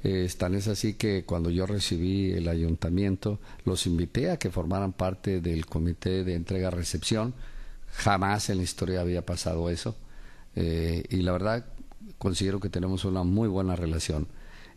Eh, 0.03 0.29
tan 0.37 0.55
es 0.55 0.69
así 0.69 0.95
que 0.95 1.25
cuando 1.25 1.49
yo 1.51 1.65
recibí 1.67 2.33
el 2.33 2.47
ayuntamiento, 2.47 3.39
los 3.65 3.87
invité 3.87 4.31
a 4.31 4.39
que 4.39 4.51
formaran 4.51 4.93
parte 4.93 5.41
del 5.41 5.65
comité 5.65 6.25
de 6.25 6.35
entrega-recepción. 6.35 7.33
Jamás 7.89 8.51
en 8.51 8.59
la 8.59 8.63
historia 8.65 9.01
había 9.01 9.25
pasado 9.25 9.71
eso. 9.71 9.97
Eh, 10.57 11.05
y 11.09 11.23
la 11.23 11.33
verdad, 11.33 11.65
considero 12.19 12.61
que 12.61 12.69
tenemos 12.69 13.07
una 13.07 13.23
muy 13.23 13.49
buena 13.49 13.77
relación. 13.77 14.29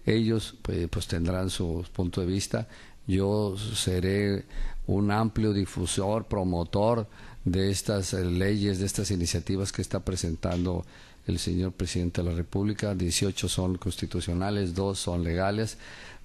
Ellos 0.05 0.55
pues, 0.61 0.87
pues 0.87 1.07
tendrán 1.07 1.49
su 1.49 1.85
punto 1.91 2.21
de 2.21 2.27
vista. 2.27 2.69
Yo 3.05 3.57
seré 3.57 4.45
un 4.87 5.11
amplio 5.11 5.51
difusor, 5.51 6.25
promotor 6.25 7.07
de 7.45 7.69
estas 7.69 8.13
eh, 8.13 8.23
leyes, 8.23 8.79
de 8.79 8.85
estas 8.85 9.11
iniciativas 9.11 9.71
que 9.71 9.81
está 9.81 9.99
presentando 9.99 10.85
el 11.27 11.39
señor 11.39 11.73
presidente 11.73 12.21
de 12.21 12.29
la 12.29 12.35
República. 12.35 12.95
18 12.95 13.47
son 13.49 13.77
constitucionales, 13.77 14.75
dos 14.75 14.99
son 14.99 15.23
legales, 15.23 15.77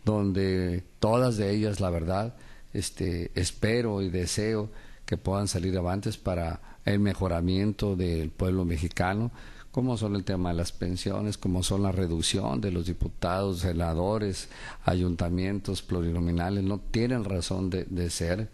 donde 0.05 0.85
todas 1.01 1.37
de 1.37 1.51
ellas, 1.51 1.81
la 1.81 1.91
verdad, 1.91 2.35
este, 2.73 3.31
espero 3.35 4.03
y 4.03 4.11
deseo 4.11 4.71
que 5.07 5.17
puedan 5.17 5.49
salir 5.49 5.77
avantes 5.77 6.17
para 6.17 6.61
el 6.85 7.01
mejoramiento 7.01 7.97
del 7.97 8.31
pueblo 8.31 8.65
mexicano, 8.65 9.31
como 9.71 9.97
son 9.97 10.17
el 10.17 10.25
tema 10.25 10.51
de 10.51 10.57
las 10.57 10.73
pensiones, 10.73 11.39
como 11.39 11.63
son 11.63 11.83
la 11.83 11.93
reducción 11.93 12.61
de 12.61 12.73
los 12.73 12.87
diputados, 12.87 13.61
senadores, 13.61 14.49
ayuntamientos 14.85 15.83
plurinominales, 15.83 16.65
no 16.65 16.79
tienen 16.79 17.25
razón 17.25 17.71
de, 17.71 17.85
de 17.85 18.11
ser 18.11 18.49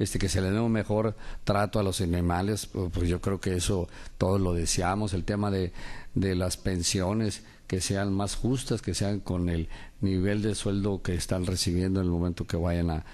este, 0.00 0.18
que 0.18 0.30
se 0.30 0.40
le 0.40 0.50
dé 0.50 0.58
un 0.58 0.72
mejor 0.72 1.14
trato 1.44 1.78
a 1.78 1.82
los 1.82 2.00
animales, 2.00 2.66
pues, 2.66 2.90
pues 2.90 3.08
yo 3.08 3.20
creo 3.20 3.38
que 3.38 3.54
eso 3.54 3.86
todos 4.18 4.40
lo 4.40 4.54
deseamos, 4.54 5.12
el 5.12 5.24
tema 5.24 5.50
de, 5.50 5.72
de 6.14 6.34
las 6.34 6.56
pensiones 6.56 7.44
que 7.66 7.80
sean 7.80 8.12
más 8.12 8.34
justas, 8.34 8.82
que 8.82 8.94
sean 8.94 9.20
con 9.20 9.50
el 9.50 9.68
nivel 10.00 10.42
de 10.42 10.54
sueldo 10.54 11.02
que 11.02 11.14
están 11.14 11.44
recibiendo 11.44 12.00
en 12.00 12.06
el 12.06 12.10
momento 12.10 12.46
que 12.46 12.56
vayan 12.56 12.90
a, 12.90 13.04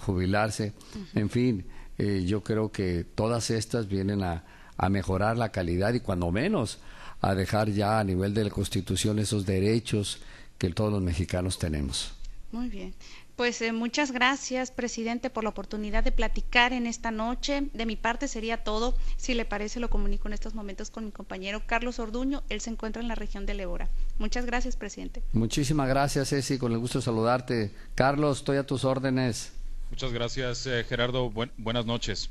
jubilarse. 0.00 0.72
En 1.14 1.30
fin, 1.30 1.66
eh, 1.98 2.24
yo 2.24 2.42
creo 2.42 2.70
que 2.70 3.04
todas 3.04 3.50
estas 3.50 3.88
vienen 3.88 4.22
a, 4.22 4.44
a 4.76 4.88
mejorar 4.88 5.36
la 5.36 5.50
calidad 5.50 5.92
y 5.94 6.00
cuando 6.00 6.30
menos 6.30 6.78
a 7.20 7.34
dejar 7.34 7.70
ya 7.70 7.98
a 7.98 8.04
nivel 8.04 8.32
de 8.34 8.44
la 8.44 8.50
Constitución 8.50 9.18
esos 9.18 9.44
derechos 9.44 10.20
que 10.58 10.70
todos 10.70 10.92
los 10.92 11.02
mexicanos 11.02 11.58
tenemos. 11.58 12.12
Muy 12.52 12.68
bien. 12.68 12.94
Pues 13.40 13.62
eh, 13.62 13.72
muchas 13.72 14.12
gracias, 14.12 14.70
presidente, 14.70 15.30
por 15.30 15.44
la 15.44 15.48
oportunidad 15.48 16.04
de 16.04 16.12
platicar 16.12 16.74
en 16.74 16.86
esta 16.86 17.10
noche. 17.10 17.70
De 17.72 17.86
mi 17.86 17.96
parte 17.96 18.28
sería 18.28 18.62
todo. 18.64 18.94
Si 19.16 19.32
le 19.32 19.46
parece, 19.46 19.80
lo 19.80 19.88
comunico 19.88 20.28
en 20.28 20.34
estos 20.34 20.54
momentos 20.54 20.90
con 20.90 21.06
mi 21.06 21.10
compañero 21.10 21.62
Carlos 21.64 22.00
Orduño. 22.00 22.42
Él 22.50 22.60
se 22.60 22.68
encuentra 22.68 23.00
en 23.00 23.08
la 23.08 23.14
región 23.14 23.46
de 23.46 23.54
Lebora. 23.54 23.88
Muchas 24.18 24.44
gracias, 24.44 24.76
presidente. 24.76 25.22
Muchísimas 25.32 25.88
gracias, 25.88 26.28
Ceci. 26.28 26.58
Con 26.58 26.72
el 26.72 26.78
gusto 26.80 26.98
de 26.98 27.04
saludarte. 27.06 27.70
Carlos, 27.94 28.40
estoy 28.40 28.58
a 28.58 28.66
tus 28.66 28.84
órdenes. 28.84 29.54
Muchas 29.88 30.12
gracias, 30.12 30.66
eh, 30.66 30.84
Gerardo. 30.86 31.32
buenas 31.56 31.86
noches. 31.86 32.28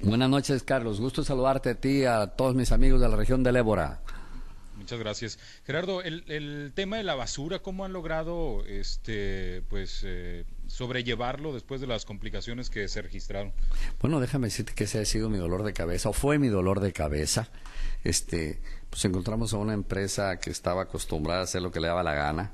Buenas 0.00 0.28
noches, 0.28 0.64
Carlos. 0.64 1.00
Gusto 1.00 1.22
saludarte 1.22 1.70
a 1.70 1.74
ti, 1.76 2.06
a 2.06 2.26
todos 2.26 2.56
mis 2.56 2.72
amigos 2.72 3.00
de 3.00 3.08
la 3.08 3.14
región 3.14 3.44
de 3.44 3.52
Lebora. 3.52 4.00
Muchas 4.82 4.98
gracias. 4.98 5.38
Gerardo, 5.64 6.02
el, 6.02 6.72
tema 6.74 6.96
de 6.96 7.04
la 7.04 7.14
basura, 7.14 7.60
¿cómo 7.60 7.84
han 7.84 7.92
logrado 7.92 8.64
este, 8.66 9.62
pues, 9.70 10.02
eh, 10.04 10.44
sobrellevarlo 10.66 11.54
después 11.54 11.80
de 11.80 11.86
las 11.86 12.04
complicaciones 12.04 12.68
que 12.68 12.88
se 12.88 13.00
registraron? 13.00 13.52
Bueno, 14.00 14.18
déjame 14.18 14.48
decirte 14.48 14.74
que 14.74 14.84
ese 14.84 14.98
ha 14.98 15.04
sido 15.04 15.30
mi 15.30 15.38
dolor 15.38 15.62
de 15.62 15.72
cabeza, 15.72 16.08
o 16.08 16.12
fue 16.12 16.40
mi 16.40 16.48
dolor 16.48 16.80
de 16.80 16.92
cabeza. 16.92 17.48
Este, 18.02 18.60
pues 18.90 19.04
encontramos 19.04 19.54
a 19.54 19.58
una 19.58 19.72
empresa 19.72 20.40
que 20.40 20.50
estaba 20.50 20.82
acostumbrada 20.82 21.42
a 21.42 21.44
hacer 21.44 21.62
lo 21.62 21.70
que 21.70 21.78
le 21.78 21.86
daba 21.86 22.02
la 22.02 22.14
gana, 22.14 22.50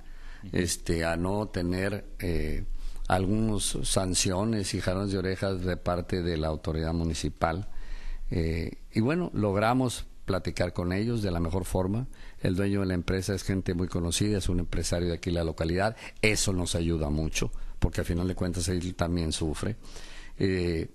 este, 0.53 1.07
a 1.07 1.17
no 1.17 1.49
tener 1.49 2.05
eh, 2.19 2.67
algunas 3.07 3.79
sanciones 3.85 4.75
y 4.75 4.83
jalones 4.83 5.13
de 5.13 5.19
orejas 5.19 5.63
de 5.63 5.79
parte 5.79 6.21
de 6.21 6.37
la 6.37 6.49
autoridad 6.49 6.93
municipal. 6.93 7.71
Eh, 8.31 8.83
y 8.93 9.01
bueno, 9.01 9.31
logramos 9.33 10.05
platicar 10.29 10.75
con 10.75 10.93
ellos 10.93 11.23
de 11.23 11.31
la 11.31 11.41
mejor 11.41 11.65
forma. 11.65 12.07
El 12.41 12.55
dueño 12.55 12.81
de 12.81 12.87
la 12.87 12.95
empresa 12.95 13.35
es 13.35 13.43
gente 13.43 13.73
muy 13.73 13.89
conocida, 13.89 14.37
es 14.37 14.51
un 14.51 14.61
empresario 14.61 15.09
de 15.09 15.15
aquí 15.15 15.31
la 15.31 15.43
localidad. 15.43 15.97
Eso 16.21 16.53
nos 16.53 16.75
ayuda 16.75 17.09
mucho, 17.09 17.51
porque 17.79 18.03
al 18.03 18.07
final 18.07 18.29
de 18.29 18.35
cuentas 18.35 18.69
él 18.69 18.95
también 18.95 19.33
sufre. 19.33 19.77
Eh, 20.39 20.91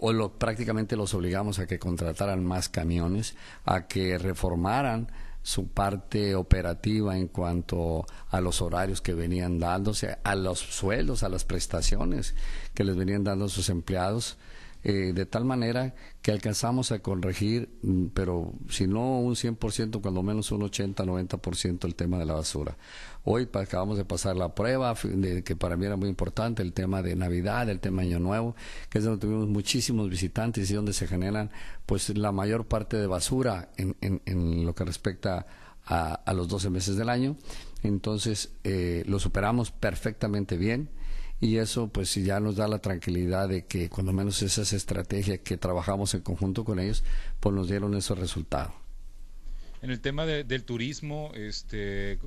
o 0.00 0.32
prácticamente 0.32 0.96
los 0.96 1.12
obligamos 1.12 1.58
a 1.58 1.66
que 1.66 1.78
contrataran 1.78 2.44
más 2.44 2.68
camiones, 2.68 3.34
a 3.64 3.86
que 3.88 4.16
reformaran 4.16 5.08
su 5.42 5.68
parte 5.68 6.36
operativa 6.36 7.18
en 7.18 7.26
cuanto 7.26 8.06
a 8.30 8.40
los 8.40 8.62
horarios 8.62 9.00
que 9.00 9.12
venían 9.14 9.58
dándose, 9.58 10.18
a 10.22 10.34
los 10.36 10.60
sueldos, 10.60 11.24
a 11.24 11.28
las 11.28 11.44
prestaciones 11.44 12.34
que 12.74 12.84
les 12.84 12.96
venían 12.96 13.24
dando 13.24 13.48
sus 13.48 13.68
empleados. 13.68 14.36
Eh, 14.84 15.12
de 15.14 15.26
tal 15.26 15.44
manera 15.44 15.94
que 16.22 16.32
alcanzamos 16.32 16.90
a 16.90 16.98
corregir, 16.98 17.68
mm, 17.82 18.06
pero 18.14 18.52
si 18.68 18.88
no 18.88 19.20
un 19.20 19.36
100%, 19.36 20.00
cuando 20.00 20.22
menos 20.24 20.50
un 20.50 20.62
80-90% 20.62 21.86
el 21.86 21.94
tema 21.94 22.18
de 22.18 22.26
la 22.26 22.34
basura. 22.34 22.76
Hoy 23.24 23.48
acabamos 23.52 23.96
de 23.96 24.04
pasar 24.04 24.34
la 24.36 24.54
prueba, 24.54 24.94
de, 25.04 25.44
que 25.44 25.54
para 25.54 25.76
mí 25.76 25.86
era 25.86 25.94
muy 25.96 26.08
importante, 26.08 26.62
el 26.62 26.72
tema 26.72 27.00
de 27.02 27.14
Navidad, 27.14 27.68
el 27.70 27.78
tema 27.78 28.02
Año 28.02 28.18
Nuevo, 28.18 28.56
que 28.90 28.98
es 28.98 29.04
donde 29.04 29.20
tuvimos 29.20 29.48
muchísimos 29.48 30.10
visitantes 30.10 30.68
y 30.70 30.74
donde 30.74 30.92
se 30.92 31.06
generan 31.06 31.50
pues 31.86 32.16
la 32.16 32.32
mayor 32.32 32.66
parte 32.66 32.96
de 32.96 33.06
basura 33.06 33.68
en, 33.76 33.96
en, 34.00 34.66
lo 34.66 34.74
que 34.74 34.84
respecta 34.84 35.46
a, 35.84 36.14
a, 36.14 36.32
los 36.32 36.48
12 36.48 36.70
meses 36.70 36.96
del 36.96 37.08
año. 37.08 37.36
Entonces 37.84 38.50
eh, 38.64 39.04
lo 39.06 39.20
superamos 39.20 39.70
perfectamente 39.70 40.56
bien 40.56 40.88
y 41.42 41.56
eso 41.56 41.88
pues 41.88 42.14
ya 42.14 42.38
nos 42.38 42.54
da 42.54 42.68
la 42.68 42.78
tranquilidad 42.78 43.48
de 43.48 43.66
que 43.66 43.88
cuando 43.88 44.12
menos 44.12 44.40
esas 44.42 44.72
estrategias 44.72 45.40
que 45.40 45.56
trabajamos 45.56 46.14
en 46.14 46.20
conjunto 46.20 46.64
con 46.64 46.78
ellos 46.78 47.02
pues 47.40 47.52
nos 47.52 47.68
dieron 47.68 47.94
esos 47.94 48.16
resultados. 48.16 48.72
En 49.82 49.90
el 49.90 50.00
tema 50.00 50.24
del 50.24 50.62
turismo, 50.62 51.32
este, 51.34 52.20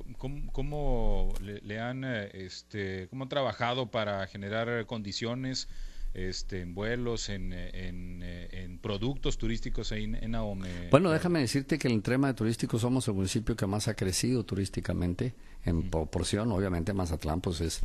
¿cómo, 0.52 1.32
le, 1.40 1.80
han, 1.80 2.04
eh, 2.04 2.28
este, 2.34 3.08
cómo 3.08 3.22
han 3.22 3.30
trabajado 3.30 3.90
para 3.90 4.26
generar 4.26 4.84
condiciones 4.84 5.66
este, 6.14 6.60
en 6.60 6.74
vuelos, 6.74 7.28
en, 7.28 7.52
en, 7.52 8.22
en 8.22 8.78
productos 8.78 9.38
turísticos 9.38 9.92
ahí 9.92 10.04
en, 10.04 10.34
Ahome? 10.34 10.88
Bueno, 10.90 11.10
déjame 11.10 11.40
decirte 11.40 11.78
que 11.78 11.88
en 11.88 11.94
el 11.94 12.02
tema 12.02 12.28
de 12.28 12.34
turístico 12.34 12.78
somos 12.78 13.06
el 13.08 13.14
municipio 13.14 13.56
que 13.56 13.66
más 13.66 13.88
ha 13.88 13.94
crecido 13.94 14.44
turísticamente 14.44 15.34
en 15.64 15.90
proporción. 15.90 16.52
Obviamente 16.52 16.92
Mazatlán 16.92 17.40
pues 17.40 17.60
es 17.60 17.82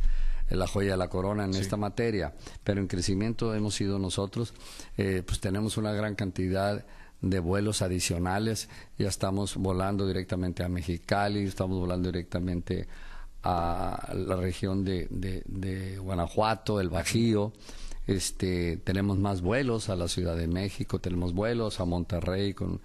la 0.50 0.66
joya 0.66 0.92
de 0.92 0.96
la 0.96 1.08
corona 1.08 1.44
en 1.44 1.54
esta 1.54 1.76
materia, 1.76 2.34
pero 2.64 2.80
en 2.80 2.86
crecimiento 2.86 3.54
hemos 3.54 3.74
sido 3.74 3.98
nosotros, 3.98 4.54
eh, 4.96 5.22
pues 5.26 5.40
tenemos 5.40 5.76
una 5.76 5.92
gran 5.92 6.14
cantidad 6.14 6.84
de 7.20 7.38
vuelos 7.38 7.82
adicionales, 7.82 8.68
ya 8.98 9.08
estamos 9.08 9.56
volando 9.56 10.06
directamente 10.06 10.64
a 10.64 10.68
Mexicali, 10.68 11.44
estamos 11.44 11.78
volando 11.78 12.10
directamente 12.10 12.88
a 13.44 14.12
la 14.14 14.36
región 14.36 14.84
de, 14.84 15.08
de, 15.10 15.98
Guanajuato, 15.98 16.80
el 16.80 16.90
Bajío, 16.90 17.52
este, 18.06 18.76
tenemos 18.78 19.18
más 19.18 19.42
vuelos 19.42 19.88
a 19.88 19.96
la 19.96 20.08
Ciudad 20.08 20.36
de 20.36 20.48
México, 20.48 21.00
tenemos 21.00 21.34
vuelos 21.34 21.80
a 21.80 21.84
Monterrey 21.84 22.54
con 22.54 22.80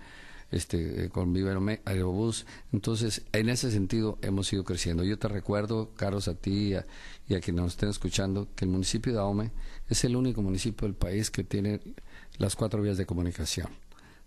este, 0.51 1.05
eh, 1.05 1.09
con 1.09 1.34
Viva 1.34 1.57
Aerobús. 1.86 2.45
Entonces, 2.72 3.24
en 3.34 3.49
ese 3.49 3.72
sentido 3.72 4.18
hemos 4.22 4.51
ido 4.53 4.63
creciendo. 4.63 5.03
Yo 5.03 5.20
te 5.20 5.28
recuerdo, 5.28 5.91
Carlos, 5.95 6.28
a 6.28 6.36
ti 6.36 6.74
y 7.28 7.34
a, 7.36 7.41
quienes 7.41 7.63
nos 7.63 7.74
estén 7.74 7.89
escuchando, 7.89 8.47
que 8.55 8.65
el 8.65 8.72
municipio 8.72 9.13
de 9.13 9.20
Ahome 9.20 9.51
es 9.89 10.03
el 10.03 10.15
único 10.15 10.41
municipio 10.41 10.88
del 10.88 10.95
país 10.95 11.32
que 11.32 11.43
tiene 11.43 11.82
las 12.38 12.55
cuatro 12.55 12.82
vías 12.82 12.97
de 12.97 13.05
comunicación. 13.05 13.68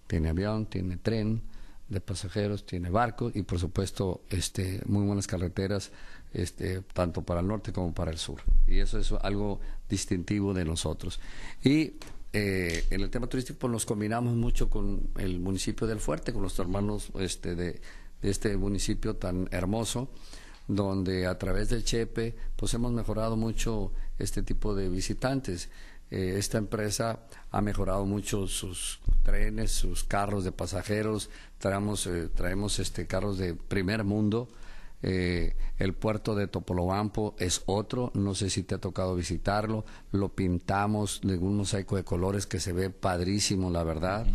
Tiene 0.07 0.28
avión, 0.28 0.66
tiene 0.66 0.97
tren 0.97 1.43
de 1.88 2.01
pasajeros, 2.01 2.66
tiene 2.66 2.91
barco 2.91 3.32
y 3.34 3.43
por 3.43 3.59
supuesto 3.59 4.22
este, 4.30 4.80
muy 4.86 5.05
buenas 5.05 5.26
carreteras 5.26 5.91
este, 6.33 6.83
tanto 6.93 7.22
para 7.22 7.41
el 7.41 7.47
norte 7.47 7.72
como 7.72 7.93
para 7.93 8.11
el 8.11 8.18
sur. 8.18 8.41
Y 8.66 8.78
eso 8.78 8.99
es 8.99 9.12
algo 9.12 9.61
distintivo 9.89 10.55
de 10.55 10.64
nosotros. 10.64 11.20
Y 11.62 11.95
eh, 12.33 12.85
en 12.91 13.01
el 13.01 13.11
tema 13.11 13.26
turístico 13.26 13.59
pues 13.59 13.72
nos 13.72 13.87
combinamos 13.87 14.35
mucho 14.35 14.70
con 14.70 15.11
el 15.18 15.41
municipio 15.41 15.87
del 15.87 15.99
Fuerte, 15.99 16.33
con 16.33 16.43
nuestros 16.43 16.66
hermanos 16.66 17.11
este, 17.18 17.57
de, 17.57 17.81
este 18.22 18.57
municipio 18.57 19.16
tan 19.16 19.49
hermoso, 19.51 20.11
donde 20.68 21.26
a 21.26 21.37
través 21.39 21.70
del 21.70 21.85
Chepe 21.85 22.37
pues 22.55 22.72
hemos 22.74 22.93
mejorado 22.93 23.37
mucho 23.37 23.93
este 24.18 24.43
tipo 24.43 24.74
de 24.74 24.89
visitantes. 24.89 25.68
Eh, 26.12 26.35
esta 26.37 26.59
empresa 26.59 27.20
ha 27.51 27.61
mejorado 27.61 28.05
mucho 28.05 28.47
sus 28.47 29.01
trenes, 29.24 29.72
sus 29.72 30.05
carros 30.05 30.45
de 30.45 30.53
pasajeros, 30.53 31.31
traemos, 31.59 32.07
eh, 32.07 32.28
traemos 32.28 32.78
este, 32.78 33.07
carros 33.07 33.39
de 33.39 33.55
primer 33.55 34.05
mundo, 34.05 34.49
eh, 35.03 35.55
el 35.79 35.95
puerto 35.95 36.35
de 36.35 36.47
Topolobampo 36.47 37.35
es 37.39 37.63
otro, 37.67 38.11
no 38.15 38.35
sé 38.35 38.51
si 38.51 38.63
te 38.63 38.75
ha 38.75 38.79
tocado 38.79 39.15
visitarlo, 39.15 39.85
lo 40.13 40.31
pintamos 40.35 41.21
de 41.23 41.39
un 41.39 41.57
mosaico 41.57 41.97
de 41.97 42.05
colores 42.05 42.47
que 42.47 42.61
se 42.61 42.73
ve 42.73 42.91
padrísimo, 42.91 43.71
la 43.71 43.83
verdad. 43.83 44.27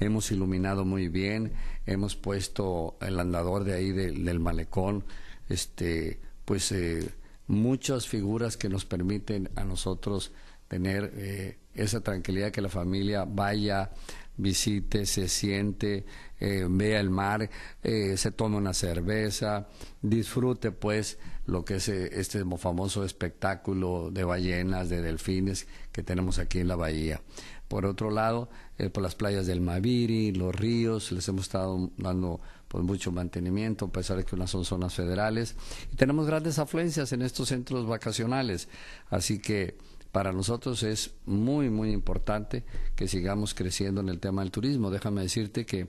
Hemos 0.00 0.30
iluminado 0.32 0.84
muy 0.84 1.08
bien, 1.08 1.52
hemos 1.86 2.16
puesto 2.16 2.96
el 3.00 3.20
andador 3.20 3.64
de 3.64 3.74
ahí 3.74 3.92
del 3.92 4.40
malecón, 4.40 5.04
este, 5.48 6.20
pues 6.44 6.72
eh, 6.72 7.08
muchas 7.46 8.08
figuras 8.08 8.56
que 8.56 8.68
nos 8.68 8.84
permiten 8.84 9.50
a 9.56 9.64
nosotros 9.64 10.32
tener 10.68 11.12
eh, 11.16 11.58
esa 11.74 12.00
tranquilidad 12.00 12.50
que 12.50 12.60
la 12.60 12.68
familia 12.68 13.24
vaya 13.24 13.90
visite, 14.36 15.06
se 15.06 15.28
siente, 15.28 16.04
eh, 16.40 16.66
vea 16.68 17.00
el 17.00 17.10
mar, 17.10 17.50
eh, 17.82 18.16
se 18.16 18.30
tome 18.30 18.56
una 18.56 18.72
cerveza, 18.74 19.68
disfrute 20.00 20.72
pues 20.72 21.18
lo 21.46 21.64
que 21.64 21.76
es 21.76 21.88
eh, 21.88 22.10
este 22.14 22.44
famoso 22.56 23.04
espectáculo 23.04 24.10
de 24.10 24.24
ballenas, 24.24 24.88
de 24.88 25.02
delfines 25.02 25.66
que 25.92 26.02
tenemos 26.02 26.38
aquí 26.38 26.58
en 26.58 26.68
la 26.68 26.76
bahía. 26.76 27.20
Por 27.68 27.86
otro 27.86 28.10
lado, 28.10 28.48
por 28.92 29.00
las 29.00 29.14
playas 29.14 29.46
del 29.46 29.60
Maviri, 29.60 30.32
los 30.32 30.52
ríos, 30.52 31.12
les 31.12 31.28
hemos 31.28 31.42
estado 31.42 31.90
dando 31.98 32.40
pues 32.66 32.82
mucho 32.82 33.12
mantenimiento, 33.12 33.84
a 33.84 33.92
pesar 33.92 34.16
de 34.16 34.24
que 34.24 34.34
unas 34.34 34.50
son 34.50 34.64
zonas 34.64 34.94
federales, 34.94 35.54
y 35.92 35.96
tenemos 35.96 36.26
grandes 36.26 36.58
afluencias 36.58 37.12
en 37.12 37.22
estos 37.22 37.48
centros 37.48 37.86
vacacionales, 37.86 38.68
así 39.08 39.38
que 39.38 39.76
para 40.12 40.32
nosotros 40.32 40.82
es 40.82 41.12
muy, 41.24 41.70
muy 41.70 41.92
importante 41.92 42.64
que 42.96 43.06
sigamos 43.06 43.54
creciendo 43.54 44.00
en 44.00 44.08
el 44.08 44.18
tema 44.18 44.42
del 44.42 44.50
turismo. 44.50 44.90
Déjame 44.90 45.22
decirte 45.22 45.64
que 45.64 45.88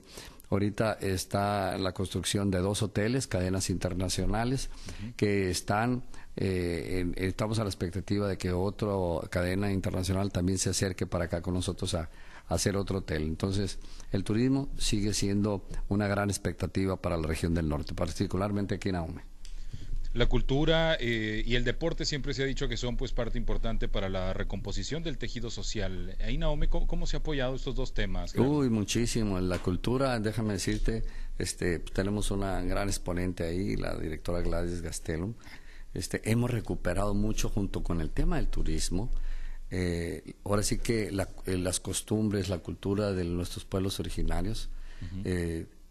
ahorita 0.52 0.98
está 1.00 1.78
la 1.78 1.92
construcción 1.92 2.50
de 2.50 2.58
dos 2.58 2.82
hoteles, 2.82 3.26
cadenas 3.26 3.70
internacionales, 3.70 4.68
que 5.16 5.50
están, 5.50 6.04
eh, 6.36 7.10
estamos 7.16 7.58
a 7.58 7.64
la 7.64 7.70
expectativa 7.70 8.28
de 8.28 8.36
que 8.36 8.52
otra 8.52 8.92
cadena 9.30 9.72
internacional 9.72 10.30
también 10.30 10.58
se 10.58 10.70
acerque 10.70 11.06
para 11.06 11.24
acá 11.24 11.40
con 11.40 11.54
nosotros 11.54 11.94
a, 11.94 12.10
a 12.48 12.54
hacer 12.54 12.76
otro 12.76 12.98
hotel. 12.98 13.22
Entonces, 13.22 13.78
el 14.10 14.24
turismo 14.24 14.68
sigue 14.76 15.14
siendo 15.14 15.66
una 15.88 16.06
gran 16.06 16.28
expectativa 16.28 17.00
para 17.00 17.16
la 17.16 17.26
región 17.26 17.54
del 17.54 17.68
norte, 17.68 17.94
particularmente 17.94 18.74
aquí 18.74 18.90
en 18.90 18.96
Aume 18.96 19.32
la 20.14 20.26
cultura 20.26 20.94
eh, 21.00 21.42
y 21.46 21.54
el 21.54 21.64
deporte 21.64 22.04
siempre 22.04 22.34
se 22.34 22.42
ha 22.42 22.46
dicho 22.46 22.68
que 22.68 22.76
son 22.76 22.96
pues 22.96 23.12
parte 23.12 23.38
importante 23.38 23.88
para 23.88 24.10
la 24.10 24.34
recomposición 24.34 25.02
del 25.02 25.16
tejido 25.16 25.50
social. 25.50 26.16
Ahí 26.20 26.36
Naomi, 26.36 26.68
¿cómo, 26.68 27.06
se 27.06 27.16
ha 27.16 27.20
apoyado 27.20 27.54
estos 27.54 27.74
dos 27.74 27.94
temas? 27.94 28.34
Uy, 28.34 28.68
muchísimo. 28.68 29.40
La 29.40 29.58
cultura, 29.58 30.20
déjame 30.20 30.54
decirte, 30.54 31.02
este, 31.38 31.78
tenemos 31.78 32.30
una 32.30 32.60
gran 32.62 32.88
exponente 32.88 33.44
ahí, 33.44 33.76
la 33.76 33.96
directora 33.96 34.42
Gladys 34.42 34.82
Gastelum. 34.82 35.32
Este, 35.94 36.20
hemos 36.30 36.50
recuperado 36.50 37.14
mucho 37.14 37.48
junto 37.48 37.82
con 37.82 38.02
el 38.02 38.10
tema 38.10 38.36
del 38.36 38.48
turismo. 38.48 39.10
Eh, 39.70 40.34
ahora 40.44 40.62
sí 40.62 40.76
que 40.76 41.04
eh, 41.08 41.58
las 41.58 41.80
costumbres, 41.80 42.50
la 42.50 42.58
cultura 42.58 43.12
de 43.12 43.24
nuestros 43.24 43.64
pueblos 43.64 43.98
originarios, 43.98 44.68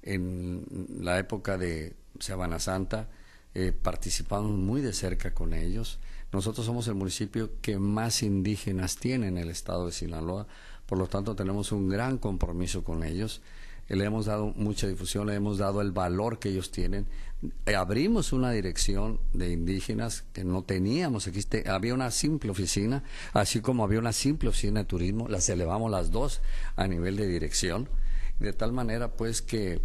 en 0.03 0.65
la 0.99 1.17
época 1.17 1.57
de 1.57 1.95
Semana 2.19 2.59
Santa, 2.59 3.09
eh, 3.53 3.73
participamos 3.73 4.51
muy 4.51 4.81
de 4.81 4.93
cerca 4.93 5.33
con 5.33 5.53
ellos. 5.53 5.99
Nosotros 6.31 6.65
somos 6.65 6.87
el 6.87 6.95
municipio 6.95 7.51
que 7.61 7.77
más 7.77 8.23
indígenas 8.23 8.95
tiene 8.95 9.27
en 9.27 9.37
el 9.37 9.49
estado 9.49 9.87
de 9.87 9.91
Sinaloa, 9.91 10.47
por 10.85 10.97
lo 10.97 11.07
tanto 11.07 11.35
tenemos 11.35 11.73
un 11.73 11.89
gran 11.89 12.17
compromiso 12.17 12.85
con 12.85 13.03
ellos. 13.03 13.41
Eh, 13.89 13.97
le 13.97 14.05
hemos 14.05 14.27
dado 14.27 14.53
mucha 14.55 14.87
difusión, 14.87 15.27
le 15.27 15.35
hemos 15.35 15.57
dado 15.57 15.81
el 15.81 15.91
valor 15.91 16.39
que 16.39 16.47
ellos 16.47 16.71
tienen. 16.71 17.07
Eh, 17.65 17.75
abrimos 17.75 18.31
una 18.31 18.51
dirección 18.51 19.19
de 19.33 19.51
indígenas 19.51 20.23
que 20.31 20.45
no 20.45 20.63
teníamos. 20.63 21.27
Aquí 21.27 21.41
había 21.67 21.93
una 21.93 22.09
simple 22.11 22.51
oficina, 22.51 23.03
así 23.33 23.59
como 23.59 23.83
había 23.83 23.99
una 23.99 24.13
simple 24.13 24.47
oficina 24.47 24.81
de 24.81 24.85
turismo, 24.85 25.27
las 25.27 25.49
elevamos 25.49 25.91
las 25.91 26.09
dos 26.11 26.41
a 26.77 26.87
nivel 26.87 27.17
de 27.17 27.27
dirección, 27.27 27.89
de 28.39 28.53
tal 28.53 28.71
manera 28.71 29.11
pues 29.11 29.41
que 29.41 29.81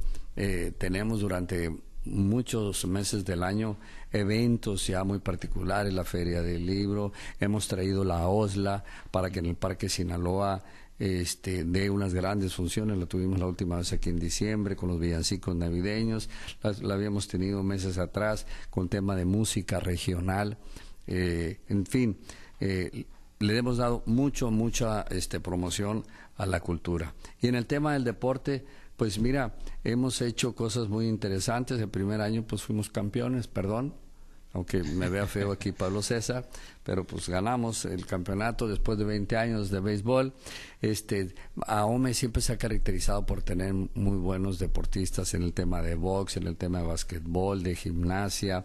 tenemos 0.78 1.20
durante 1.20 1.74
muchos 2.06 2.86
meses 2.86 3.24
del 3.24 3.42
año 3.42 3.76
eventos 4.12 4.86
ya 4.86 5.04
muy 5.04 5.18
particulares, 5.18 5.92
la 5.92 6.04
Feria 6.04 6.42
del 6.42 6.64
Libro, 6.64 7.12
hemos 7.40 7.68
traído 7.68 8.04
la 8.04 8.28
OSLA 8.28 8.84
para 9.10 9.30
que 9.30 9.40
en 9.40 9.46
el 9.46 9.56
Parque 9.56 9.88
Sinaloa 9.88 10.62
este, 10.98 11.64
dé 11.64 11.90
unas 11.90 12.14
grandes 12.14 12.54
funciones, 12.54 12.96
la 12.96 13.06
tuvimos 13.06 13.38
la 13.38 13.46
última 13.46 13.76
vez 13.76 13.92
aquí 13.92 14.08
en 14.08 14.18
diciembre 14.18 14.76
con 14.76 14.88
los 14.88 14.98
villancicos 14.98 15.54
navideños, 15.54 16.30
la, 16.62 16.94
habíamos 16.94 17.28
tenido 17.28 17.62
meses 17.62 17.98
atrás 17.98 18.46
con 18.70 18.88
tema 18.88 19.14
de 19.14 19.26
música 19.26 19.80
regional, 19.80 20.56
eh, 21.06 21.60
en 21.68 21.84
fin, 21.84 22.16
eh, 22.60 23.04
le 23.38 23.58
hemos 23.58 23.76
dado 23.76 24.02
mucho, 24.06 24.50
mucha 24.50 25.02
este, 25.10 25.40
promoción 25.40 26.04
a 26.36 26.46
la 26.46 26.60
cultura. 26.60 27.14
Y 27.40 27.48
en 27.48 27.54
el 27.54 27.66
tema 27.66 27.92
del 27.92 28.04
deporte, 28.04 28.64
pues 28.96 29.18
mira, 29.18 29.54
hemos 29.84 30.20
hecho 30.22 30.54
cosas 30.54 30.88
muy 30.88 31.06
interesantes. 31.06 31.80
El 31.80 31.88
primer 31.88 32.20
año 32.20 32.44
pues 32.46 32.62
fuimos 32.62 32.90
campeones, 32.90 33.46
perdón, 33.46 33.94
aunque 34.56 34.82
me 34.82 35.10
vea 35.10 35.26
feo 35.26 35.52
aquí 35.52 35.72
Pablo 35.72 36.00
César, 36.00 36.48
pero 36.82 37.04
pues 37.04 37.28
ganamos 37.28 37.84
el 37.84 38.06
campeonato 38.06 38.66
después 38.66 38.98
de 38.98 39.04
20 39.04 39.36
años 39.36 39.70
de 39.70 39.80
béisbol. 39.80 40.32
Este, 40.80 41.34
AOME 41.66 42.14
siempre 42.14 42.40
se 42.40 42.54
ha 42.54 42.56
caracterizado 42.56 43.26
por 43.26 43.42
tener 43.42 43.74
muy 43.74 44.16
buenos 44.16 44.58
deportistas 44.58 45.34
en 45.34 45.42
el 45.42 45.52
tema 45.52 45.82
de 45.82 45.94
box, 45.94 46.38
en 46.38 46.46
el 46.46 46.56
tema 46.56 46.78
de 46.78 46.86
básquetbol, 46.86 47.62
de 47.62 47.76
gimnasia. 47.76 48.64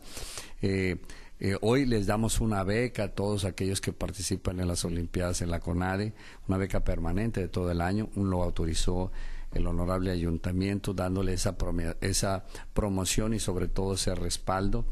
Eh, 0.62 0.96
eh, 1.42 1.58
hoy 1.60 1.86
les 1.86 2.06
damos 2.06 2.40
una 2.40 2.64
beca 2.64 3.06
a 3.06 3.08
todos 3.10 3.44
aquellos 3.44 3.82
que 3.82 3.92
participan 3.92 4.60
en 4.60 4.68
las 4.68 4.86
Olimpiadas 4.86 5.42
en 5.42 5.50
la 5.50 5.60
CONADE, 5.60 6.14
una 6.48 6.58
beca 6.58 6.86
permanente 6.86 7.42
de 7.42 7.48
todo 7.48 7.72
el 7.72 7.82
año, 7.82 8.10
un 8.16 8.30
lo 8.30 8.44
autorizó 8.44 9.12
el 9.54 9.68
honorable 9.68 10.12
ayuntamiento 10.12 10.94
dándole 10.94 11.34
esa, 11.34 11.56
esa 12.02 12.46
promoción 12.74 13.34
y 13.34 13.40
sobre 13.40 13.68
todo 13.68 13.94
ese 13.94 14.16
respaldo. 14.16 14.86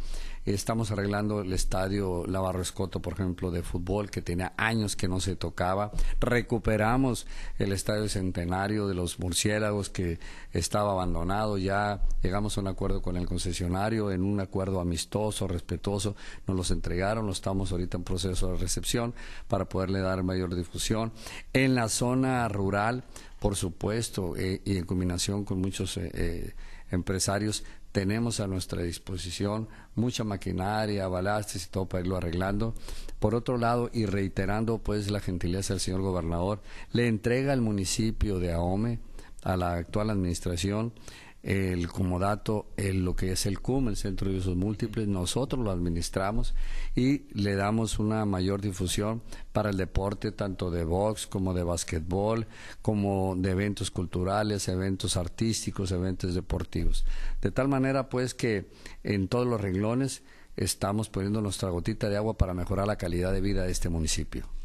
Estamos 0.46 0.90
arreglando 0.90 1.42
el 1.42 1.54
estadio 1.54 2.26
Lavarro 2.26 2.62
Escoto, 2.62 3.02
por 3.02 3.14
ejemplo, 3.14 3.52
de 3.52 3.62
fútbol, 3.62 4.10
que 4.10 4.22
tenía 4.22 4.54
años 4.58 4.96
que 4.96 5.08
no 5.08 5.20
se 5.20 5.36
tocaba. 5.36 5.92
Recuperamos 6.20 7.28
el 7.60 7.72
estadio 7.72 8.08
centenario 8.08 8.88
de 8.88 8.96
los 8.96 9.20
murciélagos, 9.20 9.90
que 9.90 10.18
estaba 10.52 10.94
abandonado. 10.94 11.58
Ya 11.58 12.02
llegamos 12.24 12.58
a 12.58 12.62
un 12.62 12.68
acuerdo 12.68 13.02
con 13.02 13.18
el 13.18 13.28
concesionario, 13.28 14.12
en 14.12 14.24
un 14.24 14.40
acuerdo 14.40 14.80
amistoso, 14.80 15.48
respetuoso. 15.48 16.16
Nos 16.48 16.58
los 16.58 16.72
entregaron, 16.72 17.26
lo 17.28 17.32
estamos 17.32 17.72
ahorita 17.72 17.98
en 17.98 18.04
proceso 18.04 18.52
de 18.52 18.58
recepción 18.58 19.14
para 19.48 19.66
poderle 19.66 20.00
dar 20.00 20.24
mayor 20.24 20.56
difusión. 20.56 21.12
En 21.54 21.76
la 21.76 21.90
zona 21.90 22.48
rural, 22.48 23.04
por 23.40 23.56
supuesto, 23.56 24.36
eh, 24.38 24.62
y 24.66 24.78
en 24.78 24.86
combinación 24.86 25.46
con 25.46 25.60
muchos 25.60 25.98
eh, 25.98 26.12
eh, 26.14 26.54
empresarios, 26.92 27.64
tenemos 27.92 28.40
a 28.40 28.48
nuestra 28.48 28.84
disposición 28.84 29.68
mucha 29.96 30.24
maquinaria, 30.24 31.08
balastes 31.08 31.66
y 31.66 31.70
todo 31.70 31.88
para 31.88 32.02
irlo 32.02 32.18
arreglando. 32.18 32.76
Por 33.20 33.34
otro 33.36 33.58
lado, 33.58 33.90
y 33.92 34.06
reiterando 34.06 34.78
pues 34.78 35.10
la 35.10 35.20
gentileza 35.20 35.74
del 35.74 35.82
señor 35.82 36.02
gobernador, 36.02 36.62
le 36.92 37.08
entrega 37.08 37.54
al 37.54 37.62
municipio 37.62 38.40
de 38.40 38.52
Ahome, 38.54 39.00
a 39.44 39.56
la 39.56 39.76
actual 39.76 40.10
administración, 40.10 40.94
el 41.42 41.88
comodato, 41.88 42.68
el, 42.76 43.06
lo 43.06 43.16
que 43.16 43.32
es 43.32 43.46
el 43.46 43.62
CUM, 43.62 43.88
el 43.90 43.96
Centro 43.96 44.30
de 44.30 44.38
Usos 44.38 44.58
Múltiples, 44.58 45.08
nosotros 45.08 45.64
lo 45.64 45.72
administramos 45.72 46.54
y 46.96 47.24
le 47.34 47.56
damos 47.56 47.98
una 47.98 48.26
mayor 48.26 48.62
difusión 48.62 49.22
para 49.54 49.70
el 49.70 49.78
deporte, 49.78 50.32
tanto 50.32 50.70
de 50.70 50.84
box 50.84 51.28
como 51.28 51.54
de 51.54 51.64
basquetbol, 51.64 52.48
como 52.82 53.36
de 53.38 53.52
eventos 53.52 53.90
culturales, 53.90 54.68
eventos 54.68 55.16
artísticos, 55.16 55.92
eventos 55.92 56.36
deportivos. 56.36 57.06
De 57.42 57.52
tal 57.52 57.70
manera, 57.70 58.10
pues, 58.10 58.34
que 58.34 58.70
en 59.04 59.30
todos 59.30 59.48
los 59.48 59.62
renglones 59.62 60.24
estamos 60.58 61.10
poniendo 61.10 61.42
nuestra 61.42 61.70
gotita 61.70 62.10
de 62.10 62.18
agua 62.18 62.38
para 62.38 62.54
mejorar 62.54 62.86
la 62.86 62.98
calidad 62.98 63.32
de 63.32 63.40
vida 63.40 63.64
de 63.64 63.72
este 63.72 63.88
municipio. 63.88 64.59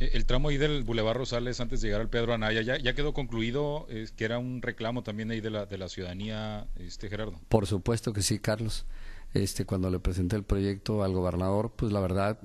Eh, 0.00 0.10
el 0.14 0.24
tramo 0.24 0.48
ahí 0.48 0.56
del 0.56 0.82
Boulevard 0.82 1.18
Rosales 1.18 1.60
antes 1.60 1.80
de 1.80 1.88
llegar 1.88 2.00
al 2.00 2.08
Pedro 2.08 2.32
Anaya, 2.32 2.62
¿ya, 2.62 2.94
quedó 2.94 3.12
concluido? 3.12 3.86
que 4.16 4.24
era 4.24 4.38
un 4.38 4.62
reclamo 4.62 5.02
también 5.02 5.30
ahí 5.30 5.40
de 5.40 5.50
la, 5.50 5.66
de 5.66 5.78
la 5.78 5.88
ciudadanía, 5.88 6.66
este 6.76 7.08
Gerardo. 7.08 7.38
Por 7.48 7.66
supuesto 7.66 8.12
que 8.12 8.22
sí, 8.22 8.38
Carlos. 8.38 8.86
Este, 9.34 9.64
cuando 9.64 9.90
le 9.90 10.00
presenté 10.00 10.34
el 10.34 10.42
proyecto 10.42 11.04
al 11.04 11.12
gobernador, 11.12 11.72
pues 11.76 11.92
la 11.92 12.00
verdad 12.00 12.40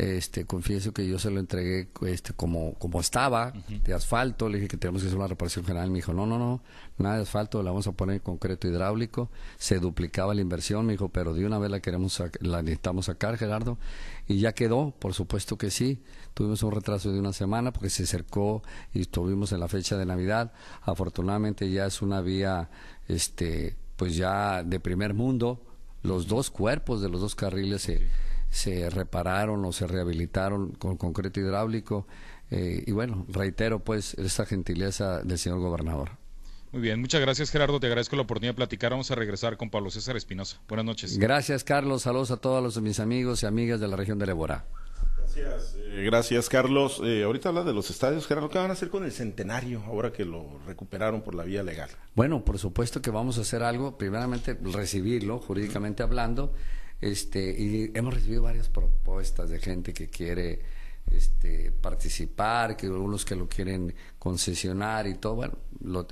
este, 0.00 0.46
confieso 0.46 0.92
que 0.92 1.06
yo 1.06 1.18
se 1.18 1.30
lo 1.30 1.40
entregué 1.40 1.88
este, 2.06 2.32
como, 2.32 2.72
como 2.74 3.00
estaba, 3.00 3.52
de 3.68 3.92
asfalto, 3.92 4.48
le 4.48 4.56
dije 4.56 4.68
que 4.68 4.78
tenemos 4.78 5.02
que 5.02 5.08
hacer 5.08 5.18
una 5.18 5.28
reparación 5.28 5.62
general, 5.66 5.90
me 5.90 5.96
dijo, 5.96 6.14
no, 6.14 6.24
no, 6.24 6.38
no, 6.38 6.62
nada 6.96 7.16
de 7.16 7.22
asfalto, 7.22 7.62
la 7.62 7.70
vamos 7.70 7.86
a 7.86 7.92
poner 7.92 8.14
en 8.14 8.20
concreto 8.20 8.66
hidráulico, 8.66 9.28
se 9.58 9.78
duplicaba 9.78 10.32
la 10.32 10.40
inversión, 10.40 10.86
me 10.86 10.94
dijo, 10.94 11.10
pero 11.10 11.34
de 11.34 11.44
una 11.44 11.58
vez 11.58 11.70
la 11.70 11.80
queremos, 11.80 12.22
la 12.40 12.62
necesitamos 12.62 13.06
sacar, 13.06 13.36
Gerardo, 13.36 13.76
y 14.26 14.38
ya 14.38 14.54
quedó, 14.54 14.94
por 14.98 15.12
supuesto 15.12 15.58
que 15.58 15.70
sí, 15.70 16.02
tuvimos 16.32 16.62
un 16.62 16.72
retraso 16.72 17.12
de 17.12 17.20
una 17.20 17.34
semana 17.34 17.70
porque 17.70 17.90
se 17.90 18.04
acercó 18.04 18.62
y 18.94 19.02
estuvimos 19.02 19.52
en 19.52 19.60
la 19.60 19.68
fecha 19.68 19.98
de 19.98 20.06
Navidad, 20.06 20.54
afortunadamente 20.80 21.70
ya 21.70 21.84
es 21.84 22.00
una 22.00 22.22
vía, 22.22 22.70
este, 23.06 23.76
pues 23.96 24.16
ya 24.16 24.62
de 24.62 24.80
primer 24.80 25.12
mundo, 25.12 25.60
los 26.02 26.26
dos 26.26 26.50
cuerpos 26.50 27.02
de 27.02 27.10
los 27.10 27.20
dos 27.20 27.34
carriles 27.34 27.82
se 27.82 28.08
se 28.50 28.90
repararon 28.90 29.64
o 29.64 29.72
se 29.72 29.86
rehabilitaron 29.86 30.72
con 30.72 30.96
concreto 30.96 31.40
hidráulico. 31.40 32.06
Eh, 32.50 32.82
y 32.86 32.92
bueno, 32.92 33.24
reitero 33.28 33.78
pues 33.78 34.14
esta 34.14 34.44
gentileza 34.44 35.22
del 35.22 35.38
señor 35.38 35.60
gobernador. 35.60 36.10
Muy 36.72 36.82
bien, 36.82 37.00
muchas 37.00 37.20
gracias 37.20 37.50
Gerardo, 37.50 37.80
te 37.80 37.88
agradezco 37.88 38.14
la 38.14 38.22
oportunidad 38.22 38.52
de 38.52 38.56
platicar. 38.56 38.90
Vamos 38.90 39.10
a 39.10 39.14
regresar 39.14 39.56
con 39.56 39.70
Pablo 39.70 39.90
César 39.90 40.16
Espinosa. 40.16 40.60
Buenas 40.68 40.86
noches. 40.86 41.18
Gracias 41.18 41.64
Carlos, 41.64 42.02
saludos 42.02 42.30
a 42.30 42.36
todos 42.36 42.62
los, 42.62 42.80
mis 42.80 43.00
amigos 43.00 43.42
y 43.42 43.46
amigas 43.46 43.80
de 43.80 43.88
la 43.88 43.96
región 43.96 44.18
de 44.18 44.26
Lebora. 44.26 44.66
Gracias, 45.16 45.76
eh, 45.76 46.02
gracias 46.04 46.48
Carlos. 46.48 47.00
Eh, 47.04 47.24
ahorita 47.24 47.48
habla 47.48 47.62
de 47.64 47.72
los 47.72 47.90
estadios, 47.90 48.26
Gerardo, 48.26 48.50
¿qué 48.50 48.58
van 48.58 48.70
a 48.70 48.74
hacer 48.74 48.88
con 48.88 49.04
el 49.04 49.12
centenario 49.12 49.82
ahora 49.84 50.12
que 50.12 50.24
lo 50.24 50.60
recuperaron 50.66 51.22
por 51.22 51.34
la 51.34 51.44
vía 51.44 51.62
legal? 51.62 51.90
Bueno, 52.14 52.44
por 52.44 52.58
supuesto 52.58 53.02
que 53.02 53.10
vamos 53.10 53.38
a 53.38 53.40
hacer 53.40 53.62
algo, 53.64 53.96
primeramente 53.98 54.56
recibirlo 54.60 55.38
jurídicamente 55.38 56.02
hablando 56.04 56.52
este, 57.00 57.50
y 57.50 57.90
hemos 57.94 58.14
recibido 58.14 58.42
varias 58.42 58.68
propuestas 58.68 59.50
de 59.50 59.58
gente 59.58 59.92
que 59.92 60.08
quiere 60.08 60.60
este, 61.10 61.72
participar, 61.72 62.76
que 62.76 62.86
algunos 62.86 63.24
que 63.24 63.34
lo 63.34 63.48
quieren 63.48 63.94
concesionar 64.18 65.06
y 65.06 65.14
todo. 65.14 65.36
Bueno, 65.36 65.58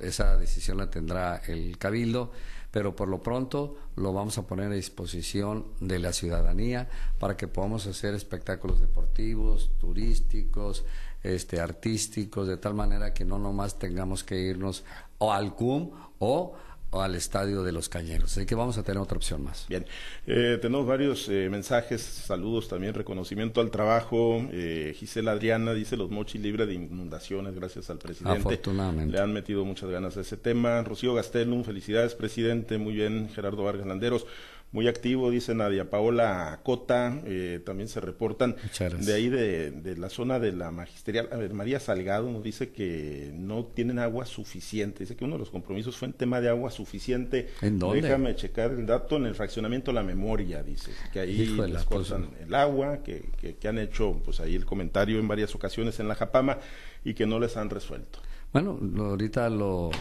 esa 0.01 0.37
decisión 0.37 0.77
la 0.77 0.89
tendrá 0.89 1.37
el 1.47 1.77
Cabildo, 1.77 2.31
pero 2.71 2.95
por 2.95 3.07
lo 3.07 3.23
pronto 3.23 3.77
lo 3.95 4.13
vamos 4.13 4.37
a 4.37 4.45
poner 4.45 4.71
a 4.71 4.75
disposición 4.75 5.67
de 5.79 5.99
la 5.99 6.13
ciudadanía 6.13 6.89
para 7.19 7.37
que 7.37 7.47
podamos 7.47 7.87
hacer 7.87 8.13
espectáculos 8.13 8.79
deportivos, 8.79 9.71
turísticos, 9.79 10.85
este, 11.23 11.59
artísticos, 11.59 12.47
de 12.47 12.57
tal 12.57 12.73
manera 12.73 13.13
que 13.13 13.25
no 13.25 13.39
nomás 13.39 13.79
tengamos 13.79 14.23
que 14.23 14.39
irnos 14.39 14.83
o 15.17 15.33
al 15.33 15.55
CUM 15.55 15.91
o 16.19 16.55
al 16.91 17.15
estadio 17.15 17.63
de 17.63 17.71
los 17.71 17.89
Cañeros. 17.89 18.35
Así 18.37 18.45
que 18.45 18.55
vamos 18.55 18.77
a 18.77 18.83
tener 18.83 18.99
otra 19.01 19.17
opción 19.17 19.43
más. 19.43 19.65
Bien, 19.69 19.85
eh, 20.25 20.57
tenemos 20.61 20.87
varios 20.87 21.29
eh, 21.29 21.47
mensajes, 21.49 22.01
saludos 22.01 22.67
también, 22.67 22.93
reconocimiento 22.93 23.61
al 23.61 23.71
trabajo. 23.71 24.41
Eh, 24.51 24.93
Gisela 24.97 25.31
Adriana 25.31 25.73
dice 25.73 25.97
los 25.97 26.09
mochis 26.09 26.41
libre 26.41 26.65
de 26.65 26.73
inundaciones, 26.73 27.55
gracias 27.55 27.89
al 27.89 27.99
presidente. 27.99 28.39
Afortunadamente. 28.39 29.13
Le 29.13 29.19
han 29.19 29.33
metido 29.33 29.65
muchas 29.65 29.89
ganas 29.89 30.17
a 30.17 30.21
ese 30.21 30.37
tema. 30.37 30.81
Rocío 30.83 31.13
Gastelum, 31.13 31.63
felicidades, 31.63 32.15
presidente. 32.15 32.77
Muy 32.77 32.93
bien, 32.93 33.29
Gerardo 33.33 33.63
Vargas 33.63 33.87
Landeros 33.87 34.25
muy 34.71 34.87
activo, 34.87 35.31
dice 35.31 35.55
Nadia 35.55 35.89
Paola 35.89 36.59
Cota, 36.63 37.19
eh, 37.25 37.59
también 37.65 37.87
se 37.87 37.99
reportan 37.99 38.55
de 38.99 39.13
ahí 39.13 39.27
de, 39.27 39.95
la 39.97 40.09
zona 40.09 40.39
de 40.39 40.51
la 40.51 40.69
magisterial. 40.71 41.27
A 41.31 41.37
ver, 41.37 41.53
María 41.53 41.79
Salgado 41.79 42.29
nos 42.29 42.43
dice 42.43 42.69
que 42.69 43.31
no 43.33 43.65
tienen 43.65 43.97
agua 43.97 44.25
suficiente. 44.27 44.99
Dice 44.99 45.15
que 45.15 45.25
uno 45.25 45.35
de 45.35 45.39
los 45.39 45.49
compromisos 45.49 45.97
fue 45.97 46.09
en 46.09 46.13
tema 46.13 46.39
de 46.39 46.49
agua 46.49 46.69
suficiente. 46.69 47.49
¿En 47.61 47.79
dónde? 47.79 48.01
Déjame 48.01 48.35
checar 48.35 48.71
el 48.71 48.85
dato 48.85 49.17
en 49.17 49.25
el 49.25 49.33
fraccionamiento 49.33 49.91
La 49.91 50.03
Memoria, 50.03 50.61
dice, 50.61 50.91
que 51.11 51.19
ahí 51.19 51.47
les 51.47 51.83
cortan 51.85 52.29
el 52.39 52.53
agua, 52.53 53.01
que, 53.01 53.29
que, 53.41 53.55
que 53.55 53.67
han 53.67 53.79
hecho 53.79 54.21
pues 54.23 54.39
ahí 54.39 54.53
el 54.55 54.65
comentario 54.65 55.19
en 55.19 55.27
varias 55.27 55.55
ocasiones 55.55 55.99
en 55.99 56.07
la 56.07 56.15
Japama 56.15 56.59
y 57.03 57.15
que 57.15 57.25
no 57.25 57.39
les 57.39 57.57
han 57.57 57.71
resuelto. 57.71 58.19
Bueno, 58.53 58.79
ahorita 58.97 59.49
lo 59.49 59.91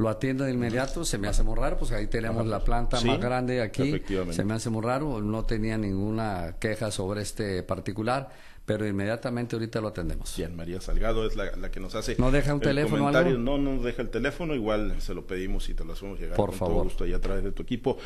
lo 0.00 0.08
atiendo 0.08 0.44
de 0.44 0.52
inmediato, 0.52 1.04
se 1.04 1.18
me 1.18 1.28
hace 1.28 1.42
muy 1.42 1.54
raro, 1.56 1.76
pues 1.76 1.92
ahí 1.92 2.06
tenemos 2.06 2.46
la 2.46 2.64
planta 2.64 2.98
más 3.02 3.20
grande 3.20 3.60
aquí, 3.60 4.02
se 4.30 4.44
me 4.44 4.54
hace 4.54 4.70
muy 4.70 4.82
raro, 4.82 5.20
no 5.20 5.44
tenía 5.44 5.76
ninguna 5.76 6.54
queja 6.58 6.90
sobre 6.90 7.20
este 7.20 7.62
particular 7.62 8.30
pero 8.70 8.86
inmediatamente 8.86 9.56
ahorita 9.56 9.80
lo 9.80 9.88
atendemos. 9.88 10.32
Bien, 10.36 10.54
María 10.54 10.80
Salgado 10.80 11.26
es 11.26 11.34
la, 11.34 11.72
que 11.72 11.80
nos 11.80 11.96
hace. 11.96 12.14
¿No 12.18 12.30
deja 12.30 12.54
un 12.54 12.60
teléfono 12.60 13.08
algo? 13.08 13.36
No 13.36 13.58
nos 13.58 13.82
deja 13.82 14.00
el 14.00 14.10
teléfono, 14.10 14.54
igual 14.54 14.94
se 15.00 15.12
lo 15.12 15.26
pedimos 15.26 15.68
y 15.68 15.74
te 15.74 15.84
lo 15.84 15.94
hacemos 15.94 16.20
llegar 16.20 16.36
Por 16.36 16.52
favor. 16.52 16.84
gusto 16.84 17.02
ahí 17.02 17.12
a 17.12 17.20
través 17.20 17.42
de 17.42 17.50
tu 17.50 17.64
equipo. 17.64 17.98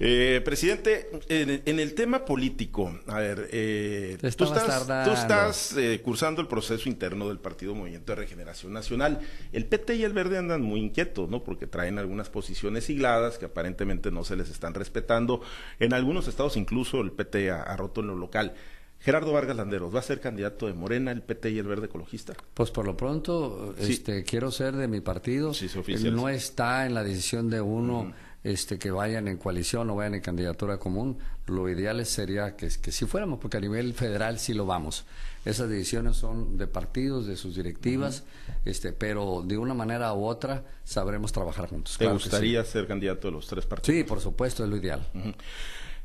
Eh, 0.00 0.42
presidente, 0.44 1.08
en, 1.28 1.78
el 1.78 1.94
tema 1.94 2.24
político, 2.24 2.98
a 3.06 3.20
ver, 3.20 3.48
eh, 3.52 4.18
tú 4.20 4.26
estás, 4.26 4.86
tú 5.04 5.12
estás 5.12 5.76
eh, 5.76 6.00
cursando 6.02 6.40
el 6.40 6.48
proceso 6.48 6.88
interno 6.88 7.28
del 7.28 7.38
Partido 7.38 7.76
Movimiento 7.76 8.10
de 8.10 8.16
Regeneración 8.16 8.72
Nacional. 8.72 9.20
El 9.52 9.66
PT 9.66 9.94
y 9.94 10.02
el 10.02 10.14
Verde 10.14 10.36
andan 10.36 10.62
muy 10.62 10.80
inquietos, 10.80 11.30
¿no? 11.30 11.44
Porque 11.44 11.68
traen 11.68 11.96
algunas 11.96 12.28
posiciones 12.28 12.82
sigladas 12.82 13.38
que 13.38 13.44
aparentemente 13.44 14.10
no 14.10 14.24
se 14.24 14.34
les 14.34 14.50
están 14.50 14.74
respetando. 14.74 15.42
En 15.78 15.94
algunos 15.94 16.26
estados 16.26 16.56
incluso 16.56 17.00
el 17.02 17.12
PT 17.12 17.52
ha 17.52 17.76
roto 17.76 18.00
en 18.00 18.08
lo 18.08 18.16
local. 18.16 18.54
Gerardo 19.00 19.32
Vargas 19.32 19.56
Landeros, 19.56 19.94
¿va 19.94 20.00
a 20.00 20.02
ser 20.02 20.20
candidato 20.20 20.66
de 20.66 20.74
Morena, 20.74 21.12
el 21.12 21.22
PT 21.22 21.50
y 21.50 21.58
el 21.58 21.66
Verde 21.66 21.86
Ecologista? 21.86 22.34
Pues 22.54 22.70
por 22.70 22.84
lo 22.84 22.96
pronto, 22.96 23.74
este, 23.78 24.24
quiero 24.24 24.50
ser 24.50 24.74
de 24.74 24.88
mi 24.88 25.00
partido. 25.00 25.54
Sí, 25.54 25.68
no 26.10 26.28
está 26.28 26.84
en 26.84 26.94
la 26.94 27.04
decisión 27.04 27.48
de 27.48 27.60
uno 27.60 28.12
este, 28.42 28.78
que 28.78 28.90
vayan 28.90 29.28
en 29.28 29.38
coalición 29.38 29.88
o 29.90 29.96
vayan 29.96 30.14
en 30.14 30.20
candidatura 30.20 30.78
común. 30.78 31.18
Lo 31.46 31.68
ideal 31.68 32.04
sería 32.06 32.56
que, 32.56 32.68
que 32.82 32.92
si 32.92 33.06
fuéramos, 33.06 33.38
porque 33.38 33.56
a 33.56 33.60
nivel 33.60 33.94
federal 33.94 34.38
sí 34.38 34.52
lo 34.52 34.66
vamos. 34.66 35.04
Esas 35.44 35.68
decisiones 35.68 36.16
son 36.16 36.58
de 36.58 36.66
partidos, 36.66 37.26
de 37.26 37.36
sus 37.36 37.54
directivas, 37.54 38.24
este, 38.64 38.92
pero 38.92 39.42
de 39.46 39.56
una 39.56 39.74
manera 39.74 40.12
u 40.12 40.24
otra 40.24 40.64
sabremos 40.84 41.32
trabajar 41.32 41.68
juntos. 41.68 41.96
¿Te 41.96 42.06
gustaría 42.06 42.62
ser 42.64 42.86
candidato 42.86 43.28
de 43.28 43.32
los 43.32 43.46
tres 43.46 43.64
partidos? 43.64 43.96
Sí, 43.96 44.04
por 44.04 44.20
supuesto, 44.20 44.64
es 44.64 44.70
lo 44.70 44.76
ideal. 44.76 45.06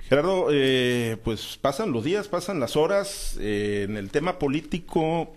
Gerardo, 0.09 0.47
eh, 0.51 1.17
pues 1.23 1.57
pasan 1.61 1.91
los 1.91 2.03
días, 2.03 2.27
pasan 2.27 2.59
las 2.59 2.75
horas. 2.75 3.37
Eh, 3.39 3.85
en 3.89 3.97
el 3.97 4.11
tema 4.11 4.37
político, 4.37 5.33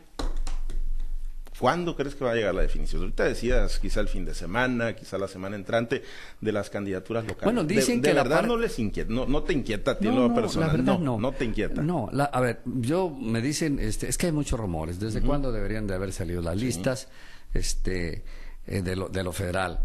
¿cuándo 1.58 1.96
crees 1.96 2.14
que 2.14 2.24
va 2.24 2.32
a 2.32 2.34
llegar 2.34 2.54
la 2.54 2.62
definición? 2.62 3.02
Ahorita 3.02 3.24
decías 3.24 3.78
quizá 3.78 4.00
el 4.00 4.08
fin 4.08 4.24
de 4.24 4.34
semana, 4.34 4.94
quizá 4.94 5.18
la 5.18 5.28
semana 5.28 5.56
entrante 5.56 6.02
de 6.40 6.52
las 6.52 6.68
candidaturas 6.68 7.24
locales. 7.24 7.44
Bueno, 7.44 7.64
dicen 7.64 8.02
de, 8.02 8.08
que 8.08 8.14
la 8.14 8.22
verdad 8.24 8.40
par- 8.40 8.48
no 8.48 8.56
les 8.58 8.78
inquieta, 8.78 9.10
no, 9.12 9.24
no 9.26 9.42
te 9.44 9.52
inquieta 9.52 9.92
a 9.92 9.98
ti 9.98 10.06
No, 10.06 10.14
lo 10.16 10.28
no, 10.28 10.34
personal. 10.34 10.68
la 10.68 10.72
verdad 10.74 10.98
no, 10.98 10.98
no. 10.98 11.18
no 11.20 11.32
te 11.32 11.44
inquieta. 11.44 11.80
No, 11.80 12.08
la- 12.12 12.24
a 12.24 12.40
ver, 12.40 12.60
yo 12.66 13.08
me 13.08 13.40
dicen, 13.40 13.78
este, 13.78 14.08
es 14.08 14.18
que 14.18 14.26
hay 14.26 14.32
muchos 14.32 14.58
rumores. 14.58 14.98
¿Desde 15.00 15.22
cuándo 15.22 15.52
deberían 15.52 15.86
de 15.86 15.94
haber 15.94 16.12
salido 16.12 16.42
las 16.42 16.56
listas 16.56 17.08
este, 17.54 18.24
eh, 18.66 18.82
de, 18.82 18.96
lo, 18.96 19.08
de 19.08 19.22
lo 19.22 19.32
federal? 19.32 19.78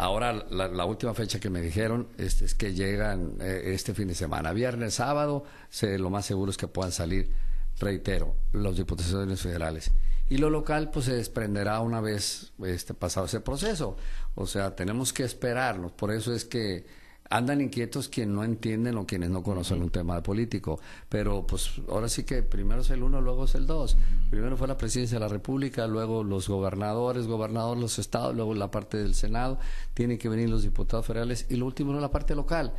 Ahora, 0.00 0.32
la, 0.32 0.84
última 0.86 1.12
fecha 1.12 1.38
que 1.40 1.50
me 1.50 1.60
dijeron 1.60 2.08
este, 2.16 2.46
es 2.46 2.54
que 2.54 2.72
llegan 2.72 3.34
eh, 3.38 3.74
este 3.74 3.92
fin 3.92 4.08
de 4.08 4.14
semana. 4.14 4.54
Viernes, 4.54 4.94
sábado, 4.94 5.44
se- 5.68 5.98
lo 5.98 6.08
más 6.08 6.24
seguro 6.24 6.50
es 6.50 6.56
que 6.56 6.66
puedan 6.68 6.90
salir, 6.90 7.30
reitero, 7.78 8.34
los 8.52 8.78
diputaciones 8.78 9.42
federales. 9.42 9.90
Y 10.30 10.38
lo 10.38 10.48
local, 10.48 10.90
pues 10.90 11.04
se 11.04 11.14
desprenderá 11.14 11.80
una 11.80 12.00
vez 12.00 12.52
este, 12.64 12.94
pasado 12.94 13.26
ese 13.26 13.40
proceso. 13.40 13.98
O 14.36 14.46
sea, 14.46 14.74
tenemos 14.74 15.12
que 15.12 15.22
esperarnos. 15.24 15.92
Por 15.92 16.12
eso 16.12 16.32
es 16.32 16.46
que 16.46 16.86
andan 17.32 17.60
inquietos 17.60 18.08
quienes 18.08 18.34
no 18.34 18.42
entienden 18.44 18.96
o 18.98 19.06
quienes 19.06 19.30
no 19.30 19.42
conocen 19.42 19.82
un 19.82 19.90
tema 19.90 20.20
político. 20.22 20.80
Pero 21.08 21.46
pues 21.46 21.70
ahora 21.88 22.08
sí 22.08 22.24
que 22.24 22.42
primero 22.42 22.80
es 22.82 22.90
el 22.90 23.02
uno, 23.04 23.20
luego 23.20 23.44
es 23.44 23.54
el 23.54 23.66
dos. 23.66 23.96
Primero 24.30 24.56
fue 24.56 24.66
la 24.68 24.76
presidencia 24.76 25.16
de 25.18 25.20
la 25.24 25.28
República, 25.28 25.86
luego 25.86 26.24
los 26.24 26.48
gobernadores, 26.48 27.26
gobernadores 27.28 27.80
los 27.80 27.98
estados, 28.00 28.34
luego 28.34 28.52
la 28.54 28.70
parte 28.70 28.96
del 28.98 29.14
Senado, 29.14 29.58
tienen 29.94 30.18
que 30.18 30.28
venir 30.28 30.50
los 30.50 30.62
diputados 30.64 31.06
federales 31.06 31.46
y 31.48 31.56
lo 31.56 31.66
último 31.66 31.94
es 31.94 32.00
la 32.02 32.10
parte 32.10 32.34
local. 32.34 32.74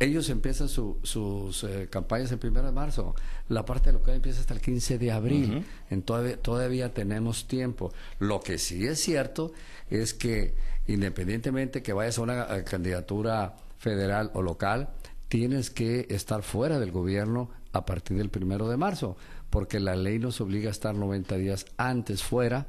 Ellos 0.00 0.28
empiezan 0.28 0.68
su- 0.68 0.98
sus 1.04 1.62
eh, 1.64 1.86
campañas 1.88 2.32
el 2.32 2.38
primero 2.38 2.66
de 2.66 2.72
marzo. 2.72 3.14
La 3.48 3.64
parte 3.64 3.92
local 3.92 4.16
empieza 4.16 4.40
hasta 4.40 4.52
el 4.54 4.60
15 4.60 4.98
de 4.98 5.12
abril. 5.12 5.64
En 5.88 6.02
todavía, 6.02 6.36
todavía 6.36 6.92
tenemos 6.92 7.46
tiempo. 7.46 7.92
Lo 8.18 8.40
que 8.40 8.58
sí 8.58 8.84
es 8.86 8.98
cierto 9.00 9.52
es 9.90 10.12
que 10.12 10.54
independientemente 10.88 11.82
que 11.82 11.92
vayas 11.92 12.18
a 12.18 12.22
una 12.22 12.56
eh, 12.56 12.64
candidatura 12.64 13.54
federal 13.84 14.30
o 14.32 14.40
local, 14.40 14.88
tienes 15.28 15.70
que 15.70 16.06
estar 16.08 16.42
fuera 16.42 16.78
del 16.80 16.90
gobierno 16.90 17.50
a 17.72 17.84
partir 17.84 18.16
del 18.16 18.30
primero 18.30 18.68
de 18.68 18.78
marzo, 18.78 19.16
porque 19.50 19.78
la 19.78 19.94
ley 19.94 20.18
nos 20.18 20.40
obliga 20.40 20.68
a 20.68 20.72
estar 20.72 20.94
90 20.94 21.36
días 21.36 21.66
antes 21.76 22.22
fuera 22.22 22.66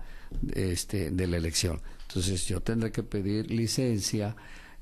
este, 0.54 1.12
de 1.12 1.28
la 1.28 1.38
elección. 1.38 1.82
Entonces 2.08 2.46
yo 2.48 2.60
tendré 2.60 2.92
que 2.92 3.02
pedir 3.02 3.50
licencia 3.50 4.36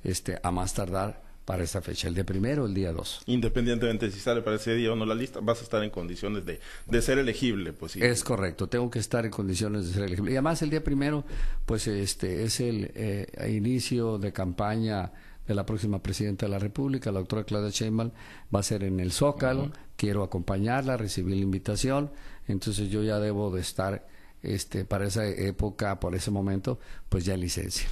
este, 0.04 0.40
a 0.42 0.50
más 0.50 0.74
tardar 0.74 1.22
para 1.46 1.64
esa 1.64 1.82
fecha, 1.82 2.08
el 2.08 2.16
día 2.16 2.24
primero 2.24 2.64
o 2.64 2.66
el 2.68 2.74
día 2.74 2.94
dos. 2.94 3.22
Independientemente 3.28 4.06
de 4.08 4.12
si 4.12 4.20
sale 4.20 4.42
para 4.42 4.56
ese 4.56 4.74
día 4.76 4.92
o 4.94 4.96
no 4.96 5.06
la 5.06 5.14
lista, 5.14 5.40
vas 5.42 5.60
a 5.60 5.64
estar 5.64 5.84
en 5.84 5.90
condiciones 5.90 6.46
de, 6.46 6.60
de 6.88 7.02
ser 7.02 7.20
elegible. 7.20 7.74
Pues 7.74 7.92
sí. 7.92 8.00
Es 8.02 8.24
correcto, 8.24 8.68
tengo 8.68 8.90
que 8.90 9.00
estar 9.00 9.26
en 9.26 9.32
condiciones 9.32 9.88
de 9.88 9.94
ser 9.94 10.04
elegible. 10.04 10.32
Y 10.32 10.36
además 10.36 10.62
el 10.62 10.70
día 10.70 10.84
primero, 10.84 11.26
pues 11.66 11.86
este 11.88 12.44
es 12.44 12.60
el 12.60 12.92
eh, 12.96 13.28
inicio 13.50 14.18
de 14.18 14.32
campaña 14.32 15.12
de 15.48 15.54
la 15.56 15.66
próxima 15.66 16.02
presidenta 16.02 16.46
de 16.46 16.52
la 16.52 16.60
República, 16.60 17.12
la 17.12 17.20
doctora 17.20 17.44
Claudia 17.44 17.70
Sheinbaum, 17.70 18.12
va 18.54 18.60
a 18.60 18.64
ser 18.64 18.84
en 18.84 19.00
el 19.00 19.12
Zócalo, 19.12 19.72
quiero 19.98 20.24
acompañarla, 20.24 20.98
recibir 20.98 21.36
la 21.36 21.42
invitación, 21.42 22.12
entonces 22.48 22.90
yo 22.90 23.04
ya 23.04 23.20
debo 23.20 23.52
de 23.54 23.62
estar 23.62 24.08
este 24.42 24.86
para 24.86 25.06
esa 25.08 25.26
época, 25.28 26.00
por 26.00 26.16
ese 26.16 26.32
momento, 26.32 26.80
pues 27.10 27.26
ya 27.26 27.34
en 27.34 27.42
licencia. 27.42 27.88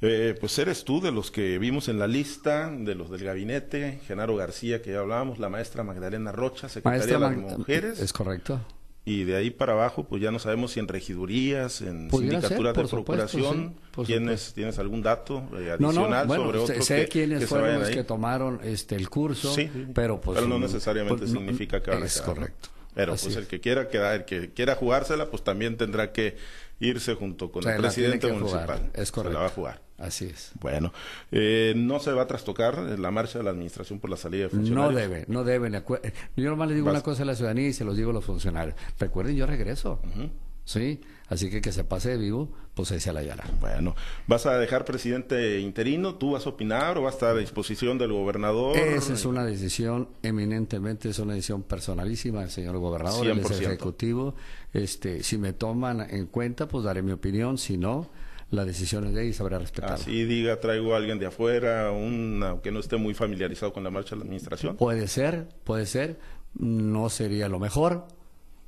Eh, 0.00 0.34
pues 0.38 0.58
eres 0.58 0.84
tú 0.84 1.00
de 1.00 1.10
los 1.12 1.30
que 1.30 1.58
vimos 1.58 1.88
en 1.88 1.98
la 1.98 2.06
lista, 2.06 2.70
de 2.70 2.94
los 2.94 3.10
del 3.10 3.24
gabinete, 3.24 4.00
Genaro 4.06 4.36
García, 4.36 4.82
que 4.82 4.92
ya 4.92 4.98
hablábamos, 5.00 5.38
la 5.38 5.48
maestra 5.48 5.82
Magdalena 5.82 6.32
Rocha, 6.32 6.68
secretaria 6.68 7.06
de 7.06 7.18
las 7.18 7.32
Mag- 7.32 7.58
mujeres. 7.58 8.00
Es 8.00 8.12
correcto. 8.12 8.60
Y 9.06 9.24
de 9.24 9.36
ahí 9.36 9.50
para 9.50 9.74
abajo, 9.74 10.04
pues 10.04 10.22
ya 10.22 10.30
no 10.30 10.38
sabemos 10.38 10.72
si 10.72 10.80
en 10.80 10.88
regidurías, 10.88 11.82
en 11.82 12.10
sindicaturas 12.10 12.74
de 12.74 12.82
supuesto, 12.88 12.88
procuración. 12.96 13.74
sí, 13.96 14.02
¿Tienes, 14.06 14.54
¿Tienes 14.54 14.78
algún 14.78 15.02
dato 15.02 15.42
eh, 15.58 15.72
adicional 15.72 16.22
no, 16.22 16.26
bueno, 16.26 16.44
sobre 16.44 16.58
otros 16.60 16.86
sé 16.86 16.96
que, 17.02 17.08
quiénes 17.08 17.40
que 17.40 17.44
se 17.44 17.48
fueron 17.48 17.80
los 17.80 17.88
ahí? 17.88 17.94
que 17.94 18.04
tomaron 18.04 18.60
este 18.64 18.96
el 18.96 19.10
curso, 19.10 19.52
Sí, 19.54 19.68
sí. 19.70 19.86
pero 19.94 20.20
pues 20.22 20.36
Pero 20.38 20.48
no 20.48 20.58
necesariamente 20.58 21.18
pues, 21.18 21.32
no- 21.34 21.40
significa 21.40 21.82
que 21.82 21.90
van 21.90 22.02
es 22.02 22.18
correcto. 22.22 22.70
Pero 22.94 23.12
Así 23.14 23.24
pues 23.26 23.36
es. 23.36 23.42
el 23.42 23.46
que 23.48 23.60
quiera 23.60 23.88
quedar, 23.88 24.14
el 24.14 24.24
que 24.24 24.52
quiera 24.54 24.74
jugársela, 24.76 25.26
pues 25.28 25.42
también 25.44 25.76
tendrá 25.76 26.12
que 26.12 26.36
irse 26.80 27.14
junto 27.14 27.50
con 27.52 27.62
Se 27.64 27.72
el 27.74 27.80
presidente 27.80 28.30
jugar, 28.30 28.40
municipal. 28.40 28.90
es 28.94 29.08
Se 29.08 29.12
correcto. 29.12 29.34
la 29.34 29.40
va 29.40 29.46
a 29.46 29.50
jugar. 29.50 29.82
Así 30.04 30.26
es. 30.26 30.52
Bueno, 30.60 30.92
eh, 31.32 31.72
no 31.76 31.98
se 32.00 32.12
va 32.12 32.22
a 32.22 32.26
trastocar 32.26 32.78
la 32.78 33.10
marcha 33.10 33.38
de 33.38 33.44
la 33.44 33.50
administración 33.50 33.98
por 34.00 34.10
la 34.10 34.16
salida 34.16 34.44
de 34.44 34.50
No 34.50 34.56
funcionarios. 34.58 34.94
debe, 35.00 35.24
no 35.28 35.44
deben. 35.44 35.72
Acu- 35.74 36.00
Yo 36.36 36.50
nomás 36.50 36.68
le 36.68 36.74
digo 36.74 36.86
Vas- 36.86 36.94
una 36.94 37.02
cosa 37.02 37.22
a 37.22 37.26
la 37.26 37.34
ciudadanía 37.34 37.68
y 37.68 37.72
se 37.72 37.84
los 37.84 37.96
digo 37.96 38.10
a 38.10 38.12
los 38.14 38.24
funcionarios. 38.24 38.76
Recuerden, 38.98 39.36
yo 39.36 39.46
regreso. 39.46 40.00
Sí, 40.66 41.02
así 41.28 41.50
que 41.50 41.60
que 41.60 41.72
se 41.72 41.84
pase 41.84 42.08
de 42.10 42.16
vivo, 42.16 42.50
pues 42.72 42.90
ahí 42.90 42.98
se 42.98 43.12
la 43.12 43.20
hallará. 43.20 43.44
Bueno, 43.60 43.94
¿vas 44.26 44.46
a 44.46 44.56
dejar 44.58 44.86
presidente 44.86 45.60
interino? 45.60 46.14
¿Tú 46.14 46.32
vas 46.32 46.46
a 46.46 46.48
opinar 46.50 46.96
o 46.96 47.02
va 47.02 47.10
a 47.10 47.12
estar 47.12 47.36
a 47.36 47.38
disposición 47.38 47.98
del 47.98 48.12
gobernador? 48.12 48.74
Esa 48.78 49.12
es 49.12 49.26
una 49.26 49.44
decisión 49.44 50.08
eminentemente, 50.22 51.10
es 51.10 51.18
una 51.18 51.34
decisión 51.34 51.64
personalísima 51.64 52.40
del 52.40 52.50
señor 52.50 52.78
gobernador, 52.78 53.26
100%. 53.26 53.60
ejecutivo. 53.66 54.34
Este, 54.72 55.22
si 55.22 55.36
me 55.36 55.52
toman 55.52 56.00
en 56.08 56.26
cuenta, 56.28 56.66
pues 56.66 56.84
daré 56.84 57.02
mi 57.02 57.12
opinión. 57.12 57.58
Si 57.58 57.76
no, 57.76 58.08
la 58.54 58.64
decisión 58.64 59.06
es 59.06 59.14
de 59.14 59.22
él 59.22 59.28
y 59.28 59.32
sabrá 59.32 59.58
respetarla. 59.58 59.96
Así 59.96 60.24
diga, 60.24 60.60
traigo 60.60 60.94
a 60.94 60.96
alguien 60.96 61.18
de 61.18 61.26
afuera, 61.26 61.90
una, 61.90 62.60
que 62.62 62.70
no 62.70 62.80
esté 62.80 62.96
muy 62.96 63.14
familiarizado 63.14 63.72
con 63.72 63.84
la 63.84 63.90
marcha 63.90 64.10
de 64.10 64.20
la 64.20 64.24
administración. 64.24 64.76
Puede 64.76 65.08
ser, 65.08 65.48
puede 65.64 65.86
ser. 65.86 66.18
No 66.54 67.10
sería 67.10 67.48
lo 67.48 67.58
mejor, 67.58 68.06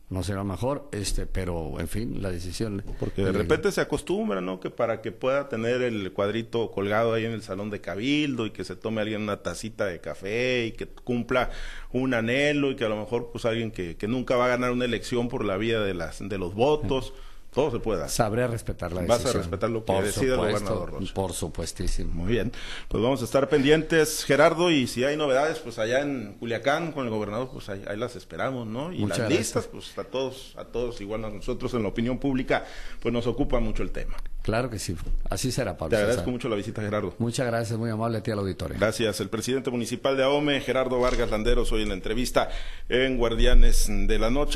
no 0.08 0.22
lo 0.22 0.44
mejor, 0.44 0.88
este, 0.92 1.26
pero 1.26 1.80
en 1.80 1.88
fin, 1.88 2.22
la 2.22 2.30
decisión. 2.30 2.84
Porque 3.00 3.24
de 3.24 3.32
repente 3.32 3.72
se 3.72 3.80
acostumbra, 3.80 4.40
¿no? 4.40 4.60
Que 4.60 4.70
para 4.70 5.02
que 5.02 5.10
pueda 5.10 5.48
tener 5.48 5.82
el 5.82 6.12
cuadrito 6.12 6.70
colgado 6.70 7.12
ahí 7.12 7.24
en 7.24 7.32
el 7.32 7.42
salón 7.42 7.70
de 7.70 7.80
cabildo 7.80 8.46
y 8.46 8.50
que 8.50 8.62
se 8.62 8.76
tome 8.76 9.00
alguien 9.00 9.22
una 9.22 9.42
tacita 9.42 9.84
de 9.86 10.00
café 10.00 10.66
y 10.66 10.72
que 10.72 10.86
cumpla 10.86 11.50
un 11.90 12.14
anhelo 12.14 12.70
y 12.70 12.76
que 12.76 12.84
a 12.84 12.88
lo 12.88 12.96
mejor 12.96 13.30
pues 13.32 13.44
alguien 13.46 13.72
que, 13.72 13.96
que 13.96 14.06
nunca 14.06 14.36
va 14.36 14.44
a 14.44 14.48
ganar 14.48 14.70
una 14.70 14.84
elección 14.84 15.28
por 15.28 15.44
la 15.44 15.56
vía 15.56 15.80
de 15.80 15.94
las 15.94 16.20
de 16.20 16.38
los 16.38 16.54
votos, 16.54 17.12
todo 17.56 17.72
se 17.72 17.78
puede 17.80 18.02
hacer. 18.04 18.10
Sabré 18.16 18.46
respetar 18.46 18.92
la 18.92 19.00
Vas 19.00 19.10
a 19.10 19.18
decisión. 19.18 19.42
respetar 19.42 19.70
lo 19.70 19.80
que 19.84 19.92
Por 19.92 20.04
decida 20.04 20.34
el 20.34 20.36
gobernador 20.36 20.90
Rocha. 20.92 21.14
Por 21.14 21.32
supuestísimo. 21.32 22.12
Muy 22.14 22.30
bien, 22.32 22.52
pues 22.88 23.02
vamos 23.02 23.20
a 23.22 23.24
estar 23.24 23.48
pendientes, 23.48 24.24
Gerardo, 24.24 24.70
y 24.70 24.86
si 24.86 25.02
hay 25.02 25.16
novedades, 25.16 25.58
pues 25.58 25.78
allá 25.80 26.00
en 26.02 26.34
Culiacán 26.38 26.92
con 26.92 27.04
el 27.04 27.10
gobernador, 27.10 27.48
pues 27.52 27.68
ahí, 27.68 27.82
ahí 27.88 27.96
las 27.96 28.14
esperamos, 28.14 28.66
¿no? 28.68 28.92
Y 28.92 28.98
Muchas 28.98 29.18
las 29.18 29.28
gracias. 29.30 29.38
listas, 29.40 29.66
pues 29.66 29.98
a 29.98 30.04
todos, 30.04 30.54
a 30.56 30.64
todos, 30.66 31.00
igual 31.00 31.24
a 31.24 31.30
nosotros 31.30 31.74
en 31.74 31.82
la 31.82 31.88
opinión 31.88 32.18
pública, 32.18 32.64
pues 33.00 33.12
nos 33.12 33.26
ocupa 33.26 33.58
mucho 33.58 33.82
el 33.82 33.90
tema. 33.90 34.14
Claro 34.42 34.70
que 34.70 34.78
sí. 34.78 34.94
Así 35.28 35.50
será, 35.50 35.76
Pablo. 35.76 35.90
Te 35.90 35.96
agradezco 35.96 36.20
César. 36.20 36.32
mucho 36.32 36.48
la 36.48 36.54
visita, 36.54 36.80
Gerardo. 36.80 37.14
Muchas 37.18 37.44
gracias, 37.48 37.76
muy 37.76 37.90
amable 37.90 38.18
a 38.18 38.22
ti 38.22 38.30
al 38.30 38.38
auditorio. 38.38 38.76
Gracias. 38.78 39.18
El 39.18 39.28
presidente 39.28 39.70
municipal 39.72 40.16
de 40.16 40.22
Ahome, 40.22 40.60
Gerardo 40.60 41.00
Vargas 41.00 41.32
Landeros, 41.32 41.72
hoy 41.72 41.82
en 41.82 41.88
la 41.88 41.94
entrevista 41.94 42.48
en 42.88 43.16
Guardianes 43.18 43.86
de 43.88 44.18
la 44.20 44.30
Noche. 44.30 44.54